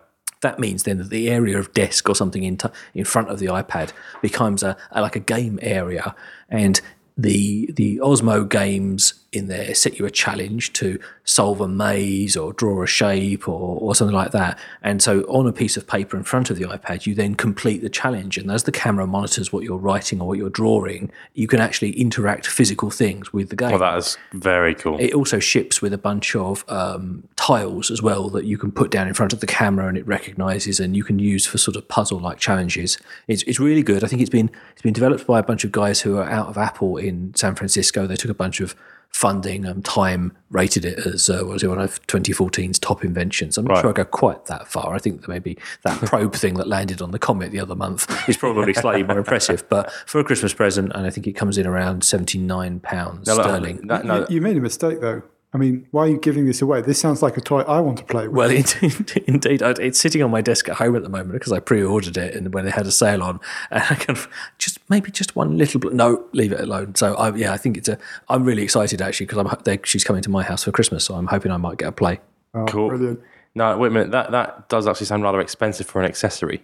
that 0.43 0.59
means 0.59 0.83
then 0.83 0.99
that 0.99 1.09
the 1.09 1.29
area 1.29 1.57
of 1.57 1.73
desk 1.73 2.07
or 2.07 2.15
something 2.15 2.43
in 2.43 2.57
t- 2.57 2.69
in 2.93 3.05
front 3.05 3.29
of 3.29 3.39
the 3.39 3.47
iPad 3.47 3.91
becomes 4.21 4.61
a, 4.61 4.77
a 4.91 5.01
like 5.01 5.15
a 5.15 5.19
game 5.35 5.57
area, 5.63 6.15
and 6.47 6.79
the 7.17 7.71
the 7.73 7.97
Osmo 7.97 8.47
games 8.47 9.15
in 9.33 9.47
there 9.47 9.75
set 9.75 9.99
you 9.99 10.05
a 10.05 10.11
challenge 10.11 10.71
to 10.73 10.99
solve 11.25 11.59
a 11.59 11.67
maze 11.67 12.37
or 12.37 12.53
draw 12.53 12.81
a 12.81 12.87
shape 12.87 13.47
or, 13.47 13.77
or 13.79 13.93
something 13.93 14.15
like 14.15 14.31
that. 14.31 14.57
And 14.81 15.01
so 15.03 15.21
on 15.23 15.45
a 15.45 15.51
piece 15.51 15.75
of 15.75 15.85
paper 15.85 16.15
in 16.15 16.23
front 16.23 16.49
of 16.49 16.57
the 16.57 16.63
iPad, 16.63 17.05
you 17.05 17.13
then 17.13 17.35
complete 17.35 17.81
the 17.81 17.89
challenge. 17.89 18.37
And 18.37 18.49
as 18.49 18.63
the 18.63 18.71
camera 18.71 19.05
monitors 19.05 19.51
what 19.51 19.63
you're 19.63 19.77
writing 19.77 20.21
or 20.21 20.27
what 20.27 20.37
you're 20.37 20.49
drawing, 20.49 21.11
you 21.33 21.47
can 21.47 21.59
actually 21.59 21.91
interact 21.99 22.47
physical 22.47 22.89
things 22.89 23.33
with 23.33 23.49
the 23.49 23.55
game. 23.55 23.71
Well, 23.71 23.79
that 23.79 23.97
is 23.97 24.17
very 24.33 24.73
cool. 24.73 24.97
It 24.99 25.13
also 25.13 25.39
ships 25.39 25.81
with 25.81 25.93
a 25.93 25.97
bunch 25.97 26.35
of 26.35 26.63
um, 26.69 27.27
tiles 27.35 27.91
as 27.91 28.01
well 28.01 28.29
that 28.29 28.45
you 28.45 28.57
can 28.57 28.71
put 28.71 28.91
down 28.91 29.07
in 29.07 29.13
front 29.13 29.33
of 29.33 29.41
the 29.41 29.47
camera 29.47 29.87
and 29.87 29.97
it 29.97 30.07
recognizes 30.07 30.79
and 30.79 30.95
you 30.95 31.03
can 31.03 31.19
use 31.19 31.45
for 31.45 31.57
sort 31.57 31.75
of 31.75 31.87
puzzle 31.89 32.19
like 32.19 32.37
challenges. 32.37 32.97
It's, 33.27 33.43
it's 33.43 33.59
really 33.59 33.83
good. 33.83 34.03
I 34.03 34.07
think 34.07 34.21
it's 34.21 34.29
been 34.29 34.49
it's 34.71 34.81
been 34.81 34.93
developed 34.93 35.27
by 35.27 35.39
a 35.39 35.43
bunch 35.43 35.63
of 35.63 35.71
guys 35.71 36.01
who 36.01 36.17
are 36.17 36.29
out 36.29 36.47
of 36.47 36.57
Apple 36.57 36.97
in 37.07 37.33
San 37.35 37.55
Francisco. 37.55 38.05
They 38.07 38.15
took 38.15 38.29
a 38.31 38.35
bunch 38.35 38.59
of 38.59 38.75
funding 39.09 39.65
and 39.65 39.85
Time 39.85 40.33
rated 40.51 40.83
it 40.83 40.99
as 40.99 41.29
uh, 41.29 41.37
what 41.43 41.53
was 41.53 41.63
it 41.63 41.67
one 41.69 41.79
of 41.79 42.05
2014's 42.07 42.77
top 42.77 43.03
inventions. 43.05 43.57
I'm 43.57 43.65
not 43.65 43.75
Right. 43.75 43.81
sure 43.81 43.89
I 43.91 43.93
go 43.93 44.03
quite 44.05 44.45
that 44.47 44.67
far. 44.67 44.93
I 44.93 44.99
think 44.99 45.21
that 45.21 45.29
maybe 45.29 45.57
that 45.83 45.97
probe 46.05 46.35
thing 46.35 46.55
that 46.55 46.67
landed 46.67 47.01
on 47.01 47.11
the 47.11 47.19
comet 47.19 47.51
the 47.51 47.59
other 47.61 47.73
month 47.75 48.05
is 48.29 48.35
probably 48.37 48.73
slightly 48.73 49.03
more 49.03 49.17
impressive. 49.17 49.67
But 49.69 49.91
for 50.05 50.19
a 50.19 50.23
Christmas 50.25 50.53
present, 50.53 50.91
and 50.93 51.07
I 51.07 51.09
think 51.09 51.25
it 51.25 51.33
comes 51.33 51.57
in 51.57 51.65
around 51.65 52.03
79 52.03 52.81
pounds 52.81 53.27
No, 53.27 53.37
no, 53.37 53.43
sterling. 53.43 53.87
that- 53.87 54.03
no, 54.05 54.19
You, 54.29 54.35
you 54.35 54.41
made 54.41 54.57
a 54.57 54.61
mistake 54.61 54.99
though. 54.99 55.23
I 55.57 55.59
mean, 55.59 55.87
why 55.89 56.03
are 56.03 56.07
you 56.09 56.19
giving 56.19 56.45
this 56.45 56.61
away? 56.61 56.81
This 56.81 56.99
sounds 56.99 57.23
like 57.23 57.35
a 57.35 57.41
toy 57.41 57.61
I 57.61 57.79
want 57.79 57.97
to 57.97 58.03
play 58.03 58.27
with. 58.27 58.35
Well, 58.37 58.49
indeed, 58.51 59.23
indeed, 59.25 59.61
it's 59.63 59.99
sitting 59.99 60.21
on 60.21 60.29
my 60.29 60.41
desk 60.41 60.69
at 60.69 60.75
home 60.75 60.95
at 60.95 61.01
the 61.01 61.09
moment 61.09 61.31
because 61.33 61.51
I 61.51 61.59
pre-ordered 61.59 62.15
it 62.15 62.35
and 62.35 62.53
when 62.53 62.65
they 62.65 62.69
had 62.71 62.85
a 62.85 62.91
sale 62.91 63.23
on, 63.23 63.39
and 63.71 63.81
I 63.81 63.95
kind 63.95 64.11
of 64.11 64.29
just 64.59 64.77
maybe 64.87 65.09
just 65.09 65.35
one 65.35 65.57
little. 65.57 65.79
bl- 65.79 65.89
No, 65.89 66.23
leave 66.33 66.51
it 66.51 66.59
alone. 66.59 66.93
So 66.93 67.15
I, 67.15 67.33
yeah, 67.35 67.53
I 67.53 67.57
think 67.57 67.75
it's 67.75 67.89
a. 67.89 67.97
I'm 68.29 68.43
really 68.43 68.61
excited 68.61 69.01
actually 69.01 69.25
because 69.25 69.39
I'm 69.39 69.49
they, 69.63 69.79
she's 69.83 70.03
coming 70.03 70.21
to 70.21 70.29
my 70.29 70.43
house 70.43 70.63
for 70.65 70.71
Christmas, 70.71 71.03
so 71.05 71.15
I'm 71.15 71.25
hoping 71.27 71.51
I 71.51 71.57
might 71.57 71.79
get 71.79 71.87
a 71.87 71.91
play. 71.91 72.19
Oh, 72.53 72.65
cool. 72.65 72.89
Brilliant. 72.89 73.19
No, 73.55 73.75
wait 73.79 73.87
a 73.87 73.91
minute. 73.91 74.11
That 74.11 74.29
that 74.31 74.69
does 74.69 74.85
actually 74.85 75.07
sound 75.07 75.23
rather 75.23 75.39
expensive 75.39 75.87
for 75.87 75.99
an 75.99 76.05
accessory. 76.07 76.63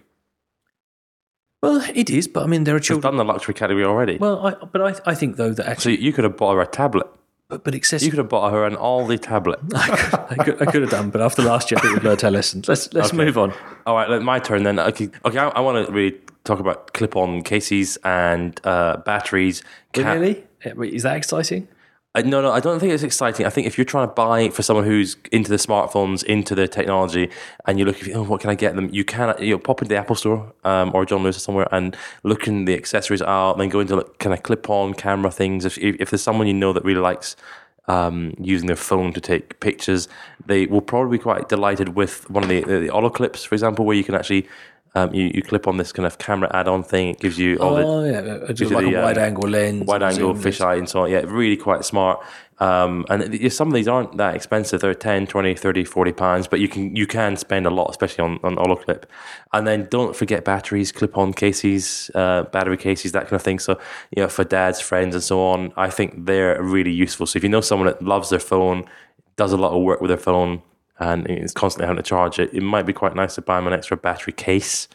Well, 1.62 1.82
it 1.94 2.10
is, 2.10 2.28
but 2.28 2.44
I 2.44 2.46
mean 2.46 2.64
there 2.64 2.74
are 2.74 2.76
We've 2.76 2.84
children. 2.84 3.16
done 3.16 3.26
the 3.26 3.32
luxury 3.32 3.54
category 3.54 3.84
already. 3.84 4.18
Well, 4.18 4.46
I, 4.46 4.54
but 4.66 4.80
I, 5.06 5.10
I 5.10 5.14
think 5.14 5.36
though 5.36 5.50
that 5.52 5.64
so 5.66 5.70
actually, 5.72 6.00
you 6.00 6.12
could 6.12 6.24
have 6.24 6.36
bought 6.36 6.54
her 6.54 6.60
a 6.60 6.66
tablet. 6.66 7.06
But, 7.62 7.64
but 7.64 8.02
You 8.02 8.10
could 8.10 8.18
have 8.18 8.28
bought 8.28 8.50
her 8.52 8.64
an 8.66 8.76
Aldi 8.76 9.20
tablet. 9.20 9.60
I, 9.74 9.96
could, 9.96 10.14
I, 10.40 10.44
could, 10.44 10.62
I 10.62 10.70
could 10.70 10.82
have 10.82 10.90
done, 10.90 11.10
but 11.10 11.20
after 11.20 11.42
last 11.42 11.70
year, 11.70 11.78
I 11.78 11.82
think 11.82 11.94
we've 11.94 12.04
learned 12.04 12.24
our 12.24 12.30
lessons. 12.30 12.68
Let's 12.68 12.92
let's 12.92 13.12
move 13.12 13.36
on. 13.38 13.52
All 13.86 13.94
right, 13.94 14.20
my 14.22 14.38
turn 14.38 14.62
then. 14.62 14.78
Okay, 14.78 15.10
okay. 15.24 15.38
I, 15.38 15.48
I 15.48 15.60
want 15.60 15.86
to 15.86 15.92
really 15.92 16.16
talk 16.44 16.58
about 16.60 16.92
clip-on 16.92 17.42
cases 17.42 17.96
and 18.04 18.60
uh, 18.64 18.98
batteries. 18.98 19.62
Ca- 19.94 20.12
Really, 20.14 20.44
is 20.94 21.02
that 21.02 21.16
exciting? 21.16 21.68
No, 22.16 22.40
no, 22.40 22.52
I 22.52 22.60
don't 22.60 22.78
think 22.78 22.92
it's 22.92 23.02
exciting. 23.02 23.44
I 23.44 23.50
think 23.50 23.66
if 23.66 23.76
you're 23.76 23.84
trying 23.84 24.06
to 24.06 24.14
buy 24.14 24.48
for 24.50 24.62
someone 24.62 24.84
who's 24.84 25.16
into 25.32 25.50
the 25.50 25.56
smartphones, 25.56 26.22
into 26.22 26.54
the 26.54 26.68
technology, 26.68 27.28
and 27.66 27.76
you 27.76 27.84
look, 27.84 27.96
oh, 28.14 28.22
what 28.22 28.40
can 28.40 28.50
I 28.50 28.54
get 28.54 28.76
them? 28.76 28.88
You 28.92 29.04
can, 29.04 29.34
you 29.40 29.54
know, 29.54 29.58
pop 29.58 29.82
into 29.82 29.88
the 29.88 29.96
Apple 29.96 30.14
Store 30.14 30.52
um, 30.62 30.92
or 30.94 31.04
John 31.04 31.24
Lewis 31.24 31.36
or 31.36 31.40
somewhere 31.40 31.66
and 31.72 31.96
look 32.22 32.46
in 32.46 32.66
the 32.66 32.74
accessories 32.74 33.20
out, 33.20 33.58
then 33.58 33.68
go 33.68 33.80
into 33.80 33.96
like, 33.96 34.18
kind 34.18 34.32
of 34.32 34.44
clip-on 34.44 34.94
camera 34.94 35.32
things. 35.32 35.64
If, 35.64 35.76
if 35.76 36.10
there's 36.10 36.22
someone 36.22 36.46
you 36.46 36.54
know 36.54 36.72
that 36.72 36.84
really 36.84 37.00
likes 37.00 37.34
um, 37.88 38.34
using 38.38 38.68
their 38.68 38.76
phone 38.76 39.12
to 39.12 39.20
take 39.20 39.58
pictures, 39.58 40.06
they 40.46 40.66
will 40.66 40.82
probably 40.82 41.18
be 41.18 41.22
quite 41.22 41.48
delighted 41.48 41.96
with 41.96 42.30
one 42.30 42.44
of 42.44 42.48
the 42.48 42.60
the, 42.60 42.78
the 42.78 43.10
clips, 43.10 43.42
for 43.42 43.56
example, 43.56 43.84
where 43.84 43.96
you 43.96 44.04
can 44.04 44.14
actually. 44.14 44.48
Um, 44.96 45.12
you, 45.12 45.32
you 45.34 45.42
clip 45.42 45.66
on 45.66 45.76
this 45.76 45.90
kind 45.90 46.06
of 46.06 46.18
camera 46.18 46.48
add-on 46.54 46.84
thing. 46.84 47.08
It 47.08 47.20
gives 47.20 47.36
you 47.36 47.56
all 47.56 47.74
the 47.74 47.82
Oh 47.84 48.04
yeah, 48.04 48.46
gives 48.52 48.70
like 48.70 48.84
the, 48.84 48.94
a 48.94 49.00
uh, 49.00 49.04
wide 49.04 49.18
angle 49.18 49.48
lens, 49.48 49.86
wide-angle 49.88 50.34
fisheye 50.34 50.78
and 50.78 50.88
so 50.88 51.00
on. 51.02 51.10
Yeah, 51.10 51.22
really 51.26 51.56
quite 51.56 51.84
smart. 51.84 52.24
Um, 52.60 53.04
and 53.08 53.34
it- 53.34 53.52
some 53.52 53.66
of 53.66 53.74
these 53.74 53.88
aren't 53.88 54.16
that 54.18 54.36
expensive. 54.36 54.80
They're 54.80 54.94
10, 54.94 55.26
20, 55.26 55.54
30, 55.56 55.82
40 55.82 56.12
pounds, 56.12 56.46
but 56.46 56.60
you 56.60 56.68
can 56.68 56.94
you 56.94 57.08
can 57.08 57.36
spend 57.36 57.66
a 57.66 57.70
lot, 57.70 57.90
especially 57.90 58.22
on, 58.22 58.38
on 58.44 58.54
olloclip. 58.54 59.02
And 59.52 59.66
then 59.66 59.88
don't 59.90 60.14
forget 60.14 60.44
batteries, 60.44 60.92
clip 60.92 61.18
on 61.18 61.32
cases, 61.32 62.08
uh, 62.14 62.44
battery 62.44 62.76
cases, 62.76 63.10
that 63.12 63.24
kind 63.24 63.32
of 63.34 63.42
thing. 63.42 63.58
So, 63.58 63.80
you 64.14 64.22
know, 64.22 64.28
for 64.28 64.44
dads, 64.44 64.80
friends, 64.80 65.16
and 65.16 65.24
so 65.24 65.40
on, 65.44 65.72
I 65.76 65.90
think 65.90 66.26
they're 66.26 66.62
really 66.62 66.92
useful. 66.92 67.26
So 67.26 67.36
if 67.36 67.42
you 67.42 67.48
know 67.48 67.60
someone 67.62 67.86
that 67.86 68.00
loves 68.00 68.30
their 68.30 68.38
phone, 68.38 68.84
does 69.36 69.52
a 69.52 69.56
lot 69.56 69.72
of 69.72 69.82
work 69.82 70.00
with 70.00 70.10
their 70.10 70.18
phone, 70.18 70.62
and 70.98 71.26
it's 71.26 71.52
constantly 71.52 71.86
having 71.86 72.02
to 72.02 72.08
charge 72.08 72.38
it, 72.38 72.52
it 72.54 72.62
might 72.62 72.86
be 72.86 72.92
quite 72.92 73.14
nice 73.14 73.34
to 73.36 73.42
buy 73.42 73.56
them 73.56 73.66
an 73.66 73.72
extra 73.72 73.96
battery 73.96 74.32
case. 74.32 74.88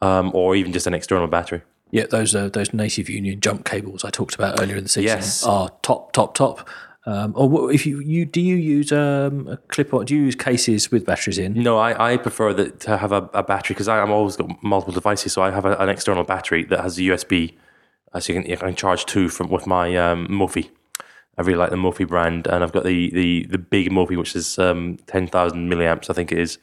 Um, 0.00 0.32
or 0.34 0.56
even 0.56 0.72
just 0.72 0.88
an 0.88 0.94
external 0.94 1.28
battery. 1.28 1.62
Yeah, 1.92 2.06
those 2.06 2.34
uh, 2.34 2.48
those 2.48 2.74
native 2.74 3.08
union 3.08 3.38
jump 3.38 3.64
cables 3.64 4.02
I 4.04 4.10
talked 4.10 4.34
about 4.34 4.60
earlier 4.60 4.74
in 4.76 4.82
the 4.82 4.88
season 4.88 5.16
Yes. 5.18 5.44
are 5.44 5.70
top, 5.82 6.12
top, 6.12 6.34
top. 6.34 6.68
Um, 7.06 7.32
or 7.36 7.72
if 7.72 7.86
you, 7.86 8.00
you 8.00 8.24
do 8.24 8.40
you 8.40 8.56
use 8.56 8.90
um, 8.90 9.46
a 9.46 9.58
clip 9.58 9.94
on? 9.94 10.06
Do 10.06 10.16
you 10.16 10.22
use 10.22 10.34
cases 10.34 10.90
with 10.90 11.06
batteries 11.06 11.38
in? 11.38 11.54
No, 11.54 11.78
I, 11.78 12.14
I 12.14 12.16
prefer 12.16 12.52
that 12.52 12.80
to 12.80 12.98
have 12.98 13.12
a, 13.12 13.28
a 13.32 13.44
battery 13.44 13.74
because 13.74 13.86
I'm 13.86 14.10
always 14.10 14.34
got 14.36 14.60
multiple 14.60 14.92
devices, 14.92 15.32
so 15.34 15.42
I 15.42 15.52
have 15.52 15.64
a, 15.64 15.76
an 15.76 15.88
external 15.88 16.24
battery 16.24 16.64
that 16.64 16.80
has 16.80 16.98
a 16.98 17.02
USB, 17.02 17.54
uh, 18.12 18.18
so 18.18 18.32
you 18.32 18.40
can, 18.40 18.50
you 18.50 18.56
can 18.56 18.74
charge 18.74 19.04
two 19.06 19.28
from 19.28 19.50
with 19.50 19.68
my 19.68 19.94
um, 19.96 20.26
Mophie. 20.26 20.70
I 21.38 21.42
really 21.42 21.58
like 21.58 21.70
the 21.70 21.76
Mophie 21.76 22.06
brand, 22.06 22.46
and 22.46 22.62
I've 22.62 22.72
got 22.72 22.84
the 22.84 23.10
the, 23.10 23.46
the 23.46 23.58
big 23.58 23.90
Mophie, 23.90 24.16
which 24.18 24.36
is 24.36 24.58
um, 24.58 24.98
ten 25.06 25.26
thousand 25.26 25.70
milliamps, 25.70 26.10
I 26.10 26.12
think 26.12 26.30
it 26.32 26.38
is, 26.38 26.58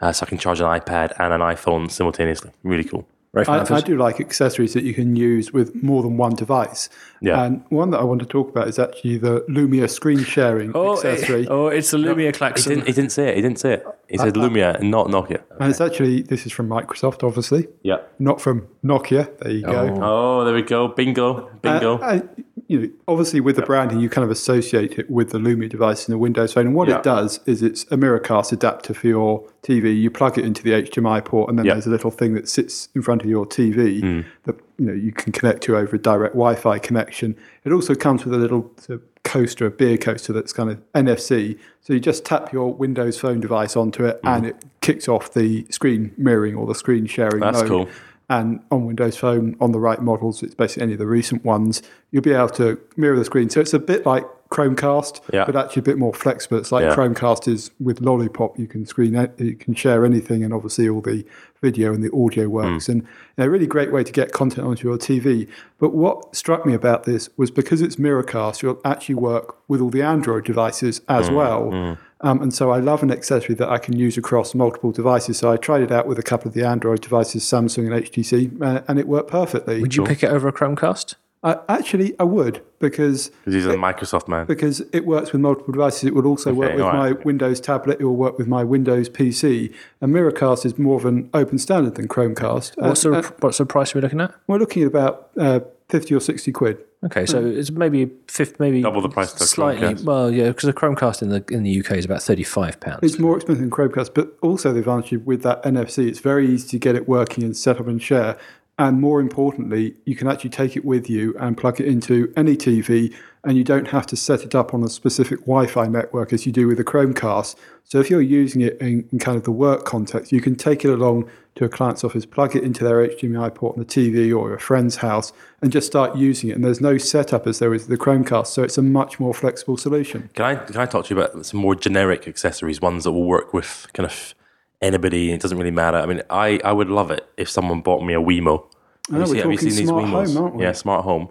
uh, 0.00 0.12
so 0.12 0.24
I 0.24 0.28
can 0.28 0.38
charge 0.38 0.60
an 0.60 0.66
iPad 0.66 1.12
and 1.18 1.32
an 1.32 1.40
iPhone 1.40 1.90
simultaneously. 1.90 2.50
Really 2.62 2.84
cool. 2.84 3.06
Rafe 3.34 3.48
I, 3.48 3.64
I 3.64 3.80
do 3.80 3.96
like 3.96 4.20
accessories 4.20 4.74
that 4.74 4.84
you 4.84 4.92
can 4.92 5.16
use 5.16 5.54
with 5.54 5.74
more 5.82 6.02
than 6.02 6.18
one 6.18 6.34
device. 6.34 6.90
Yeah. 7.22 7.42
And 7.42 7.64
one 7.70 7.90
that 7.92 7.98
I 7.98 8.04
want 8.04 8.20
to 8.20 8.26
talk 8.26 8.50
about 8.50 8.68
is 8.68 8.78
actually 8.78 9.16
the 9.16 9.40
Lumia 9.48 9.88
screen 9.88 10.22
sharing 10.22 10.72
oh, 10.74 10.96
accessory. 10.96 11.44
it- 11.44 11.48
oh, 11.50 11.68
it's 11.68 11.92
the 11.92 11.96
Lumia 11.96 12.26
He 12.26 12.32
klaxon. 12.32 12.74
didn't, 12.74 12.86
he 12.88 12.92
didn't 12.92 13.10
say 13.12 13.28
it. 13.30 13.36
He 13.36 13.40
didn't 13.40 13.58
say 13.58 13.72
it. 13.72 13.86
He 14.10 14.18
said 14.18 14.34
Lumia 14.34 14.78
and 14.78 14.90
not 14.90 15.06
Nokia. 15.06 15.42
And 15.58 15.70
it's 15.70 15.80
actually, 15.80 16.20
this 16.20 16.44
is 16.44 16.52
from 16.52 16.68
Microsoft, 16.68 17.26
obviously, 17.26 17.68
Yeah. 17.82 18.00
not 18.18 18.38
from 18.38 18.68
Nokia. 18.84 19.38
There 19.38 19.50
you 19.50 19.62
go. 19.62 19.98
Oh, 20.02 20.44
there 20.44 20.52
we 20.52 20.60
go. 20.60 20.88
Bingo. 20.88 21.51
Bingo. 21.62 21.98
Uh, 21.98 22.04
I- 22.04 22.22
you 22.68 22.80
know, 22.80 22.88
obviously, 23.06 23.40
with 23.40 23.56
the 23.56 23.62
branding, 23.62 24.00
you 24.00 24.08
kind 24.08 24.24
of 24.24 24.30
associate 24.30 24.98
it 24.98 25.10
with 25.10 25.30
the 25.30 25.38
Lumia 25.38 25.68
device 25.68 26.08
in 26.08 26.12
the 26.12 26.16
Windows 26.16 26.54
Phone. 26.54 26.68
And 26.68 26.74
what 26.74 26.88
Yeah. 26.88 26.98
it 26.98 27.02
does 27.02 27.40
is 27.44 27.62
it's 27.62 27.82
a 27.90 27.96
Miracast 27.98 28.50
adapter 28.50 28.94
for 28.94 29.08
your 29.08 29.44
TV. 29.62 29.92
You 30.00 30.10
plug 30.10 30.38
it 30.38 30.44
into 30.46 30.62
the 30.62 30.72
HDMI 30.72 31.20
port, 31.20 31.50
and 31.50 31.58
then 31.58 31.66
Yeah. 31.66 31.74
there's 31.74 31.86
a 31.86 31.90
little 31.90 32.10
thing 32.10 32.32
that 32.34 32.48
sits 32.48 32.88
in 32.94 33.02
front 33.02 33.22
of 33.22 33.28
your 33.28 33.44
TV 33.44 34.00
Hmm. 34.00 34.20
that 34.44 34.56
you 34.78 34.86
know 34.86 34.92
you 34.94 35.12
can 35.12 35.32
connect 35.32 35.62
to 35.64 35.76
over 35.76 35.96
a 35.96 35.98
direct 35.98 36.32
Wi-Fi 36.34 36.78
connection. 36.78 37.34
It 37.64 37.72
also 37.72 37.94
comes 37.94 38.24
with 38.24 38.32
a 38.32 38.38
little 38.38 38.70
sort 38.78 39.00
of 39.00 39.22
coaster, 39.24 39.66
a 39.66 39.70
beer 39.70 39.98
coaster 39.98 40.32
that's 40.32 40.52
kind 40.54 40.70
of 40.70 40.78
NFC. 40.94 41.58
So 41.82 41.92
you 41.92 42.00
just 42.00 42.24
tap 42.24 42.52
your 42.54 42.72
Windows 42.72 43.18
Phone 43.18 43.40
device 43.40 43.76
onto 43.76 44.06
it, 44.06 44.18
and 44.24 44.46
it 44.46 44.56
kicks 44.80 45.08
off 45.08 45.34
the 45.34 45.66
screen 45.68 46.12
mirroring 46.16 46.54
or 46.54 46.66
the 46.66 46.74
screen 46.74 47.04
sharing. 47.06 47.40
That's 47.40 47.60
mode. 47.60 47.68
cool. 47.68 47.88
And 48.32 48.60
on 48.70 48.86
Windows 48.86 49.18
Phone, 49.18 49.56
on 49.60 49.72
the 49.72 49.78
right 49.78 50.00
models, 50.00 50.42
it's 50.42 50.54
basically 50.54 50.84
any 50.84 50.92
of 50.94 50.98
the 50.98 51.06
recent 51.06 51.44
ones, 51.44 51.82
you'll 52.10 52.22
be 52.22 52.32
able 52.32 52.48
to 52.48 52.80
mirror 52.96 53.14
the 53.14 53.26
screen. 53.26 53.50
So 53.50 53.60
it's 53.60 53.74
a 53.74 53.78
bit 53.78 54.06
like 54.06 54.24
Chromecast, 54.52 55.20
Yeah. 55.32 55.44
but 55.46 55.56
actually 55.56 55.80
a 55.80 55.84
bit 55.84 55.98
more 55.98 56.12
flexible. 56.12 56.58
It's 56.58 56.70
like 56.70 56.84
Yeah. 56.84 56.94
Chromecast 56.94 57.48
is 57.48 57.70
with 57.80 58.00
Lollipop, 58.00 58.58
you 58.58 58.66
can 58.66 58.84
screen, 58.86 59.14
it- 59.14 59.34
you 59.38 59.54
can 59.56 59.74
share 59.74 60.04
anything, 60.04 60.44
and 60.44 60.52
obviously 60.52 60.88
all 60.88 61.00
the 61.00 61.24
video 61.62 61.92
and 61.94 62.02
the 62.02 62.10
audio 62.12 62.48
works. 62.48 62.88
And 62.88 63.04
a 63.38 63.48
really 63.48 63.66
great 63.68 63.92
way 63.92 64.02
to 64.04 64.12
get 64.12 64.32
content 64.32 64.66
onto 64.66 64.86
your 64.88 64.98
TV. 64.98 65.46
But 65.78 65.94
what 65.94 66.34
struck 66.36 66.66
me 66.66 66.74
about 66.74 67.04
this 67.04 67.28
was 67.36 67.50
because 67.50 67.80
it's 67.80 67.96
Miracast, 67.96 68.62
you'll 68.62 68.80
actually 68.84 69.14
work 69.14 69.56
with 69.68 69.80
all 69.80 69.90
the 69.90 70.02
Android 70.02 70.44
devices 70.44 71.00
as 71.08 71.30
well. 71.30 71.96
Um, 72.24 72.40
and 72.40 72.54
so 72.54 72.70
I 72.70 72.78
love 72.78 73.02
an 73.02 73.10
accessory 73.10 73.54
that 73.56 73.68
I 73.68 73.78
can 73.78 73.96
use 73.96 74.16
across 74.16 74.54
multiple 74.54 74.92
devices. 74.92 75.38
So 75.38 75.50
I 75.50 75.56
tried 75.56 75.82
it 75.82 75.90
out 75.90 76.06
with 76.06 76.18
a 76.20 76.22
couple 76.22 76.46
of 76.48 76.54
the 76.54 76.64
Android 76.64 77.00
devices, 77.00 77.42
Samsung 77.44 77.86
and 77.86 77.94
HTC, 77.94 78.50
uh, 78.60 78.80
and 78.86 78.98
it 78.98 79.08
worked 79.08 79.28
perfectly. 79.30 79.80
Would 79.80 79.96
you 79.96 80.04
pick 80.04 80.22
it 80.22 80.30
over 80.30 80.46
a 80.48 80.52
Chromecast? 80.52 81.14
I, 81.44 81.58
actually, 81.68 82.14
I 82.20 82.22
would 82.24 82.62
because 82.78 83.28
Because 83.44 83.54
he's 83.54 83.66
a 83.66 83.74
Microsoft 83.74 84.28
man. 84.28 84.46
because 84.46 84.80
it 84.92 85.04
works 85.04 85.32
with 85.32 85.40
multiple 85.40 85.72
devices. 85.72 86.04
It 86.04 86.14
would 86.14 86.24
also 86.26 86.52
work 86.54 86.72
with 86.72 86.80
all 86.82 86.92
my 86.92 87.10
right. 87.10 87.24
Windows 87.24 87.60
tablet. 87.60 88.00
It 88.00 88.04
will 88.04 88.14
work 88.16 88.38
with 88.38 88.46
my 88.46 88.62
Windows 88.62 89.08
PC. 89.08 89.72
And 90.00 90.14
Miracast 90.14 90.64
is 90.64 90.78
more 90.78 90.96
of 90.96 91.04
an 91.04 91.28
open 91.34 91.58
standard 91.58 91.96
than 91.96 92.06
Chromecast. 92.06 92.78
Uh, 92.80 92.88
What 92.88 92.98
sort 92.98 93.14
uh, 93.16 93.18
of 93.18 93.26
what 93.42 93.54
sort 93.54 93.60
of 93.66 93.68
price 93.68 93.94
are 93.94 93.98
we 93.98 94.02
looking 94.02 94.20
at? 94.20 94.32
we're 94.46 94.58
looking 94.58 94.82
at 94.82 94.88
about 94.88 95.30
uh, 95.36 95.60
fifty 95.88 96.14
or 96.14 96.20
sixty 96.20 96.52
quid. 96.52 96.78
Okay, 97.04 97.26
so 97.26 97.44
it's 97.44 97.72
maybe 97.72 98.08
fifth, 98.28 98.60
maybe 98.60 98.80
Double 98.80 99.00
the 99.00 99.08
price 99.08 99.32
of 99.32 99.40
Slightly, 99.40 99.88
Chromecast. 99.88 100.04
well, 100.04 100.30
yeah, 100.30 100.46
because 100.48 100.68
a 100.68 100.72
Chromecast 100.72 101.20
in 101.22 101.30
the 101.30 101.44
in 101.50 101.64
the 101.64 101.80
UK 101.80 101.92
is 101.96 102.04
about 102.04 102.22
thirty 102.22 102.44
five 102.44 102.78
pounds. 102.78 103.00
It's 103.02 103.18
more 103.18 103.34
expensive 103.34 103.62
than 103.62 103.70
Chromecast, 103.72 104.14
but 104.14 104.36
also 104.40 104.72
the 104.72 104.78
advantage 104.78 105.20
with 105.24 105.42
that 105.42 105.60
NFC, 105.64 106.06
it's 106.06 106.20
very 106.20 106.48
easy 106.48 106.68
to 106.68 106.78
get 106.78 106.94
it 106.94 107.08
working 107.08 107.42
and 107.42 107.56
set 107.56 107.80
up 107.80 107.88
and 107.88 108.00
share. 108.00 108.38
And 108.78 109.00
more 109.00 109.20
importantly, 109.20 109.94
you 110.06 110.16
can 110.16 110.28
actually 110.28 110.50
take 110.50 110.76
it 110.76 110.84
with 110.84 111.08
you 111.10 111.34
and 111.38 111.56
plug 111.56 111.80
it 111.80 111.86
into 111.86 112.32
any 112.36 112.56
TV, 112.56 113.14
and 113.44 113.56
you 113.56 113.64
don't 113.64 113.88
have 113.88 114.06
to 114.06 114.16
set 114.16 114.42
it 114.42 114.54
up 114.54 114.72
on 114.72 114.82
a 114.82 114.88
specific 114.88 115.40
Wi 115.40 115.66
Fi 115.66 115.86
network 115.86 116.32
as 116.32 116.46
you 116.46 116.52
do 116.52 116.66
with 116.66 116.78
the 116.78 116.84
Chromecast. 116.84 117.54
So 117.84 118.00
if 118.00 118.08
you're 118.08 118.22
using 118.22 118.62
it 118.62 118.80
in, 118.80 119.06
in 119.12 119.18
kind 119.18 119.36
of 119.36 119.44
the 119.44 119.52
work 119.52 119.84
context, 119.84 120.32
you 120.32 120.40
can 120.40 120.56
take 120.56 120.84
it 120.84 120.90
along 120.90 121.28
to 121.56 121.66
a 121.66 121.68
client's 121.68 122.02
office, 122.02 122.24
plug 122.24 122.56
it 122.56 122.64
into 122.64 122.82
their 122.82 123.06
HDMI 123.06 123.54
port 123.54 123.76
on 123.76 123.80
the 123.80 123.86
TV 123.86 124.34
or 124.34 124.54
a 124.54 124.60
friend's 124.60 124.96
house, 124.96 125.34
and 125.60 125.70
just 125.70 125.86
start 125.86 126.16
using 126.16 126.48
it. 126.48 126.54
And 126.54 126.64
there's 126.64 126.80
no 126.80 126.96
setup 126.96 127.46
as 127.46 127.58
there 127.58 127.74
is 127.74 127.88
the 127.88 127.98
Chromecast, 127.98 128.46
so 128.46 128.62
it's 128.62 128.78
a 128.78 128.82
much 128.82 129.20
more 129.20 129.34
flexible 129.34 129.76
solution. 129.76 130.30
Can 130.34 130.44
I 130.46 130.54
can 130.54 130.76
I 130.78 130.86
talk 130.86 131.06
to 131.06 131.14
you 131.14 131.20
about 131.20 131.44
some 131.44 131.60
more 131.60 131.74
generic 131.74 132.26
accessories, 132.26 132.80
ones 132.80 133.04
that 133.04 133.12
will 133.12 133.26
work 133.26 133.52
with 133.52 133.86
kind 133.92 134.06
of 134.06 134.34
anybody? 134.82 135.32
It 135.32 135.40
doesn't 135.40 135.56
really 135.56 135.70
matter. 135.70 135.98
I 135.98 136.06
mean, 136.06 136.22
I, 136.28 136.60
I 136.64 136.72
would 136.72 136.88
love 136.88 137.10
it 137.10 137.26
if 137.36 137.48
someone 137.48 137.80
bought 137.80 138.02
me 138.02 138.14
a 138.14 138.20
Wemo. 138.20 138.66
I 139.10 139.18
know, 139.18 139.24
we're 139.28 139.42
talking 139.42 139.70
smart 139.70 140.08
home, 140.08 140.36
aren't 140.36 140.54
we? 140.56 140.62
Yeah, 140.62 140.72
smart 140.72 141.04
home. 141.04 141.28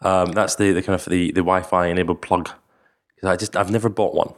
Um, 0.00 0.32
that's 0.32 0.56
the, 0.56 0.72
the 0.72 0.82
kind 0.82 0.98
of 0.98 1.04
the, 1.04 1.30
the 1.32 1.40
Wi-Fi 1.40 1.86
enabled 1.86 2.22
plug. 2.22 2.50
I 3.22 3.36
just 3.36 3.56
I've 3.56 3.70
never 3.70 3.88
bought 3.88 4.14
one 4.14 4.34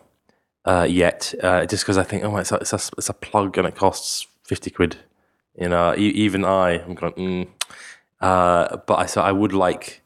uh, 0.64 0.86
yet, 0.88 1.34
uh, 1.42 1.64
just 1.66 1.84
because 1.84 1.96
I 1.96 2.02
think 2.02 2.24
oh 2.24 2.36
it's 2.36 2.52
a, 2.52 2.56
it's 2.56 2.72
a 2.72 2.80
it's 2.98 3.08
a 3.08 3.14
plug 3.14 3.56
and 3.56 3.66
it 3.66 3.74
costs 3.74 4.26
fifty 4.44 4.70
quid. 4.70 4.98
You 5.58 5.68
know, 5.68 5.94
e- 5.96 6.10
even 6.10 6.44
I 6.44 6.82
I'm 6.82 6.94
going. 6.94 7.12
Mm. 7.14 7.48
Uh, 8.20 8.76
but 8.86 8.94
I 8.98 9.06
so 9.06 9.22
I 9.22 9.32
would 9.32 9.52
like 9.52 10.02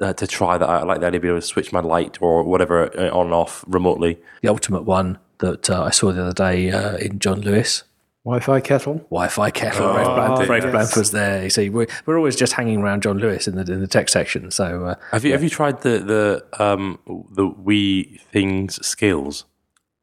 uh, 0.00 0.12
to 0.14 0.26
try 0.26 0.58
that. 0.58 0.68
I 0.68 0.82
like 0.82 1.00
the 1.00 1.06
idea 1.06 1.18
of 1.18 1.22
being 1.22 1.34
able 1.34 1.40
to 1.40 1.46
switch 1.46 1.72
my 1.72 1.80
light 1.80 2.18
or 2.20 2.42
whatever 2.42 2.90
uh, 2.98 3.16
on 3.16 3.26
and 3.26 3.34
off 3.34 3.64
remotely. 3.68 4.18
the 4.42 4.48
ultimate 4.48 4.82
one 4.82 5.18
that 5.38 5.70
uh, 5.70 5.84
I 5.84 5.90
saw 5.90 6.12
the 6.12 6.22
other 6.22 6.32
day 6.32 6.70
uh, 6.70 6.96
in 6.96 7.18
John 7.18 7.40
Lewis. 7.42 7.84
Wi 8.26 8.40
Fi 8.40 8.60
kettle. 8.60 8.94
Wi-Fi 9.10 9.50
kettle. 9.52 9.86
Rafe, 9.94 10.04
Blan- 10.04 10.48
Rafe 10.48 10.62
yes. 10.64 10.72
Blandford's 10.72 11.10
there. 11.12 11.44
You 11.44 11.50
see, 11.50 11.68
we're, 11.70 11.86
we're 12.06 12.16
always 12.16 12.34
just 12.34 12.54
hanging 12.54 12.80
around 12.82 13.02
John 13.04 13.18
Lewis 13.18 13.46
in 13.46 13.54
the 13.54 13.72
in 13.72 13.80
the 13.80 13.86
tech 13.86 14.08
section. 14.08 14.50
So 14.50 14.84
uh, 14.86 14.94
Have 15.12 15.24
you 15.24 15.30
have 15.30 15.44
you 15.44 15.48
tried 15.48 15.82
the 15.82 16.00
the 16.00 16.62
um 16.64 16.98
the 17.30 17.46
we 17.46 18.20
things 18.32 18.84
skills? 18.84 19.44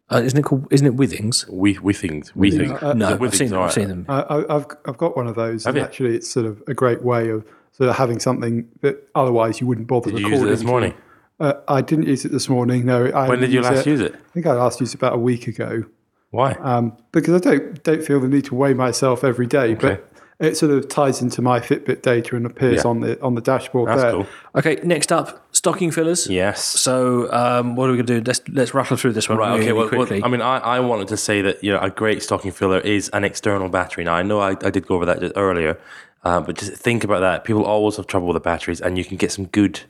uh, 0.09 0.21
isn't 0.23 0.39
it 0.39 0.43
called? 0.43 0.67
Isn't 0.71 0.87
it 0.87 0.95
Withings? 0.95 1.49
We 1.49 1.77
we 1.79 1.93
things 1.93 2.33
we 2.33 2.51
things. 2.51 2.71
Uh, 2.81 2.93
No, 2.93 3.17
The 3.17 3.25
I've 3.25 3.35
seen, 3.35 3.47
Withings, 3.47 3.49
them, 3.49 3.57
all 3.59 3.65
I've 3.65 3.73
seen 3.73 3.87
them. 3.89 4.05
I, 4.07 4.21
I- 4.21 4.55
I've 4.55 4.65
I've 4.85 4.97
got 4.97 5.17
one 5.17 5.27
of 5.27 5.35
those, 5.35 5.65
and 5.65 5.75
you? 5.75 5.83
actually, 5.83 6.15
it's 6.15 6.29
sort 6.31 6.45
of 6.45 6.63
a 6.67 6.73
great 6.73 7.03
way 7.03 7.27
of 7.29 7.45
sort 7.73 7.89
of 7.89 7.97
having 7.97 8.19
something 8.19 8.69
that 8.81 9.05
otherwise 9.15 9.59
you 9.59 9.67
wouldn't 9.67 9.87
bother 9.87 10.11
Did 10.11 10.21
you 10.21 10.29
use 10.29 10.41
it 10.43 10.45
this 10.45 10.63
morning? 10.63 10.93
Uh, 11.41 11.53
I 11.67 11.81
didn't 11.81 12.07
use 12.07 12.23
it 12.23 12.31
this 12.31 12.47
morning. 12.47 12.85
No. 12.85 13.07
I 13.07 13.27
When 13.27 13.41
did 13.41 13.51
you 13.51 13.59
last 13.61 13.85
use 13.85 13.99
it? 13.99 14.13
I 14.15 14.29
think 14.33 14.45
I 14.45 14.53
last 14.53 14.79
used 14.79 14.93
it 14.93 14.97
about 14.99 15.13
a 15.13 15.17
week 15.17 15.47
ago 15.47 15.83
Why? 16.33 16.53
um, 16.53 16.97
because 17.11 17.35
I 17.35 17.39
don't 17.51 17.83
don't 17.83 18.03
feel 18.03 18.19
the 18.19 18.27
need 18.27 18.45
to 18.45 18.55
weigh 18.55 18.73
myself 18.73 19.23
every 19.23 19.47
day, 19.47 19.75
but. 19.75 20.09
It 20.39 20.57
sort 20.57 20.71
of 20.73 20.89
ties 20.89 21.21
into 21.21 21.41
my 21.41 21.59
Fitbit 21.61 22.01
data 22.01 22.35
and 22.35 22.45
appears 22.45 22.83
Yeah. 22.83 22.89
on 22.89 22.99
the 23.01 23.21
on 23.21 23.35
the 23.35 23.39
dashboard 23.39 23.87
That's 23.87 24.01
there. 24.01 24.11
cool. 24.11 24.27
Okay, 24.55 24.77
next 24.83 25.11
up, 25.13 25.47
stocking 25.55 25.89
fillers. 25.91 26.27
Yes. 26.27 26.61
So 26.65 27.31
um, 27.31 27.75
what 27.77 27.87
are 27.87 27.91
we 27.91 27.97
going 27.97 28.07
to 28.07 28.19
do? 28.19 28.23
Let's 28.25 28.41
let's 28.49 28.73
rattle 28.73 28.97
through 28.97 29.13
this 29.13 29.29
one 29.29 29.37
Right. 29.37 29.51
really 29.59 29.69
Okay. 29.69 29.95
Well, 29.97 30.07
well. 30.09 30.25
I 30.25 30.27
mean, 30.27 30.41
I, 30.41 30.57
I 30.57 30.79
wanted 30.81 31.07
to 31.09 31.17
say 31.17 31.41
that 31.43 31.63
you 31.63 31.71
know 31.71 31.79
a 31.79 31.89
great 31.91 32.23
stocking 32.23 32.51
filler 32.51 32.79
is 32.79 33.07
an 33.09 33.23
external 33.23 33.69
battery. 33.69 34.03
Now 34.03 34.15
I 34.15 34.23
know 34.23 34.39
I, 34.41 34.49
I 34.63 34.69
did 34.71 34.85
go 34.87 34.95
over 34.95 35.05
that 35.05 35.19
just 35.21 35.33
earlier, 35.37 35.79
uh, 36.25 36.41
but 36.41 36.57
just 36.57 36.73
think 36.73 37.05
about 37.05 37.19
that. 37.21 37.45
People 37.45 37.63
always 37.63 37.95
have 37.97 38.07
trouble 38.07 38.27
with 38.27 38.35
the 38.35 38.41
batteries, 38.41 38.81
and 38.81 38.97
you 38.97 39.05
can 39.05 39.17
get 39.17 39.31
some 39.31 39.45
good, 39.45 39.81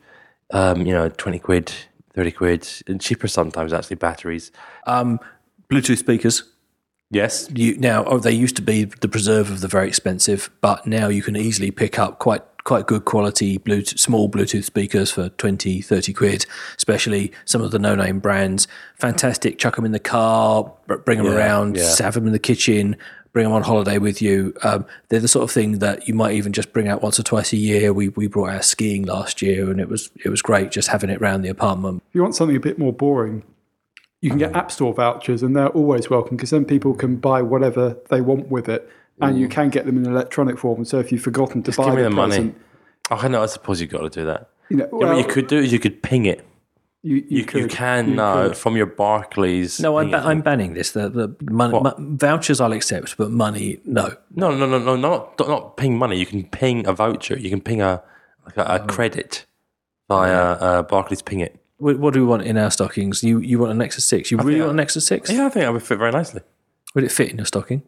um, 0.51 0.85
you 0.85 0.93
know, 0.93 1.09
twenty 1.09 1.39
quid, 1.39 1.71
thirty 2.13 2.31
quid, 2.31 2.67
and 2.85 3.01
cheaper 3.01 3.27
sometimes 3.29 3.73
actually 3.73 3.95
batteries. 3.95 4.51
Bluetooth 5.73 5.97
speakers. 5.97 6.43
Yes. 7.09 7.49
You, 7.53 7.77
now, 7.77 8.05
oh, 8.05 8.19
they 8.19 8.31
used 8.31 8.55
to 8.55 8.61
be 8.61 8.85
the 8.85 9.07
preserve 9.07 9.49
of 9.51 9.61
the 9.61 9.67
very 9.67 9.87
expensive, 9.87 10.49
but 10.61 10.85
now 10.87 11.07
you 11.07 11.21
can 11.21 11.35
easily 11.35 11.71
pick 11.71 11.99
up 11.99 12.19
quite 12.19 12.41
quite 12.63 12.87
good 12.87 13.03
quality 13.03 13.59
Bluetooth, 13.59 13.99
small 13.99 14.29
Bluetooth 14.29 14.63
speakers 14.63 15.11
for 15.11 15.27
20, 15.29 15.81
30 15.81 16.13
quid, 16.13 16.45
especially 16.77 17.31
some 17.43 17.61
of 17.61 17.71
the 17.71 17.79
no-name 17.79 18.19
brands. 18.19 18.69
Fantastic. 18.95 19.59
Chuck 19.59 19.75
them 19.75 19.83
in 19.83 19.91
the 19.91 19.99
car, 19.99 20.71
bring 21.03 21.17
them 21.17 21.27
around, 21.27 21.75
yeah. 21.75 21.93
have 21.99 22.13
them 22.13 22.25
in 22.25 22.31
the 22.31 22.39
kitchen, 22.39 22.95
bring 23.33 23.43
them 23.43 23.51
on 23.51 23.63
holiday 23.63 23.97
with 23.97 24.21
you. 24.21 24.53
Um, 24.63 24.85
they're 25.09 25.19
the 25.19 25.27
sort 25.27 25.43
of 25.43 25.51
thing 25.51 25.79
that 25.79 26.07
you 26.07 26.13
might 26.13 26.35
even 26.35 26.53
just 26.53 26.71
bring 26.71 26.87
out 26.87 27.01
once 27.01 27.19
or 27.19 27.23
twice 27.23 27.51
a 27.51 27.57
year. 27.57 27.91
We, 27.91 28.07
we 28.09 28.27
brought 28.27 28.51
our 28.51 28.61
skiing 28.61 29.03
last 29.03 29.41
year 29.41 29.69
and 29.69 29.81
it 29.81 29.89
was, 29.89 30.09
it 30.23 30.29
was 30.29 30.41
great 30.41 30.71
just 30.71 30.87
having 30.87 31.09
it 31.09 31.21
around 31.21 31.41
the 31.41 31.49
apartment. 31.49 32.01
If 32.09 32.15
you 32.15 32.21
want 32.21 32.35
something 32.35 32.55
a 32.55 32.61
bit 32.61 32.79
more 32.79 32.93
boring, 32.93 33.43
you 34.23 34.29
can 34.31 34.39
Mm. 34.39 34.45
get 34.45 34.55
App 34.55 34.71
Store 34.71 34.93
vouchers, 34.93 35.43
and 35.43 35.55
they're 35.55 35.69
always 35.79 36.09
welcome 36.09 36.35
because 36.37 36.49
then 36.55 36.65
people 36.65 36.93
can 36.93 37.17
buy 37.17 37.41
whatever 37.41 37.97
they 38.09 38.21
want 38.21 38.49
with 38.49 38.67
it, 38.69 38.81
and 39.21 39.37
you 39.41 39.47
can 39.47 39.67
get 39.69 39.85
them 39.85 39.97
in 39.97 40.05
electronic 40.05 40.57
form. 40.57 40.85
So 40.85 40.97
if 40.99 41.11
you've 41.11 41.21
forgotten 41.21 41.61
to 41.63 41.71
buy 41.71 41.83
Mm. 41.83 41.85
Give 41.87 41.95
me 41.95 42.03
the 42.03 42.09
the 42.09 42.15
money. 42.15 42.29
present, 42.29 42.55
Oh, 43.11 43.19
I 43.21 43.27
know. 43.27 43.43
I 43.43 43.47
suppose 43.47 43.81
you've 43.81 43.89
got 43.97 44.03
to 44.09 44.09
do 44.19 44.25
that. 44.25 44.49
you 44.69 44.77
know, 44.77 44.85
Yeah, 44.85 44.89
well, 44.97 45.09
what 45.09 45.17
you 45.17 45.25
could 45.35 45.47
do 45.47 45.57
is 45.57 45.73
you 45.73 45.79
could 45.79 46.01
ping 46.01 46.25
it. 46.25 46.39
you, 47.05 47.15
you, 47.17 47.23
You, 47.39 47.43
could, 47.45 47.61
you 47.63 47.67
can 47.67 48.09
you 48.11 48.15
now 48.15 48.33
could. 48.47 48.57
from 48.57 48.77
your 48.77 48.85
Barclays. 48.85 49.77
No, 49.81 49.97
I'm, 49.99 50.05
thing, 50.05 50.11
ba- 50.21 50.25
I'm 50.25 50.39
banning 50.41 50.73
this. 50.73 50.91
The, 50.93 51.09
the 51.09 51.35
money, 51.51 51.73
What? 51.73 51.83
mo- 51.99 52.07
vouchers 52.15 52.61
I'll 52.61 52.71
accept, 52.71 53.17
but 53.17 53.29
money, 53.29 53.79
no. 53.83 54.05
No, 54.33 54.55
no, 54.55 54.65
no, 54.65 54.79
no, 54.79 54.95
not 54.95 55.37
not 55.37 55.75
ping 55.75 55.97
money. 55.97 56.15
You 56.17 56.25
can 56.25 56.43
ping 56.45 56.87
a 56.87 56.93
voucher. 56.93 57.37
You 57.37 57.49
can 57.49 57.59
ping 57.59 57.81
a 57.81 58.01
like 58.45 58.55
a, 58.55 58.61
a 58.61 58.79
Oh. 58.81 58.85
credit 58.87 59.45
via 60.09 60.33
uh, 60.67 60.81
Barclays 60.83 61.21
Pingit. 61.21 61.55
What, 61.83 61.99
what 61.99 62.13
do 62.13 62.21
we 62.21 62.25
want 62.25 62.43
in 62.43 62.57
our 62.57 62.71
stockings? 62.71 63.23
You 63.23 63.39
you 63.39 63.59
want 63.59 63.71
a 63.71 63.75
Nexus 63.75 64.05
Six? 64.05 64.31
You 64.31 64.37
really 64.37 64.53
think 64.53 64.59
want 64.65 64.69
a 64.71 64.73
I- 64.73 64.83
Nexus 64.83 65.05
Six? 65.05 65.29
Yeah, 65.29 65.45
I 65.45 65.49
think 65.49 65.65
that 65.65 65.73
would 65.73 65.83
fit 65.83 65.97
very 65.97 66.11
nicely. 66.11 66.41
Would 66.95 67.03
it 67.03 67.11
fit 67.11 67.29
in 67.31 67.37
your 67.37 67.45
stocking? 67.45 67.83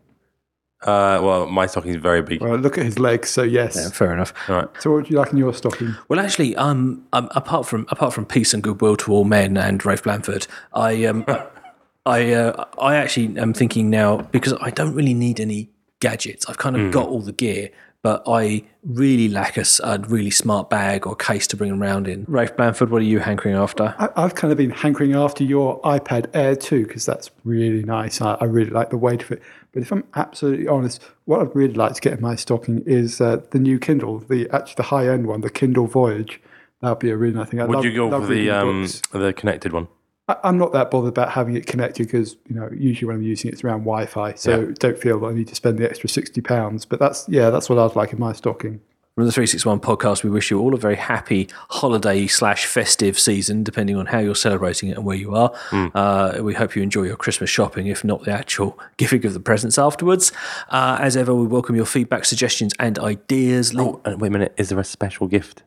Uh, 0.81 1.19
well, 1.23 1.45
my 1.47 1.65
stocking 1.65 1.91
is 1.91 2.01
very 2.01 2.21
big. 2.21 2.41
Well, 2.41 2.57
look 2.57 2.77
at 2.77 2.85
his 2.85 2.99
legs. 2.99 3.29
So 3.29 3.41
yes. 3.43 3.75
Yeah, 3.75 3.89
fair 3.89 4.13
enough. 4.13 4.33
All 4.49 4.57
right. 4.57 4.67
So 4.79 4.91
what 4.91 4.97
would 4.97 5.09
you 5.09 5.17
like 5.17 5.31
in 5.31 5.37
your 5.37 5.53
stocking? 5.53 5.95
Well, 6.09 6.19
actually, 6.19 6.55
um, 6.57 7.05
um, 7.13 7.29
apart 7.31 7.65
from 7.65 7.87
apart 7.89 8.13
from 8.13 8.25
peace 8.25 8.53
and 8.53 8.61
goodwill 8.61 8.97
to 8.97 9.11
all 9.13 9.23
men 9.23 9.57
and 9.57 9.83
Rafe 9.85 10.03
Blandford, 10.03 10.45
I 10.73 11.05
um, 11.05 11.25
I 12.05 12.33
uh, 12.33 12.65
I 12.79 12.97
actually 12.97 13.37
am 13.39 13.53
thinking 13.53 13.89
now 13.89 14.17
because 14.17 14.53
I 14.61 14.69
don't 14.69 14.93
really 14.93 15.13
need 15.13 15.39
any 15.39 15.69
gadgets. 16.01 16.45
I've 16.47 16.57
kind 16.57 16.75
of 16.75 16.91
got 16.91 17.07
all 17.07 17.21
the 17.21 17.31
gear, 17.31 17.69
but 18.05 18.21
I 18.27 18.61
really 18.83 19.27
lack 19.29 19.57
a 19.57 19.99
really 20.07 20.29
smart 20.29 20.69
bag 20.69 21.07
or 21.07 21.15
case 21.15 21.47
to 21.47 21.57
bring 21.57 21.71
them 21.71 21.81
around 21.81 22.07
in. 22.07 22.23
Rafe 22.27 22.55
Blandford, 22.55 22.91
what 22.91 23.01
are 23.01 23.05
you 23.05 23.17
hankering 23.17 23.55
after? 23.55 23.95
I, 23.97 24.09
I've 24.15 24.35
kind 24.35 24.51
of 24.51 24.59
been 24.59 24.69
hankering 24.69 25.15
after 25.15 25.43
your 25.43 25.81
iPad 25.81 26.29
Air 26.35 26.55
2 26.55 26.85
because 26.85 27.03
that's 27.03 27.31
really 27.45 27.81
nice. 27.81 28.21
I, 28.21 28.35
I 28.35 28.43
really 28.43 28.69
like 28.69 28.91
the 28.91 28.97
weight 28.97 29.23
of 29.23 29.31
it. 29.31 29.41
But 29.73 29.81
if 29.81 29.91
I'm 29.91 30.03
absolutely 30.13 30.67
honest, 30.67 31.01
what 31.23 31.41
I'd 31.41 31.55
really 31.55 31.73
like 31.73 31.95
to 31.95 32.01
get 32.01 32.13
in 32.13 32.21
my 32.21 32.35
stocking 32.35 32.83
is 32.85 33.19
uh, 33.19 33.41
the 33.49 33.57
new 33.57 33.79
Kindle, 33.79 34.19
the 34.19 34.47
actually 34.51 34.75
the 34.75 34.83
high 34.83 35.09
end 35.09 35.25
one, 35.25 35.41
the 35.41 35.49
Kindle 35.49 35.87
Voyage. 35.87 36.39
That'd 36.83 36.99
be 36.99 37.09
a 37.09 37.17
really 37.17 37.33
nice 37.33 37.49
thing. 37.49 37.59
I 37.59 37.65
Would 37.65 37.77
love, 37.77 37.85
you 37.85 37.95
go 37.95 38.09
love 38.09 38.27
for 38.27 38.31
the 38.31 38.51
um, 38.51 38.87
the 39.13 39.33
connected 39.33 39.73
one? 39.73 39.87
I, 40.27 40.37
I'm 40.43 40.57
not 40.57 40.73
that 40.73 40.91
bothered 40.91 41.09
about 41.09 41.31
having 41.31 41.55
it 41.55 41.65
connected 41.67 42.07
because 42.07 42.35
you 42.47 42.55
know 42.55 42.69
usually 42.73 43.07
when 43.07 43.17
I'm 43.17 43.23
using 43.23 43.49
it, 43.49 43.53
it's 43.53 43.63
around 43.63 43.79
Wi-Fi, 43.81 44.33
so 44.35 44.59
Yeah. 44.61 44.73
don't 44.79 44.97
feel 44.97 45.19
that 45.19 45.27
I 45.27 45.33
need 45.33 45.47
to 45.49 45.55
spend 45.55 45.77
the 45.77 45.89
extra 45.89 46.09
sixty 46.09 46.41
pounds. 46.41 46.85
But 46.85 46.99
that's 46.99 47.27
yeah, 47.29 47.49
that's 47.49 47.69
what 47.69 47.77
I'd 47.79 47.95
like 47.95 48.13
in 48.13 48.19
my 48.19 48.33
stocking. 48.33 48.81
From 49.15 49.23
the 49.27 49.31
361 49.31 49.79
podcast, 49.79 50.25
we 50.25 50.29
wish 50.29 50.51
you 50.51 50.59
all 50.59 50.73
a 50.73 50.77
very 50.77 50.97
happy 50.97 51.47
holiday 51.69 52.27
slash 52.27 52.65
festive 52.65 53.17
season, 53.17 53.63
depending 53.63 53.95
on 53.95 54.07
how 54.07 54.19
you're 54.19 54.35
celebrating 54.35 54.89
it 54.89 54.97
and 54.97 55.05
where 55.05 55.15
you 55.15 55.33
are. 55.33 55.53
Uh, 55.71 56.39
we 56.41 56.53
hope 56.53 56.75
you 56.75 56.83
enjoy 56.83 57.03
your 57.03 57.15
Christmas 57.15 57.49
shopping, 57.49 57.87
if 57.87 58.03
not 58.03 58.23
the 58.25 58.31
actual 58.31 58.77
giving 58.97 59.25
of 59.25 59.33
the 59.33 59.39
presents 59.39 59.77
afterwards. 59.77 60.33
Uh, 60.67 60.97
as 60.99 61.15
ever, 61.15 61.33
we 61.33 61.47
welcome 61.47 61.77
your 61.77 61.85
feedback, 61.85 62.25
suggestions, 62.25 62.73
and 62.77 62.99
ideas. 62.99 63.73
Oh, 63.73 64.01
and 64.03 64.19
wait 64.19 64.27
a 64.27 64.31
minute. 64.31 64.53
Is 64.57 64.67
there 64.67 64.79
a 64.79 64.83
special 64.83 65.27
gift 65.29 65.63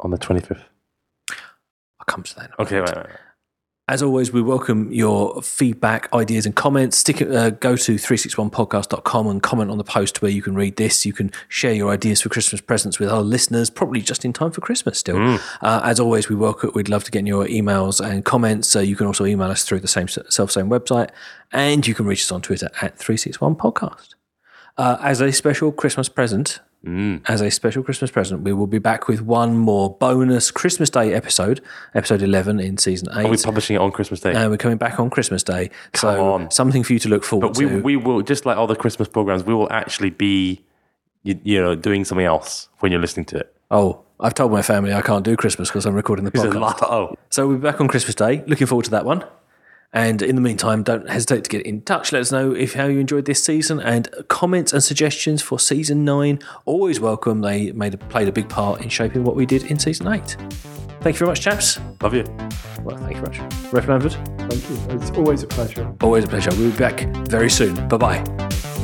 on 0.00 0.10
the 0.10 0.18
twenty 0.18 0.42
fifth? 0.42 0.64
I'll 1.30 2.04
come 2.06 2.24
to 2.24 2.34
that. 2.34 2.50
Okay, 2.58 2.76
right, 2.78 2.94
right, 2.94 3.06
right. 3.06 3.16
As 3.88 4.02
always, 4.02 4.32
we 4.32 4.42
welcome 4.42 4.90
your 4.92 5.40
feedback, 5.42 6.12
ideas, 6.12 6.44
and 6.44 6.56
comments. 6.56 6.98
Stick 6.98 7.22
uh, 7.22 7.50
go 7.50 7.76
to 7.76 7.94
361podcast.com 7.94 9.28
and 9.28 9.40
comment 9.40 9.70
on 9.70 9.78
the 9.78 9.84
post 9.84 10.20
where 10.20 10.30
you 10.30 10.42
can 10.42 10.56
read 10.56 10.74
this. 10.74 11.06
You 11.06 11.12
can 11.12 11.30
share 11.46 11.72
your 11.72 11.92
ideas 11.92 12.20
for 12.20 12.28
Christmas 12.28 12.60
presents 12.60 12.98
with 12.98 13.08
our 13.08 13.22
listeners, 13.22 13.70
probably 13.70 14.00
just 14.00 14.24
in 14.24 14.32
time 14.32 14.50
for 14.50 14.60
Christmas 14.60 14.98
still. 14.98 15.38
Uh, 15.62 15.82
as 15.84 16.00
always, 16.00 16.28
we 16.28 16.34
welcome, 16.34 16.72
we'd 16.74 16.88
love 16.88 17.04
to 17.04 17.12
get 17.12 17.24
your 17.28 17.46
emails 17.46 18.04
and 18.04 18.24
comments. 18.24 18.66
So 18.66 18.80
you 18.80 18.96
can 18.96 19.06
also 19.06 19.24
email 19.24 19.50
us 19.50 19.62
through 19.62 19.78
the 19.78 19.86
same 19.86 20.08
self 20.08 20.50
same 20.50 20.68
website, 20.68 21.10
and 21.52 21.86
you 21.86 21.94
can 21.94 22.06
reach 22.06 22.24
us 22.24 22.32
on 22.32 22.42
Twitter 22.42 22.68
at 22.82 22.98
361podcast. 22.98 24.16
Uh, 24.76 24.96
as 25.00 25.20
a 25.20 25.30
special 25.30 25.70
Christmas 25.70 26.08
present, 26.08 26.58
Mm. 26.86 27.22
as 27.26 27.40
a 27.40 27.50
special 27.50 27.82
Christmas 27.82 28.12
present, 28.12 28.42
we 28.42 28.52
will 28.52 28.68
be 28.68 28.78
back 28.78 29.08
with 29.08 29.20
one 29.20 29.56
more 29.56 29.96
bonus 29.96 30.52
Christmas 30.52 30.88
Day 30.88 31.12
episode, 31.12 31.60
episode 31.94 32.22
11 32.22 32.60
in 32.60 32.78
season 32.78 33.08
8. 33.12 33.26
Are 33.26 33.28
we 33.28 33.36
publishing 33.38 33.74
it 33.74 33.80
on 33.80 33.90
Christmas 33.90 34.20
Day? 34.20 34.32
and 34.34 34.50
we're 34.50 34.56
coming 34.56 34.78
back 34.78 35.00
on 35.00 35.10
Christmas 35.10 35.42
Day. 35.42 35.70
so 35.94 36.32
on. 36.32 36.50
something 36.50 36.84
for 36.84 36.92
you 36.92 36.98
to 37.00 37.08
look 37.08 37.24
forward 37.24 37.54
to. 37.54 37.60
but 37.66 37.72
we, 37.72 37.76
to. 37.76 37.82
we 37.82 37.96
will, 37.96 38.22
just 38.22 38.46
like 38.46 38.56
other 38.56 38.76
Christmas 38.76 39.08
programs, 39.08 39.42
we 39.42 39.52
will 39.52 39.70
actually 39.72 40.10
be, 40.10 40.64
you, 41.24 41.38
you 41.42 41.60
know, 41.60 41.74
doing 41.74 42.04
something 42.04 42.26
else 42.26 42.68
when 42.78 42.92
you're 42.92 43.00
listening 43.00 43.26
to 43.26 43.38
it. 43.38 43.52
oh, 43.70 44.02
I've 44.18 44.32
told 44.32 44.50
my 44.50 44.62
family 44.62 44.94
I 44.94 45.02
can't 45.02 45.24
do 45.24 45.36
Christmas 45.36 45.68
because 45.68 45.84
I'm 45.84 45.94
recording 45.94 46.24
the 46.24 46.30
podcast. 46.30 46.78
oh, 46.82 47.14
So 47.28 47.46
we'll 47.46 47.58
be 47.58 47.62
back 47.62 47.82
on 47.82 47.88
Christmas 47.88 48.14
Day. 48.14 48.42
Looking 48.46 48.66
forward 48.66 48.84
to 48.84 48.90
that 48.92 49.04
one. 49.04 49.24
And 49.96 50.20
in 50.20 50.34
the 50.34 50.42
meantime, 50.42 50.82
don't 50.82 51.08
hesitate 51.08 51.44
to 51.44 51.48
get 51.50 51.64
in 51.64 51.80
touch. 51.80 52.12
Let 52.12 52.20
us 52.20 52.30
know 52.30 52.52
if 52.52 52.74
how 52.74 52.84
you 52.84 52.98
enjoyed 53.00 53.24
this 53.24 53.42
season 53.42 53.80
and 53.80 54.10
comments 54.28 54.74
and 54.74 54.82
suggestions 54.82 55.40
for 55.40 55.58
season 55.58 56.04
nine. 56.04 56.38
Always 56.66 57.00
welcome. 57.00 57.40
They 57.40 57.72
made 57.72 57.94
a, 57.94 57.96
played 57.96 58.28
a 58.28 58.32
big 58.32 58.46
part 58.50 58.82
in 58.82 58.90
shaping 58.90 59.24
what 59.24 59.36
we 59.36 59.46
did 59.46 59.64
in 59.70 59.78
season 59.78 60.08
eight. 60.08 60.36
Thank 61.00 61.16
you 61.16 61.20
very 61.20 61.30
much, 61.30 61.40
chaps. 61.40 61.80
love 62.02 62.12
you. 62.12 62.24
Well, 62.84 62.98
thank 62.98 63.16
you 63.16 63.22
very 63.24 63.38
much. 63.38 63.72
Rafe 63.72 63.86
Blandford, 63.86 64.12
Thank 64.50 64.68
you. 64.68 64.96
It's 64.98 65.10
always 65.12 65.42
a 65.42 65.46
pleasure. 65.46 65.90
always 66.02 66.24
a 66.24 66.28
pleasure. 66.28 66.50
We'll 66.50 66.72
be 66.72 66.76
back 66.76 67.00
very 67.28 67.48
soon. 67.48 67.88
Bye 67.88 67.96
bye. 67.96 68.75